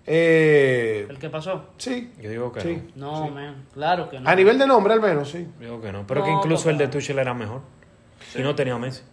Eh, 0.06 1.08
¿El 1.10 1.18
que 1.18 1.30
pasó? 1.30 1.70
sí. 1.78 2.12
Yo 2.22 2.30
digo 2.30 2.52
que 2.52 2.62
Sí. 2.62 2.84
No, 2.96 3.30
man. 3.30 3.66
Claro 3.74 4.10
que 4.10 4.20
no. 4.20 4.30
A 4.30 4.36
nivel 4.36 4.58
de 4.60 4.68
nombre 4.68 4.94
al 4.94 5.02
menos, 5.02 5.30
sí. 5.30 5.48
no. 5.56 5.60
Digo 5.66 5.82
que 5.82 5.92
no. 5.92 6.06
Pero 6.06 6.20
No, 6.22 6.26
que 6.26 6.32
incluso 6.34 6.70
el 6.70 6.78
de. 6.78 6.88
Tuchel 6.88 7.20
era 7.20 7.34
mejor. 7.34 7.62
Y 8.36 8.42
no 8.42 8.54
tenía 8.56 8.74
a 8.74 8.80
Messi. 8.80 9.04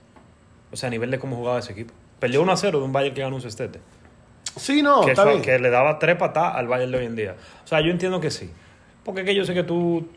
O 0.72 0.76
sea, 0.76 0.88
a 0.88 0.90
nivel 0.90 1.10
de 1.10 1.18
cómo 1.18 1.36
jugaba 1.36 1.58
ese 1.58 1.72
equipo. 1.72 1.94
Perdió 2.18 2.42
1 2.42 2.52
a 2.52 2.56
0 2.56 2.78
de 2.80 2.84
un 2.84 2.92
Bayern 2.92 3.14
que 3.14 3.20
ganó 3.22 3.36
un 3.36 3.42
cestete. 3.42 3.80
Sí, 4.56 4.82
no, 4.82 5.02
que, 5.02 5.10
está 5.12 5.22
eso- 5.22 5.30
bien. 5.30 5.42
que 5.42 5.58
le 5.58 5.70
daba 5.70 5.98
tres 5.98 6.16
patadas 6.16 6.56
al 6.56 6.66
Bayern 6.68 6.90
de 6.92 6.98
hoy 6.98 7.06
en 7.06 7.16
día. 7.16 7.36
O 7.64 7.66
sea, 7.66 7.80
yo 7.80 7.90
entiendo 7.90 8.20
que 8.20 8.30
sí. 8.30 8.50
Porque 9.04 9.20
es 9.20 9.26
que 9.26 9.34
yo 9.34 9.44
sé 9.44 9.54
que 9.54 9.62
tú, 9.62 10.08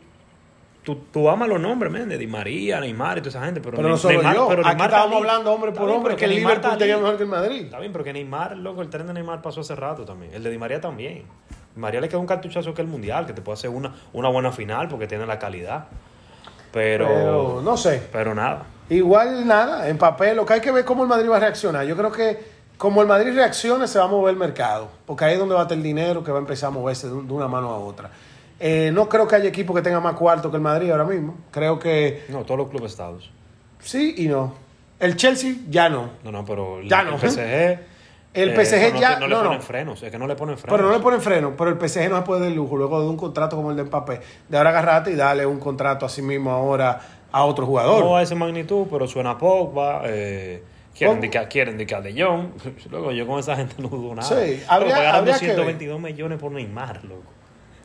tú, 0.84 0.96
tú 1.12 1.28
amas 1.28 1.48
los 1.48 1.58
nombres, 1.60 1.90
men, 1.90 2.08
de 2.08 2.16
Di 2.18 2.26
María, 2.26 2.78
Neymar 2.80 3.18
y 3.18 3.20
toda 3.22 3.30
esa 3.30 3.44
gente. 3.44 3.60
Pero, 3.60 3.76
Pero 3.76 3.88
no 3.88 3.96
solo 3.96 4.20
Neymar- 4.22 4.34
yo. 4.34 4.48
pero 4.48 4.60
Aquí 4.62 4.68
Neymar 4.70 4.90
estábamos 4.90 5.16
hablando 5.18 5.52
hombre 5.52 5.72
por 5.72 5.86
bien, 5.86 5.96
hombre 5.96 6.10
pero 6.14 6.18
que 6.18 6.24
el 6.26 6.30
Liverpool 6.40 6.78
tenía 6.78 6.96
mejor 6.98 7.16
que 7.16 7.22
el 7.24 7.28
Madrid. 7.28 7.64
Está 7.64 7.78
bien, 7.80 7.92
pero 7.92 8.04
que 8.04 8.12
Neymar, 8.12 8.56
loco, 8.56 8.82
el 8.82 8.90
tren 8.90 9.06
de 9.06 9.14
Neymar 9.14 9.42
pasó 9.42 9.62
hace 9.62 9.74
rato 9.74 10.04
también. 10.04 10.32
El 10.34 10.42
de 10.42 10.50
Di 10.50 10.58
María 10.58 10.80
también. 10.80 11.24
Di 11.74 11.80
María 11.80 12.00
le 12.00 12.08
queda 12.08 12.18
un 12.18 12.26
cartuchazo 12.26 12.72
que 12.74 12.82
el 12.82 12.88
Mundial, 12.88 13.26
que 13.26 13.32
te 13.32 13.42
puede 13.42 13.54
hacer 13.54 13.70
una, 13.70 13.92
una 14.12 14.28
buena 14.28 14.52
final 14.52 14.88
porque 14.88 15.06
tiene 15.06 15.26
la 15.26 15.38
calidad. 15.38 15.86
Pero, 16.72 17.06
Pero 17.06 17.08
pero, 17.54 17.62
no 17.62 17.76
sé. 17.76 18.02
nada. 18.34 18.64
Igual 18.90 19.46
nada, 19.46 19.88
en 19.88 19.96
papel, 19.96 20.36
lo 20.36 20.44
que 20.44 20.54
hay 20.54 20.60
que 20.60 20.70
ver 20.70 20.84
cómo 20.84 21.04
el 21.04 21.08
Madrid 21.08 21.30
va 21.30 21.36
a 21.36 21.40
reaccionar. 21.40 21.86
Yo 21.86 21.96
creo 21.96 22.12
que 22.12 22.52
como 22.76 23.00
el 23.00 23.06
Madrid 23.08 23.32
reaccione, 23.34 23.86
se 23.86 23.98
va 23.98 24.04
a 24.04 24.08
mover 24.08 24.32
el 24.34 24.38
mercado, 24.38 24.88
porque 25.06 25.24
ahí 25.24 25.32
es 25.34 25.38
donde 25.38 25.54
va 25.54 25.60
a 25.60 25.64
estar 25.64 25.76
el 25.78 25.82
dinero 25.84 26.22
que 26.24 26.30
va 26.32 26.38
a 26.38 26.40
empezar 26.40 26.68
a 26.68 26.70
moverse 26.72 27.06
de 27.08 27.14
una 27.14 27.48
mano 27.48 27.70
a 27.70 27.78
otra. 27.78 28.10
Eh, 28.66 28.90
no 28.94 29.10
creo 29.10 29.28
que 29.28 29.36
haya 29.36 29.48
equipo 29.48 29.74
que 29.74 29.82
tenga 29.82 30.00
más 30.00 30.14
cuarto 30.14 30.50
que 30.50 30.56
el 30.56 30.62
Madrid 30.62 30.90
ahora 30.90 31.04
mismo. 31.04 31.36
Creo 31.50 31.78
que 31.78 32.24
No, 32.30 32.44
todos 32.44 32.56
los 32.58 32.70
clubes 32.70 32.92
estados. 32.92 33.30
sí 33.78 34.14
y 34.16 34.26
no. 34.28 34.54
El 34.98 35.16
Chelsea 35.16 35.56
ya 35.68 35.90
no. 35.90 36.10
No, 36.24 36.32
no, 36.32 36.44
pero 36.46 36.78
el, 36.80 36.88
Ya 36.88 37.00
el 37.00 37.10
no. 37.10 37.18
PSG. 37.18 37.78
El 38.34 38.48
eh, 38.50 38.64
PSG 38.64 38.94
no, 38.94 39.00
ya- 39.00 39.14
te- 39.14 39.20
no 39.20 39.26
le 39.28 39.34
no, 39.34 39.42
no. 39.42 39.48
ponen 39.50 39.62
frenos, 39.62 40.02
es 40.02 40.10
que 40.10 40.18
no 40.18 40.26
le 40.26 40.34
ponen 40.34 40.58
frenos. 40.58 40.76
Pero 40.76 40.88
no 40.90 40.96
le 40.96 41.00
ponen 41.02 41.20
freno, 41.20 41.54
pero 41.56 41.70
el 41.70 41.76
PSG 41.78 42.08
no 42.10 42.16
se 42.16 42.22
puede 42.22 42.40
dar 42.40 42.48
el 42.48 42.56
lujo 42.56 42.76
luego 42.76 43.00
de 43.00 43.06
un 43.08 43.16
contrato 43.16 43.54
como 43.54 43.70
el 43.70 43.76
de 43.76 43.84
Mbappé. 43.84 44.20
De 44.48 44.56
ahora 44.58 44.70
agarrarte 44.70 45.12
y 45.12 45.14
darle 45.14 45.46
un 45.46 45.60
contrato 45.60 46.04
así 46.04 46.20
mismo 46.20 46.50
ahora 46.50 46.98
a 47.30 47.44
otro 47.44 47.64
jugador. 47.64 48.02
No 48.04 48.16
a 48.16 48.22
esa 48.22 48.34
magnitud, 48.34 48.86
pero 48.90 49.06
suena 49.06 49.30
a 49.32 49.38
Pogba. 49.38 50.02
Eh, 50.06 50.64
quieren, 50.96 51.16
indicar, 51.18 51.48
quieren 51.48 51.74
indicar 51.74 52.02
de 52.02 52.20
Jong. 52.20 52.46
Luego 52.90 53.12
yo 53.12 53.24
con 53.24 53.38
esa 53.38 53.54
gente 53.54 53.76
no 53.80 53.86
dudo 53.88 54.16
nada. 54.16 54.26
Sí, 54.28 54.34
Pero 54.58 54.72
habría- 54.72 54.96
pagaron 54.96 55.18
habría 55.20 55.38
que 55.38 55.46
ver. 55.46 55.56
222 55.56 56.00
millones 56.00 56.38
por 56.40 56.50
Neymar, 56.50 57.04
loco. 57.04 57.33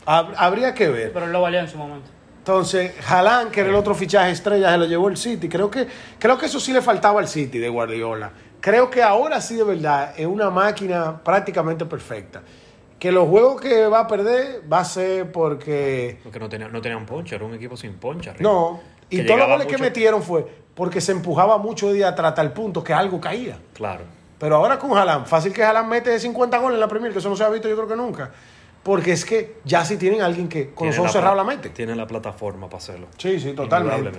Hab- 0.06 0.34
Habría 0.38 0.74
que 0.74 0.89
ver. 0.89 1.14
Pero 1.14 1.26
él 1.26 1.32
lo 1.32 1.41
valía 1.41 1.60
en 1.62 1.68
su 1.68 1.78
momento. 1.78 2.10
Entonces, 2.39 2.93
Haaland, 3.08 3.52
que 3.52 3.60
era 3.60 3.70
el 3.70 3.76
otro 3.76 3.93
fichaje 3.93 4.32
estrella, 4.32 4.72
se 4.72 4.78
lo 4.78 4.86
llevó 4.86 5.10
el 5.10 5.18
City. 5.18 5.47
Creo 5.50 5.70
que, 5.70 5.88
creo 6.18 6.38
que 6.38 6.47
eso 6.47 6.60
sí 6.60 6.74
le 6.74 6.82
faltaba 6.82 7.20
al 7.20 7.28
City 7.28 7.60
de 7.60 7.70
Guardiola. 7.70 8.32
creo 8.62 8.89
que 8.89 9.04
ahora 9.04 9.39
sí 9.39 9.56
de 9.56 9.64
verdad 9.64 10.14
es 10.18 10.26
una 10.26 10.50
máquina 10.50 11.22
prácticamente 11.24 11.86
perfecta. 11.86 12.41
Que 12.97 13.12
los 13.12 13.30
juegos 13.30 13.62
que 13.62 13.88
va 13.88 14.00
a 14.02 14.08
perder 14.08 14.62
va 14.72 14.80
a 14.80 14.86
ser 14.86 15.32
porque... 15.32 16.20
Porque 16.24 16.39
no 16.39 16.50
tenía, 16.50 16.68
no 16.68 16.82
tenía 16.82 16.97
un 16.97 17.06
ponche, 17.06 17.36
era 17.36 17.45
un 17.45 17.54
equipo 17.54 17.78
sin 17.78 17.93
ponche. 17.93 18.30
arriba. 18.32 18.50
No, 18.50 18.82
y 19.10 19.26
todos 19.26 19.39
los 19.39 19.47
goles 19.47 19.68
que 19.68 19.78
metieron 19.78 20.22
fue 20.24 20.45
porque 20.74 21.00
se 21.02 21.12
empujaba 21.14 21.58
mucho 21.58 21.91
de 21.93 22.04
atrás 22.04 22.34
el 22.39 22.52
punto 22.52 22.84
que 22.84 22.93
algo 22.93 23.22
caía. 23.22 23.58
Claro. 23.74 24.04
Pero 24.39 24.56
ahora 24.56 24.80
con 24.80 24.97
Haaland, 24.97 25.26
fácil 25.28 25.54
que 25.54 25.64
Haaland 25.64 25.88
mete 25.89 26.18
50 26.20 26.58
goles 26.58 26.76
en 26.76 26.80
la 26.80 26.88
Premier, 26.88 27.12
que 27.14 27.20
eso 27.20 27.30
no 27.30 27.36
se 27.36 27.43
ha 27.43 27.50
visto 27.50 27.68
yo 27.70 27.76
creo 27.76 27.88
que 27.88 27.95
nunca. 27.95 28.32
Porque 28.84 29.11
es 29.11 29.25
que 29.25 29.57
ya 29.65 29.84
sí 29.86 29.97
tienen 29.97 30.21
alguien 30.21 30.47
que 30.47 30.73
con 30.73 30.88
los 30.88 30.95
ojos 30.97 31.07
la 31.09 31.13
cerrados 31.13 31.38
la 31.38 31.43
pla- 31.43 31.55
mete. 31.55 31.69
Tiene 31.69 31.95
la 31.95 32.07
plataforma 32.07 32.67
para 32.67 32.77
hacerlo. 32.77 33.07
Sí, 33.17 33.39
sí, 33.39 33.53
totalmente. 33.53 34.11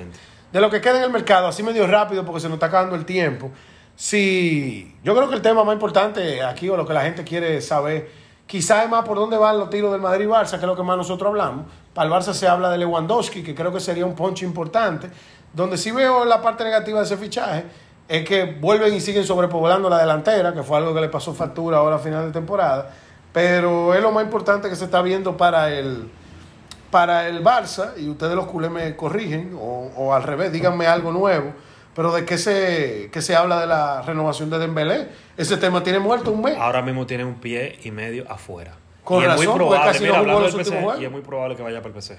De 0.53 0.61
lo 0.61 0.69
que 0.71 0.81
queda 0.81 0.99
en 0.99 1.05
el 1.05 1.11
mercado, 1.11 1.47
así 1.47 1.63
medio 1.63 1.87
rápido 1.87 2.25
porque 2.25 2.41
se 2.41 2.49
nos 2.49 2.55
está 2.57 2.67
acabando 2.67 2.95
el 2.97 3.05
tiempo. 3.05 3.51
Sí, 3.97 4.97
yo 5.05 5.15
creo 5.15 5.29
que 5.29 5.35
el 5.37 5.43
tema 5.43 5.63
más 5.63 5.75
importante 5.75 6.43
aquí 6.43 6.69
o 6.69 6.77
lo 6.77 6.87
que 6.87 6.93
la 6.93 7.03
gente 7.03 7.23
quiere 7.23 7.61
saber, 7.61 8.09
quizás 8.47 8.85
es 8.85 8.91
más 8.91 9.05
por 9.05 9.17
dónde 9.17 9.37
van 9.37 9.59
los 9.59 9.71
tiros 9.71 9.93
del 9.93 10.01
Madrid 10.01 10.25
y 10.25 10.29
Barça, 10.29 10.51
que 10.51 10.57
es 10.57 10.63
lo 10.63 10.75
que 10.75 10.83
más 10.83 10.97
nosotros 10.97 11.29
hablamos. 11.29 11.67
Para 11.95 12.09
el 12.09 12.13
Barça 12.15 12.33
se 12.33 12.49
habla 12.49 12.71
de 12.71 12.79
Lewandowski, 12.79 13.43
que 13.43 13.55
creo 13.55 13.73
que 13.73 13.79
sería 13.79 14.05
un 14.05 14.15
ponche 14.15 14.45
importante. 14.45 15.09
Donde 15.53 15.77
sí 15.77 15.91
veo 15.91 16.25
la 16.25 16.43
parte 16.43 16.65
negativa 16.65 16.99
de 16.99 17.05
ese 17.05 17.17
fichaje 17.17 17.65
es 18.09 18.25
que 18.27 18.45
vuelven 18.61 18.93
y 18.95 19.01
siguen 19.01 19.25
sobrepoblando 19.25 19.89
la 19.89 19.99
delantera, 19.99 20.53
que 20.53 20.63
fue 20.63 20.79
algo 20.79 20.93
que 20.95 21.01
le 21.01 21.09
pasó 21.09 21.33
factura 21.33 21.77
ahora 21.79 21.97
a 21.97 21.99
final 22.01 22.27
de 22.27 22.33
temporada. 22.33 22.91
Pero 23.33 23.95
es 23.95 24.03
lo 24.03 24.11
más 24.13 24.25
importante 24.25 24.69
que 24.69 24.77
se 24.77 24.85
está 24.85 25.03
viendo 25.03 25.37
para 25.37 25.71
el, 25.71 26.11
para 26.91 27.29
el 27.29 27.45
Barça, 27.45 27.93
y 27.97 28.09
ustedes 28.09 28.35
los 28.35 28.47
culés 28.47 28.71
me 28.71 28.97
corrigen, 28.97 29.57
o, 29.59 29.91
o 29.97 30.15
al 30.15 30.23
revés, 30.23 30.53
díganme 30.53 30.87
algo 30.87 31.13
nuevo, 31.13 31.53
pero 31.95 32.13
de 32.13 32.25
qué 32.25 32.39
se, 32.39 33.11
qué 33.13 33.23
se 33.23 33.37
habla 33.37 33.61
de 33.61 33.67
la 33.67 34.03
renovación 34.03 34.51
de 34.51 34.59
Dembélé. 34.59 35.09
Ese 35.37 35.57
tema 35.57 35.83
tiene 35.83 35.99
muerto 35.99 36.31
un 36.33 36.43
mes. 36.43 36.57
Ahora 36.57 36.83
mismo 36.83 37.07
tiene 37.07 37.25
un 37.25 37.35
pie 37.35 37.79
y 37.83 37.91
medio 37.91 38.31
afuera. 38.31 38.75
Con 39.05 39.23
y 39.23 39.27
razón, 39.27 39.43
es 39.43 39.49
muy 39.49 39.57
probable, 39.57 39.93
casi 39.93 40.05
mira, 40.05 40.23
no 40.23 40.25
jugó 40.25 40.41
los 40.41 40.53
PSG, 40.53 40.69
juegos. 40.69 41.01
y 41.01 41.05
es 41.05 41.11
muy 41.11 41.21
probable 41.21 41.57
que 41.57 41.63
vaya 41.63 41.83
para 41.83 41.95
el 41.95 42.03
PSG. 42.03 42.19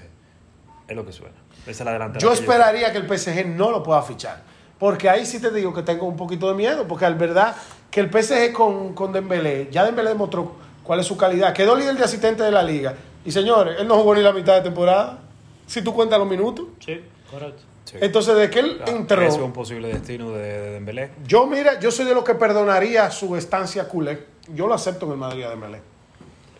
Es 0.88 0.96
lo 0.96 1.06
que 1.06 1.12
suena. 1.12 1.34
Es 1.66 1.80
la. 1.80 2.12
Yo 2.18 2.32
esperaría 2.32 2.92
que 2.92 2.98
el 2.98 3.18
PSG 3.18 3.46
no 3.46 3.70
lo 3.70 3.82
pueda 3.82 4.02
fichar, 4.02 4.42
porque 4.78 5.08
ahí 5.08 5.24
sí 5.24 5.40
te 5.40 5.50
digo 5.50 5.72
que 5.72 5.82
tengo 5.82 6.06
un 6.06 6.16
poquito 6.16 6.48
de 6.48 6.54
miedo, 6.54 6.86
porque 6.86 7.06
al 7.06 7.14
verdad 7.14 7.56
que 7.90 8.00
el 8.00 8.10
PSG 8.10 8.52
con, 8.52 8.94
con 8.94 9.12
Dembélé, 9.12 9.68
ya 9.70 9.84
Dembélé 9.84 10.10
demostró 10.10 10.56
cuál 10.82 11.00
es 11.00 11.06
su 11.06 11.16
calidad, 11.16 11.52
quedó 11.52 11.76
líder 11.76 11.96
de 11.96 12.04
asistente 12.04 12.42
de 12.42 12.50
la 12.50 12.62
liga, 12.62 12.94
y 13.24 13.30
señores, 13.30 13.76
él 13.80 13.86
no 13.88 13.96
jugó 13.96 14.14
ni 14.14 14.22
la 14.22 14.32
mitad 14.32 14.54
de 14.54 14.62
temporada, 14.62 15.18
si 15.66 15.82
tú 15.82 15.94
cuentas 15.94 16.18
los 16.18 16.28
minutos. 16.28 16.66
Sí, 16.84 17.00
correcto. 17.30 17.62
Sí. 17.84 17.96
Entonces, 18.00 18.36
de 18.36 18.48
que 18.50 18.60
él 18.60 18.76
Claro, 18.78 18.92
entró... 18.96 19.22
Es 19.22 19.34
un 19.36 19.52
posible 19.52 19.88
destino 19.88 20.30
de, 20.30 20.40
de 20.42 20.70
Dembélé. 20.72 21.10
Yo, 21.26 21.46
mira, 21.46 21.78
yo 21.80 21.90
soy 21.90 22.04
de 22.04 22.14
los 22.14 22.24
que 22.24 22.34
perdonaría 22.34 23.10
su 23.10 23.36
estancia 23.36 23.88
culé. 23.88 24.26
Yo 24.54 24.66
lo 24.66 24.74
acepto 24.74 25.06
en 25.06 25.12
el 25.12 25.18
Madrid 25.18 25.44
de 25.46 25.56
Melé. 25.56 25.80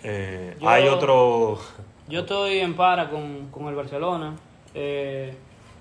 Eh, 0.03 0.57
Yo- 0.61 0.69
Hay 0.69 0.89
otro... 0.89 1.59
Yo 2.09 2.21
estoy 2.21 2.59
en 2.59 2.75
para 2.75 3.09
con, 3.09 3.49
con 3.51 3.69
el 3.69 3.75
Barcelona. 3.75 4.35
Eh, 4.75 5.35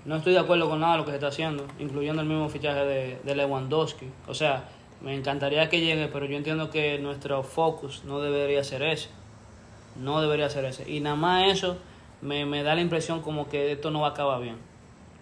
no 0.04 0.16
estoy 0.16 0.32
de 0.32 0.38
acuerdo 0.38 0.68
con 0.70 0.80
nada 0.80 0.92
de 0.92 0.98
lo 1.00 1.04
que 1.04 1.10
se 1.10 1.16
está 1.16 1.28
haciendo, 1.28 1.66
incluyendo 1.78 2.22
el 2.22 2.28
mismo 2.28 2.48
fichaje 2.48 2.84
de, 2.84 3.18
de 3.22 3.34
Lewandowski. 3.36 4.06
O 4.28 4.34
sea, 4.34 4.64
me 5.02 5.14
encantaría 5.14 5.68
que 5.68 5.80
llegue, 5.80 6.08
pero 6.08 6.26
yo 6.26 6.36
entiendo 6.36 6.70
que 6.70 6.98
nuestro 6.98 7.42
focus 7.42 8.04
no 8.04 8.20
debería 8.20 8.62
ser 8.62 8.82
ese. 8.82 9.08
No 9.96 10.20
debería 10.20 10.48
ser 10.48 10.64
ese. 10.64 10.88
Y 10.88 11.00
nada 11.00 11.16
más 11.16 11.52
eso 11.52 11.76
me, 12.20 12.46
me 12.46 12.62
da 12.62 12.74
la 12.74 12.80
impresión 12.80 13.20
como 13.20 13.48
que 13.48 13.72
esto 13.72 13.90
no 13.90 14.00
va 14.00 14.08
a 14.08 14.10
acabar 14.10 14.40
bien. 14.40 14.56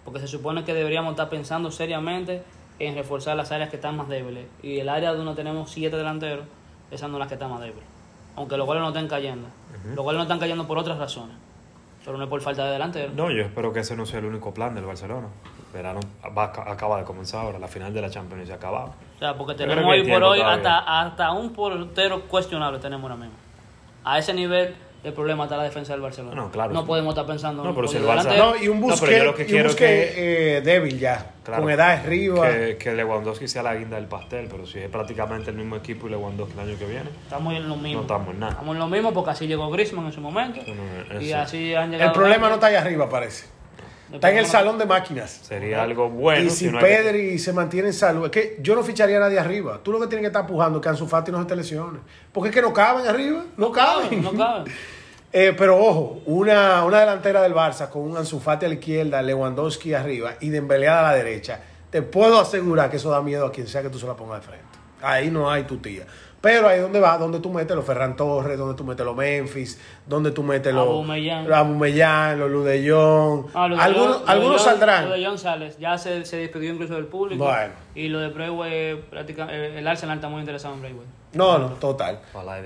Porque 0.05 0.19
se 0.19 0.27
supone 0.27 0.63
que 0.63 0.73
deberíamos 0.73 1.11
estar 1.11 1.29
pensando 1.29 1.71
seriamente 1.71 2.43
en 2.79 2.95
reforzar 2.95 3.35
las 3.35 3.51
áreas 3.51 3.69
que 3.69 3.77
están 3.77 3.97
más 3.97 4.07
débiles. 4.07 4.45
Y 4.61 4.79
el 4.79 4.89
área 4.89 5.13
donde 5.13 5.33
tenemos 5.33 5.71
siete 5.71 5.97
delanteros, 5.97 6.45
esas 6.91 7.09
no 7.09 7.17
es 7.17 7.19
las 7.19 7.27
que 7.27 7.35
están 7.35 7.49
más 7.49 7.59
débiles. 7.59 7.83
Aunque 8.35 8.57
los 8.57 8.67
goles 8.67 8.81
no 8.81 8.89
estén 8.89 9.07
cayendo. 9.07 9.47
Los 9.95 10.05
goles 10.05 10.17
no 10.17 10.23
están 10.23 10.39
cayendo 10.39 10.67
por 10.67 10.77
otras 10.77 10.97
razones. 10.97 11.35
Pero 12.05 12.17
no 12.17 12.23
es 12.23 12.29
por 12.29 12.41
falta 12.41 12.65
de 12.65 12.71
delantero. 12.71 13.11
No, 13.15 13.31
yo 13.31 13.43
espero 13.43 13.73
que 13.73 13.81
ese 13.81 13.95
no 13.95 14.05
sea 14.05 14.19
el 14.19 14.25
único 14.25 14.53
plan 14.53 14.73
del 14.73 14.85
Barcelona. 14.85 15.27
Verano 15.71 15.99
va, 16.37 16.45
acaba 16.45 16.97
de 16.99 17.03
comenzar 17.03 17.45
ahora, 17.45 17.59
la 17.59 17.67
final 17.67 17.93
de 17.93 18.01
la 18.01 18.09
Champions 18.09 18.47
se 18.47 18.53
acababa. 18.53 18.91
O 19.15 19.19
sea, 19.19 19.35
porque 19.35 19.53
tenemos 19.53 19.83
hoy 19.85 20.03
por 20.03 20.23
hoy 20.23 20.39
todavía. 20.39 20.53
hasta, 20.53 21.01
hasta 21.01 21.31
un 21.31 21.53
portero 21.53 22.21
cuestionable 22.23 22.79
tenemos 22.79 23.03
ahora 23.03 23.23
mismo. 23.23 23.35
A 24.03 24.17
ese 24.17 24.33
nivel 24.33 24.75
el 25.03 25.13
problema 25.13 25.45
está 25.45 25.57
la 25.57 25.63
defensa 25.63 25.93
del 25.93 26.01
Barcelona. 26.01 26.35
No, 26.35 26.51
claro. 26.51 26.73
No 26.73 26.85
podemos 26.85 27.13
estar 27.13 27.25
pensando 27.25 27.63
No, 27.63 27.69
en 27.69 27.75
pero 27.75 27.87
si 27.87 27.97
el 27.97 28.03
Barça-. 28.03 28.37
No, 28.37 28.55
y 28.55 28.67
un 28.67 28.79
busque, 28.79 29.33
que 29.75 30.57
eh, 30.57 30.61
débil 30.61 30.99
ya. 30.99 31.31
Claro. 31.43 31.63
Con 31.63 31.71
edad 31.71 31.93
arriba. 31.93 32.47
Que, 32.51 32.77
que 32.77 32.93
Lewandowski 32.93 33.47
sea 33.47 33.63
la 33.63 33.73
guinda 33.75 33.95
del 33.95 34.05
pastel, 34.05 34.47
pero 34.49 34.67
si 34.67 34.77
es 34.77 34.89
prácticamente 34.89 35.49
el 35.49 35.55
mismo 35.55 35.75
equipo 35.75 36.07
y 36.07 36.11
Lewandowski 36.11 36.53
el 36.53 36.69
año 36.69 36.77
que 36.77 36.85
viene, 36.85 37.09
Estamos 37.23 37.53
en 37.55 37.67
lo 37.67 37.75
mismo. 37.77 37.97
no 37.97 38.01
estamos 38.01 38.33
en 38.33 38.39
nada. 38.39 38.51
Estamos 38.51 38.75
en 38.75 38.79
lo 38.79 38.87
mismo 38.87 39.11
porque 39.11 39.31
así 39.31 39.47
llegó 39.47 39.71
Griezmann 39.71 40.05
en 40.05 40.11
su 40.11 40.21
momento. 40.21 40.61
No, 40.67 41.13
no, 41.15 41.21
y 41.21 41.31
así 41.31 41.73
han 41.73 41.89
llegado. 41.89 42.11
El 42.11 42.15
problema 42.15 42.47
no 42.49 42.55
está 42.55 42.67
ahí 42.67 42.75
arriba, 42.75 43.09
parece. 43.09 43.60
Está 44.13 44.29
en 44.31 44.37
el 44.37 44.45
salón 44.45 44.77
de 44.77 44.85
máquinas. 44.85 45.31
Sería 45.43 45.81
algo 45.83 46.09
bueno. 46.09 46.45
y 46.45 46.49
si 46.49 46.69
no 46.69 46.77
hay 46.79 46.83
que- 46.85 46.89
Pedri 46.97 47.39
se 47.39 47.53
mantiene 47.53 47.87
en 47.89 47.93
salud, 47.93 48.25
es 48.25 48.31
que 48.31 48.57
yo 48.61 48.75
no 48.75 48.83
ficharía 48.83 49.17
a 49.17 49.21
nadie 49.21 49.39
arriba. 49.39 49.79
Tú 49.83 49.91
lo 49.91 49.99
que 49.99 50.07
tienes 50.07 50.23
que 50.23 50.27
estar 50.27 50.45
pujando 50.45 50.79
es 50.79 50.83
que 50.83 50.89
Ansu 50.89 51.07
Fati 51.07 51.31
no 51.31 51.39
se 51.39 51.45
te 51.45 51.55
lesione. 51.55 51.99
Porque 52.31 52.49
es 52.49 52.55
que 52.55 52.61
no 52.61 52.73
caben 52.73 53.07
arriba. 53.07 53.43
No 53.57 53.71
caben. 53.71 54.21
No 54.23 54.33
cabe. 54.33 54.69
Eh, 55.33 55.55
pero 55.57 55.77
ojo, 55.81 56.21
una, 56.25 56.83
una 56.83 56.99
delantera 56.99 57.41
del 57.41 57.53
Barça 57.53 57.87
con 57.87 58.01
un 58.01 58.17
Ansu 58.17 58.41
Fati 58.41 58.65
a 58.65 58.67
la 58.67 58.73
izquierda, 58.73 59.21
Lewandowski 59.21 59.93
arriba 59.93 60.33
y 60.41 60.49
Dembélé 60.49 60.89
a 60.89 61.01
la 61.03 61.13
derecha. 61.15 61.57
Te 61.89 62.01
puedo 62.01 62.37
asegurar 62.37 62.89
que 62.89 62.97
eso 62.97 63.09
da 63.11 63.21
miedo 63.21 63.45
a 63.45 63.51
quien 63.53 63.65
sea 63.65 63.81
que 63.81 63.89
tú 63.89 63.97
se 63.97 64.05
la 64.07 64.13
pongas 64.15 64.41
de 64.41 64.47
frente. 64.47 64.65
Ahí 65.01 65.31
no 65.31 65.49
hay 65.49 65.63
tu 65.63 65.77
tía. 65.77 66.03
Pero 66.41 66.67
ahí 66.67 66.79
donde 66.79 66.99
va, 66.99 67.19
donde 67.19 67.39
tú 67.39 67.51
metes 67.51 67.75
los 67.75 67.85
Ferran 67.85 68.15
Torres, 68.15 68.57
donde 68.57 68.75
tú 68.75 68.83
metes 68.83 69.05
los 69.05 69.15
Memphis, 69.15 69.79
donde 70.07 70.31
tú 70.31 70.41
metes 70.41 70.73
los 70.73 70.87
Aubameyang. 70.87 72.39
los 72.39 72.49
Ludellón. 72.49 73.45
Ah, 73.53 73.67
lo 73.67 73.79
algunos 73.79 74.21
lo 74.21 74.27
algunos 74.27 74.63
saldrán. 74.63 75.07
Lo 75.07 75.13
de 75.15 75.23
John 75.23 75.37
Sales 75.37 75.77
ya 75.77 75.99
se, 75.99 76.25
se 76.25 76.37
despidió 76.37 76.73
incluso 76.73 76.95
del 76.95 77.05
público. 77.05 77.45
Bueno. 77.45 77.73
Y 77.93 78.07
lo 78.07 78.19
de 78.19 78.29
Breyway, 78.29 79.01
prácticamente, 79.09 79.77
el 79.77 79.87
Arsenal 79.87 80.17
está 80.17 80.29
muy 80.29 80.39
interesado 80.39 80.73
en 80.73 80.81
Breyway. 80.81 81.05
No, 81.33 81.59
no, 81.59 81.67
total. 81.73 82.19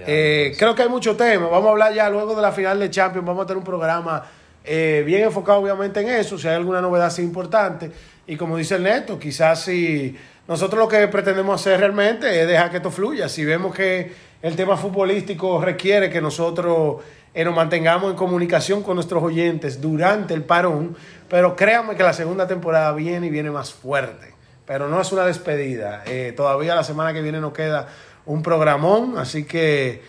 Eh, 0.07 0.55
creo 0.57 0.73
que 0.73 0.83
hay 0.83 0.89
mucho 0.89 1.17
tema. 1.17 1.47
Vamos 1.47 1.67
a 1.67 1.71
hablar 1.71 1.93
ya 1.93 2.09
luego 2.09 2.33
de 2.33 2.41
la 2.41 2.53
final 2.53 2.79
de 2.79 2.89
Champions. 2.89 3.27
Vamos 3.27 3.43
a 3.43 3.47
tener 3.47 3.57
un 3.57 3.63
programa 3.65 4.23
eh, 4.63 5.03
bien 5.05 5.23
enfocado, 5.23 5.59
obviamente, 5.59 5.99
en 5.99 6.09
eso. 6.09 6.37
Si 6.37 6.47
hay 6.47 6.55
alguna 6.55 6.81
novedad 6.81 7.07
así 7.07 7.21
importante. 7.21 7.91
Y 8.25 8.37
como 8.37 8.57
dice 8.57 8.75
el 8.75 8.83
Neto, 8.83 9.19
quizás 9.19 9.61
si 9.61 10.17
nosotros 10.47 10.79
lo 10.79 10.87
que 10.87 11.07
pretendemos 11.07 11.59
hacer 11.59 11.79
realmente 11.79 12.41
es 12.41 12.47
dejar 12.47 12.71
que 12.71 12.77
esto 12.77 12.91
fluya. 12.91 13.27
Si 13.29 13.43
vemos 13.43 13.73
que 13.73 14.13
el 14.41 14.55
tema 14.55 14.77
futbolístico 14.77 15.61
requiere 15.61 16.09
que 16.09 16.21
nosotros 16.21 17.03
eh, 17.33 17.43
nos 17.43 17.55
mantengamos 17.55 18.11
en 18.11 18.15
comunicación 18.15 18.83
con 18.83 18.95
nuestros 18.95 19.23
oyentes 19.23 19.81
durante 19.81 20.33
el 20.33 20.43
parón. 20.43 20.95
Pero 21.29 21.55
créanme 21.55 21.95
que 21.95 22.03
la 22.03 22.13
segunda 22.13 22.47
temporada 22.47 22.91
viene 22.93 23.27
y 23.27 23.29
viene 23.29 23.51
más 23.51 23.73
fuerte 23.73 24.35
pero 24.65 24.89
no 24.89 24.99
es 24.99 25.11
una 25.11 25.25
despedida. 25.25 26.03
Eh, 26.05 26.33
todavía 26.35 26.75
la 26.75 26.83
semana 26.83 27.13
que 27.13 27.21
viene 27.21 27.39
nos 27.39 27.53
queda 27.53 27.87
un 28.25 28.41
programón, 28.41 29.17
así 29.17 29.45
que 29.45 30.01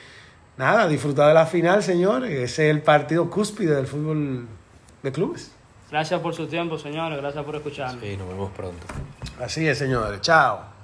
nada, 0.56 0.88
disfrutar 0.88 1.28
de 1.28 1.34
la 1.34 1.46
final, 1.46 1.82
señores. 1.82 2.30
Ese 2.30 2.68
es 2.68 2.74
el 2.74 2.82
partido 2.82 3.28
cúspide 3.30 3.74
del 3.74 3.86
fútbol 3.86 4.46
de 5.02 5.12
clubes. 5.12 5.52
Gracias 5.90 6.20
por 6.20 6.34
su 6.34 6.46
tiempo, 6.46 6.78
señores. 6.78 7.18
Gracias 7.18 7.44
por 7.44 7.56
escucharnos. 7.56 8.02
Sí, 8.02 8.16
nos 8.16 8.28
vemos 8.28 8.50
pronto. 8.52 8.86
Así 9.40 9.66
es, 9.68 9.78
señores. 9.78 10.20
Chao. 10.20 10.75